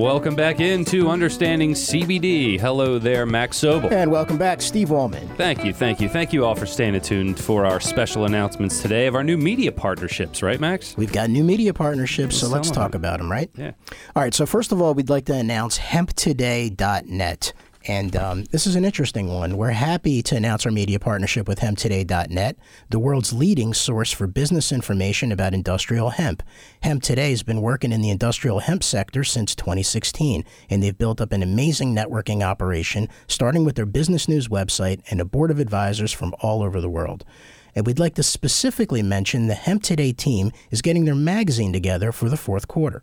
Welcome 0.00 0.36
back 0.36 0.60
into 0.60 1.08
Understanding 1.08 1.72
CBD. 1.72 2.60
Hello 2.60 3.00
there, 3.00 3.26
Max 3.26 3.58
Sobel. 3.58 3.90
And 3.90 4.12
welcome 4.12 4.38
back, 4.38 4.62
Steve 4.62 4.92
Allman. 4.92 5.26
Thank 5.30 5.64
you, 5.64 5.72
thank 5.72 6.00
you, 6.00 6.08
thank 6.08 6.32
you 6.32 6.44
all 6.44 6.54
for 6.54 6.66
staying 6.66 6.94
attuned 6.94 7.36
for 7.36 7.66
our 7.66 7.80
special 7.80 8.26
announcements 8.26 8.80
today 8.80 9.08
of 9.08 9.16
our 9.16 9.24
new 9.24 9.36
media 9.36 9.72
partnerships, 9.72 10.40
right, 10.40 10.60
Max? 10.60 10.96
We've 10.96 11.12
got 11.12 11.28
new 11.28 11.42
media 11.42 11.74
partnerships, 11.74 12.36
so 12.36 12.46
let's 12.46 12.70
talk 12.70 12.92
them. 12.92 13.00
about 13.00 13.18
them, 13.18 13.28
right? 13.28 13.50
Yeah. 13.56 13.72
All 14.14 14.22
right, 14.22 14.32
so 14.32 14.46
first 14.46 14.70
of 14.70 14.80
all, 14.80 14.94
we'd 14.94 15.10
like 15.10 15.24
to 15.24 15.34
announce 15.34 15.80
hemptoday.net. 15.80 17.52
And 17.86 18.14
um, 18.14 18.44
this 18.44 18.66
is 18.66 18.76
an 18.76 18.84
interesting 18.84 19.28
one. 19.28 19.56
We're 19.56 19.70
happy 19.70 20.22
to 20.22 20.36
announce 20.36 20.64
our 20.64 20.72
media 20.72 21.00
partnership 21.00 21.48
with 21.48 21.58
hemptoday.net, 21.58 22.56
the 22.90 22.98
world's 22.98 23.32
leading 23.32 23.74
source 23.74 24.12
for 24.12 24.26
business 24.26 24.70
information 24.70 25.32
about 25.32 25.54
industrial 25.54 26.10
hemp. 26.10 26.42
Hemp 26.82 27.02
Today 27.02 27.30
has 27.30 27.42
been 27.42 27.60
working 27.60 27.90
in 27.90 28.00
the 28.00 28.10
industrial 28.10 28.60
hemp 28.60 28.84
sector 28.84 29.24
since 29.24 29.54
2016, 29.54 30.44
and 30.70 30.82
they've 30.82 30.96
built 30.96 31.20
up 31.20 31.32
an 31.32 31.42
amazing 31.42 31.94
networking 31.94 32.42
operation, 32.42 33.08
starting 33.26 33.64
with 33.64 33.74
their 33.74 33.86
business 33.86 34.28
news 34.28 34.48
website 34.48 35.02
and 35.10 35.20
a 35.20 35.24
board 35.24 35.50
of 35.50 35.58
advisors 35.58 36.12
from 36.12 36.34
all 36.40 36.62
over 36.62 36.80
the 36.80 36.90
world. 36.90 37.24
And 37.74 37.86
we'd 37.86 37.98
like 37.98 38.14
to 38.16 38.22
specifically 38.22 39.02
mention 39.02 39.46
the 39.46 39.54
Hemp 39.54 39.82
Today 39.82 40.12
team 40.12 40.52
is 40.70 40.82
getting 40.82 41.04
their 41.04 41.14
magazine 41.14 41.72
together 41.72 42.12
for 42.12 42.28
the 42.28 42.36
fourth 42.36 42.68
quarter. 42.68 43.02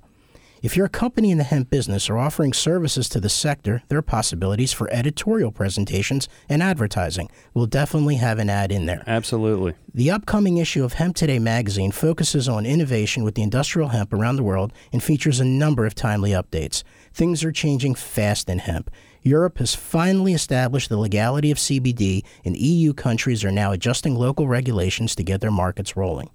If 0.61 0.75
you're 0.75 0.87
a 0.87 0.89
company 0.89 1.31
in 1.31 1.37
the 1.37 1.45
hemp 1.45 1.69
business 1.69 2.09
or 2.09 2.17
offering 2.17 2.51
services 2.51 3.07
to 3.09 3.21
the 3.21 3.29
sector, 3.29 3.81
there 3.87 3.97
are 3.97 4.01
possibilities 4.01 4.73
for 4.73 4.91
editorial 4.91 5.53
presentations 5.53 6.27
and 6.49 6.61
advertising. 6.61 7.29
We'll 7.53 7.65
definitely 7.65 8.15
have 8.15 8.39
an 8.39 8.49
ad 8.49 8.69
in 8.69 8.85
there. 8.85 9.01
Absolutely. 9.07 9.75
The 9.93 10.11
upcoming 10.11 10.57
issue 10.57 10.83
of 10.83 10.93
Hemp 10.93 11.15
Today 11.15 11.39
magazine 11.39 11.91
focuses 11.91 12.49
on 12.49 12.65
innovation 12.65 13.23
with 13.23 13.35
the 13.35 13.41
industrial 13.41 13.89
hemp 13.89 14.11
around 14.11 14.35
the 14.35 14.43
world 14.43 14.73
and 14.91 15.01
features 15.01 15.39
a 15.39 15.45
number 15.45 15.85
of 15.85 15.95
timely 15.95 16.31
updates. 16.31 16.83
Things 17.13 17.41
are 17.45 17.53
changing 17.53 17.95
fast 17.95 18.49
in 18.49 18.59
hemp. 18.59 18.91
Europe 19.21 19.59
has 19.59 19.75
finally 19.75 20.33
established 20.33 20.89
the 20.89 20.97
legality 20.97 21.51
of 21.51 21.57
CBD, 21.57 22.25
and 22.43 22.57
EU 22.57 22.93
countries 22.93 23.45
are 23.45 23.51
now 23.51 23.71
adjusting 23.71 24.15
local 24.15 24.47
regulations 24.47 25.15
to 25.15 25.23
get 25.23 25.39
their 25.39 25.51
markets 25.51 25.95
rolling. 25.95 26.29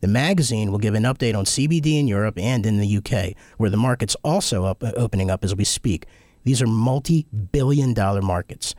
The 0.00 0.08
magazine 0.08 0.70
will 0.70 0.78
give 0.78 0.94
an 0.94 1.02
update 1.02 1.36
on 1.36 1.44
CBD 1.44 1.98
in 1.98 2.06
Europe 2.06 2.38
and 2.38 2.64
in 2.64 2.78
the 2.78 2.96
UK, 2.98 3.34
where 3.56 3.70
the 3.70 3.76
market's 3.76 4.16
also 4.22 4.64
up, 4.64 4.82
uh, 4.82 4.92
opening 4.96 5.30
up 5.30 5.44
as 5.44 5.56
we 5.56 5.64
speak. 5.64 6.06
These 6.44 6.62
are 6.62 6.66
multi 6.66 7.26
billion 7.52 7.94
dollar 7.94 8.22
markets. 8.22 8.74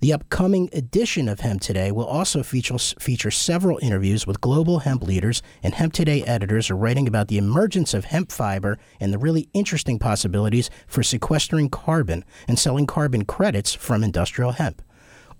The 0.00 0.12
upcoming 0.12 0.68
edition 0.72 1.28
of 1.28 1.38
Hemp 1.40 1.60
Today 1.60 1.92
will 1.92 2.06
also 2.06 2.42
feature, 2.42 2.76
feature 2.76 3.30
several 3.30 3.78
interviews 3.80 4.26
with 4.26 4.40
global 4.40 4.80
hemp 4.80 5.04
leaders, 5.04 5.42
and 5.62 5.74
Hemp 5.74 5.92
Today 5.92 6.24
editors 6.24 6.70
are 6.70 6.76
writing 6.76 7.06
about 7.06 7.28
the 7.28 7.38
emergence 7.38 7.94
of 7.94 8.06
hemp 8.06 8.32
fiber 8.32 8.78
and 8.98 9.12
the 9.12 9.18
really 9.18 9.48
interesting 9.52 10.00
possibilities 10.00 10.70
for 10.88 11.04
sequestering 11.04 11.68
carbon 11.68 12.24
and 12.48 12.58
selling 12.58 12.86
carbon 12.86 13.24
credits 13.24 13.74
from 13.74 14.02
industrial 14.02 14.52
hemp. 14.52 14.82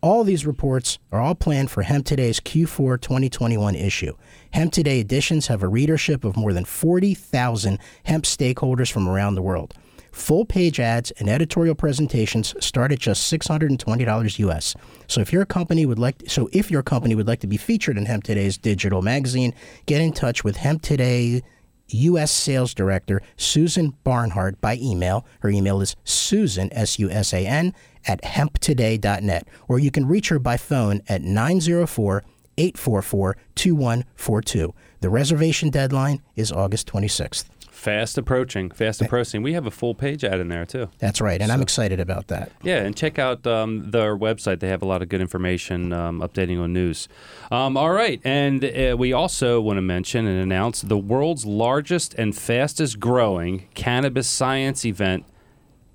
All 0.03 0.25
these 0.25 0.45
reports 0.45 0.99
are 1.13 1.21
all 1.21 1.37
planned 1.37 1.71
for 1.71 1.83
Hemp 1.83 2.05
Today's 2.05 2.41
Q4 2.41 3.01
2021 3.01 3.77
issue. 3.77 4.17
Hemp 4.53 4.73
Today 4.73 4.99
editions 4.99 5.47
have 5.47 5.63
a 5.63 5.69
readership 5.69 6.25
of 6.25 6.37
more 6.37 6.53
than 6.53 6.65
40,000 6.65 7.79
hemp 8.03 8.25
stakeholders 8.25 8.91
from 8.91 9.09
around 9.09 9.37
the 9.37 9.43
world. 9.43 9.75
Full 10.11 10.45
page 10.45 10.81
ads 10.81 11.13
and 11.13 11.29
editorial 11.29 11.77
presentations 11.77 12.53
start 12.59 12.91
at 12.91 12.99
just 12.99 13.33
$620 13.33 14.39
US. 14.41 14.75
So 15.07 15.21
if 15.21 15.33
your 15.33 15.47
company 15.47 15.87
would 15.87 16.01
like 16.01 16.17
so 16.27 16.49
if 16.53 16.69
your 16.69 16.83
company 16.83 17.15
would 17.15 17.29
like 17.29 17.41
to 17.41 17.47
be 17.47 17.57
featured 17.57 17.97
in 17.97 18.07
Hemp 18.07 18.25
Today's 18.25 18.59
digital 18.59 19.03
magazine, 19.03 19.55
get 19.87 20.01
in 20.01 20.13
touch 20.13 20.43
with 20.43 20.57
Hemp 20.57 20.83
Today 20.83 21.43
U.S. 21.89 22.31
Sales 22.31 22.75
Director 22.75 23.21
Susan 23.37 23.95
Barnhart 24.05 24.61
by 24.61 24.77
email. 24.77 25.27
Her 25.41 25.51
email 25.51 25.81
is 25.81 25.97
susan, 26.05 26.73
S 26.73 26.99
U 26.99 27.11
S 27.11 27.33
A 27.33 27.47
N, 27.47 27.75
at 28.07 28.23
hemptoday.net. 28.23 29.49
Or 29.69 29.79
you 29.79 29.91
can 29.91 30.07
reach 30.07 30.29
her 30.29 30.39
by 30.39 30.57
phone 30.57 31.03
at 31.09 31.23
904 31.23 32.25
844 32.59 33.37
2142. 33.55 34.75
The 35.01 35.11
reservation 35.11 35.71
deadline 35.71 36.23
is 36.37 36.53
August 36.53 36.87
26th. 36.89 37.45
Fast 37.83 38.17
approaching, 38.17 38.71
fast 38.71 39.03
approaching. 39.03 39.43
We 39.43 39.55
have 39.55 39.67
a 39.67 39.71
full 39.73 39.97
page 39.97 40.23
ad 40.23 40.39
in 40.39 40.47
there 40.47 40.65
too. 40.65 40.89
That's 41.01 41.21
right, 41.21 41.43
and 41.43 41.51
I'm 41.51 41.61
excited 41.61 41.99
about 41.99 42.29
that. 42.29 42.53
Yeah, 42.63 42.77
and 42.77 42.97
check 42.97 43.19
out 43.19 43.45
um, 43.45 43.91
their 43.91 44.17
website. 44.17 44.61
They 44.61 44.69
have 44.69 44.83
a 44.83 44.85
lot 44.85 45.03
of 45.03 45.09
good 45.09 45.21
information 45.21 45.93
um, 45.93 46.21
updating 46.21 46.63
on 46.63 46.73
news. 46.73 47.09
Um, 47.51 47.77
all 47.77 47.91
right, 47.91 48.21
and 48.23 48.65
uh, 48.65 48.95
we 48.97 49.13
also 49.13 49.61
want 49.61 49.79
to 49.79 49.83
mention 49.83 50.29
and 50.29 50.41
announce 50.41 50.83
the 50.83 50.97
world's 50.97 51.45
largest 51.45 52.15
and 52.15 52.37
fastest 52.37 53.01
growing 53.01 53.67
cannabis 53.75 54.29
science 54.29 54.85
event, 54.85 55.25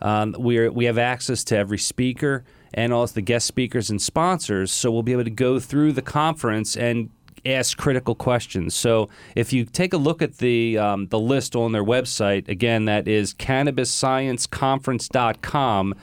um, 0.00 0.34
we 0.38 0.68
we 0.68 0.86
have 0.86 0.98
access 0.98 1.44
to 1.44 1.56
every 1.56 1.78
speaker 1.78 2.44
and 2.74 2.92
also 2.92 3.14
the 3.14 3.22
guest 3.22 3.46
speakers 3.46 3.88
and 3.90 4.02
sponsors. 4.02 4.72
So 4.72 4.90
we'll 4.90 5.02
be 5.02 5.12
able 5.12 5.24
to 5.24 5.30
go 5.30 5.58
through 5.58 5.92
the 5.92 6.02
conference 6.02 6.76
and 6.76 7.08
ask 7.46 7.78
critical 7.78 8.14
questions. 8.14 8.74
So 8.74 9.08
if 9.34 9.50
you 9.52 9.64
take 9.64 9.92
a 9.92 9.96
look 9.96 10.22
at 10.22 10.38
the 10.38 10.78
um, 10.78 11.08
the 11.08 11.18
list 11.18 11.56
on 11.56 11.72
their 11.72 11.84
website, 11.84 12.48
again, 12.48 12.84
that 12.86 13.06
is 13.08 13.34
cannabisscienceconference.com. 13.34 15.94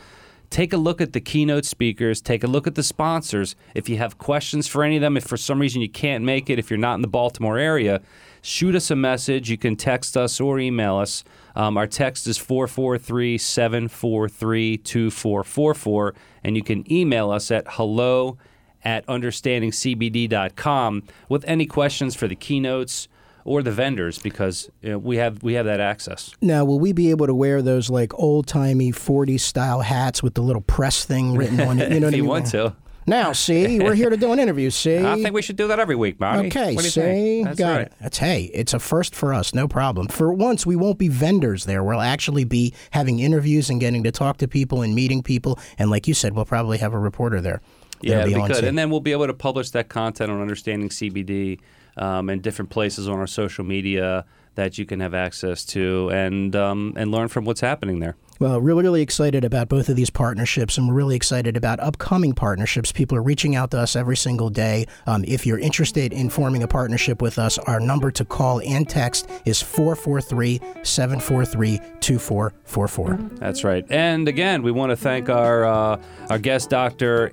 Take 0.49 0.73
a 0.73 0.77
look 0.77 1.01
at 1.01 1.13
the 1.13 1.21
keynote 1.21 1.65
speakers, 1.65 2.21
take 2.21 2.43
a 2.43 2.47
look 2.47 2.67
at 2.67 2.75
the 2.75 2.83
sponsors. 2.83 3.55
If 3.73 3.89
you 3.89 3.97
have 3.97 4.17
questions 4.17 4.67
for 4.67 4.83
any 4.83 4.97
of 4.97 5.01
them, 5.01 5.17
if 5.17 5.23
for 5.23 5.37
some 5.37 5.59
reason 5.59 5.81
you 5.81 5.89
can't 5.89 6.23
make 6.23 6.49
it, 6.49 6.59
if 6.59 6.69
you're 6.69 6.77
not 6.77 6.95
in 6.95 7.01
the 7.01 7.07
Baltimore 7.07 7.57
area, 7.57 8.01
shoot 8.41 8.75
us 8.75 8.91
a 8.91 8.95
message. 8.95 9.49
You 9.49 9.57
can 9.57 9.75
text 9.75 10.15
us 10.15 10.39
or 10.39 10.59
email 10.59 10.97
us. 10.97 11.23
Um, 11.55 11.77
our 11.77 11.87
text 11.87 12.27
is 12.27 12.37
443 12.37 13.37
743 13.37 14.77
2444, 14.77 16.15
and 16.43 16.55
you 16.55 16.63
can 16.63 16.91
email 16.91 17.31
us 17.31 17.51
at 17.51 17.65
hello 17.67 18.37
at 18.83 19.05
understandingcbd.com 19.07 21.03
with 21.27 21.43
any 21.47 21.65
questions 21.65 22.15
for 22.15 22.27
the 22.27 22.35
keynotes 22.35 23.07
or 23.45 23.61
the 23.61 23.71
vendors 23.71 24.17
because 24.17 24.69
you 24.81 24.89
know, 24.89 24.97
we 24.97 25.17
have 25.17 25.41
we 25.43 25.53
have 25.53 25.65
that 25.65 25.79
access. 25.79 26.35
Now, 26.41 26.65
will 26.65 26.79
we 26.79 26.91
be 26.91 27.11
able 27.11 27.27
to 27.27 27.33
wear 27.33 27.61
those 27.61 27.89
like 27.89 28.13
old 28.15 28.47
timey 28.47 28.91
40s 28.91 29.39
style 29.39 29.81
hats 29.81 30.21
with 30.21 30.33
the 30.33 30.41
little 30.41 30.63
press 30.63 31.05
thing 31.05 31.37
written 31.37 31.61
on 31.61 31.79
it? 31.79 31.91
You 31.91 31.99
know 32.01 32.07
if 32.07 32.11
what 32.11 32.13
I 32.13 32.17
you 32.17 32.23
mean? 32.23 32.29
want 32.29 32.47
to. 32.47 32.75
Now, 33.07 33.33
see, 33.33 33.79
we're 33.79 33.93
here 33.93 34.09
to 34.09 34.17
do 34.17 34.33
an 34.33 34.39
interview. 34.39 34.69
See, 34.71 34.97
I 34.97 35.21
think 35.21 35.35
we 35.35 35.43
should 35.43 35.57
do 35.57 35.67
that 35.67 35.79
every 35.79 35.95
week, 35.95 36.17
Bobby. 36.17 36.47
Okay, 36.47 36.73
what 36.73 36.81
do 36.81 36.87
you 36.87 36.89
see, 36.89 37.43
got 37.43 37.59
right. 37.59 37.81
it. 37.81 37.93
That's 38.01 38.17
hey, 38.17 38.49
it's 38.51 38.73
a 38.73 38.79
first 38.79 39.13
for 39.13 39.31
us, 39.31 39.53
no 39.53 39.67
problem. 39.67 40.07
For 40.07 40.33
once, 40.33 40.65
we 40.65 40.75
won't 40.75 40.97
be 40.97 41.07
vendors 41.07 41.65
there. 41.65 41.83
We'll 41.83 42.01
actually 42.01 42.45
be 42.45 42.73
having 42.91 43.19
interviews 43.19 43.69
and 43.69 43.79
getting 43.79 44.03
to 44.05 44.11
talk 44.11 44.37
to 44.37 44.47
people 44.47 44.81
and 44.81 44.95
meeting 44.95 45.21
people. 45.21 45.59
And 45.77 45.91
like 45.91 46.07
you 46.07 46.15
said, 46.15 46.33
we'll 46.33 46.45
probably 46.45 46.79
have 46.79 46.93
a 46.93 46.99
reporter 46.99 47.41
there. 47.41 47.61
Yeah, 48.01 48.25
be 48.25 48.33
we 48.33 48.41
on 48.41 48.51
and 48.51 48.77
then 48.77 48.89
we'll 48.89 48.99
be 48.99 49.11
able 49.11 49.27
to 49.27 49.33
publish 49.33 49.69
that 49.71 49.87
content 49.87 50.31
on 50.31 50.41
Understanding 50.41 50.89
CBD 50.89 51.59
um, 51.97 52.29
and 52.29 52.41
different 52.41 52.69
places 52.69 53.07
on 53.07 53.19
our 53.19 53.27
social 53.27 53.63
media 53.63 54.25
that 54.55 54.77
you 54.77 54.85
can 54.85 55.01
have 55.01 55.13
access 55.13 55.63
to 55.65 56.09
and 56.11 56.55
um, 56.55 56.93
and 56.95 57.11
learn 57.11 57.27
from 57.27 57.45
what's 57.45 57.61
happening 57.61 57.99
there. 57.99 58.15
Well, 58.37 58.59
really, 58.59 58.83
really 58.83 59.01
excited 59.01 59.45
about 59.45 59.69
both 59.69 59.87
of 59.87 59.95
these 59.95 60.09
partnerships, 60.09 60.77
and 60.77 60.89
we're 60.89 60.93
really 60.93 61.15
excited 61.15 61.55
about 61.55 61.79
upcoming 61.79 62.33
partnerships. 62.33 62.91
People 62.91 63.17
are 63.17 63.21
reaching 63.21 63.55
out 63.55 63.71
to 63.71 63.79
us 63.79 63.95
every 63.95 64.17
single 64.17 64.49
day. 64.49 64.87
Um, 65.07 65.23
if 65.25 65.45
you're 65.45 65.59
interested 65.59 66.11
in 66.11 66.29
forming 66.29 66.61
a 66.61 66.67
partnership 66.67 67.21
with 67.21 67.39
us, 67.39 67.57
our 67.59 67.79
number 67.79 68.11
to 68.11 68.25
call 68.25 68.59
and 68.61 68.89
text 68.89 69.29
is 69.45 69.61
443 69.61 70.59
743 70.83 71.79
2444. 72.01 73.37
That's 73.39 73.63
right. 73.63 73.85
And 73.89 74.27
again, 74.27 74.63
we 74.63 74.71
want 74.71 74.89
to 74.89 74.97
thank 74.97 75.29
our 75.29 75.63
uh, 75.63 76.01
our 76.29 76.39
guest, 76.39 76.69
Dr. 76.69 77.31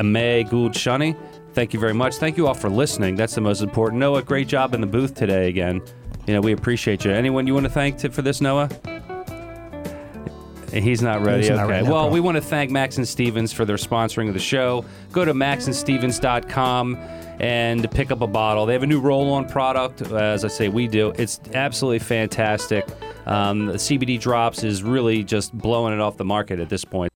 Amy 0.00 0.44
Gould 0.44 0.72
Shunney. 0.72 1.16
Thank 1.52 1.74
you 1.74 1.80
very 1.80 1.94
much. 1.94 2.16
Thank 2.16 2.36
you 2.36 2.46
all 2.46 2.54
for 2.54 2.70
listening. 2.70 3.16
That's 3.16 3.34
the 3.34 3.40
most 3.40 3.62
important. 3.62 4.00
Noah, 4.00 4.22
great 4.22 4.48
job 4.48 4.74
in 4.74 4.80
the 4.80 4.86
booth 4.86 5.14
today 5.14 5.48
again. 5.48 5.82
You 6.26 6.34
know, 6.34 6.40
we 6.40 6.52
appreciate 6.52 7.04
you. 7.04 7.10
Anyone 7.10 7.46
you 7.46 7.54
want 7.54 7.64
to 7.64 7.70
thank 7.70 7.98
to, 7.98 8.10
for 8.10 8.22
this, 8.22 8.40
Noah? 8.40 8.68
He's 10.72 11.02
not 11.02 11.22
ready. 11.22 11.42
He's 11.42 11.50
okay. 11.50 11.60
not 11.60 11.68
ready, 11.68 11.88
well, 11.88 12.10
we 12.10 12.20
want 12.20 12.36
to 12.36 12.40
thank 12.40 12.70
Max 12.70 12.96
and 12.96 13.08
Stevens 13.08 13.52
for 13.52 13.64
their 13.64 13.76
sponsoring 13.76 14.28
of 14.28 14.34
the 14.34 14.40
show. 14.40 14.84
Go 15.10 15.24
to 15.24 15.34
maxandstevens.com 15.34 16.96
and 17.40 17.90
pick 17.90 18.10
up 18.10 18.20
a 18.20 18.26
bottle. 18.26 18.66
They 18.66 18.74
have 18.74 18.82
a 18.82 18.86
new 18.86 19.00
roll-on 19.00 19.48
product. 19.48 20.02
As 20.02 20.44
I 20.44 20.48
say, 20.48 20.68
we 20.68 20.86
do. 20.86 21.12
It's 21.16 21.40
absolutely 21.54 22.00
fantastic. 22.00 22.86
Um, 23.26 23.66
the 23.66 23.74
CBD 23.74 24.20
drops 24.20 24.62
is 24.62 24.82
really 24.82 25.24
just 25.24 25.56
blowing 25.56 25.94
it 25.94 26.00
off 26.00 26.16
the 26.16 26.24
market 26.24 26.60
at 26.60 26.68
this 26.68 26.84
point. 26.84 27.08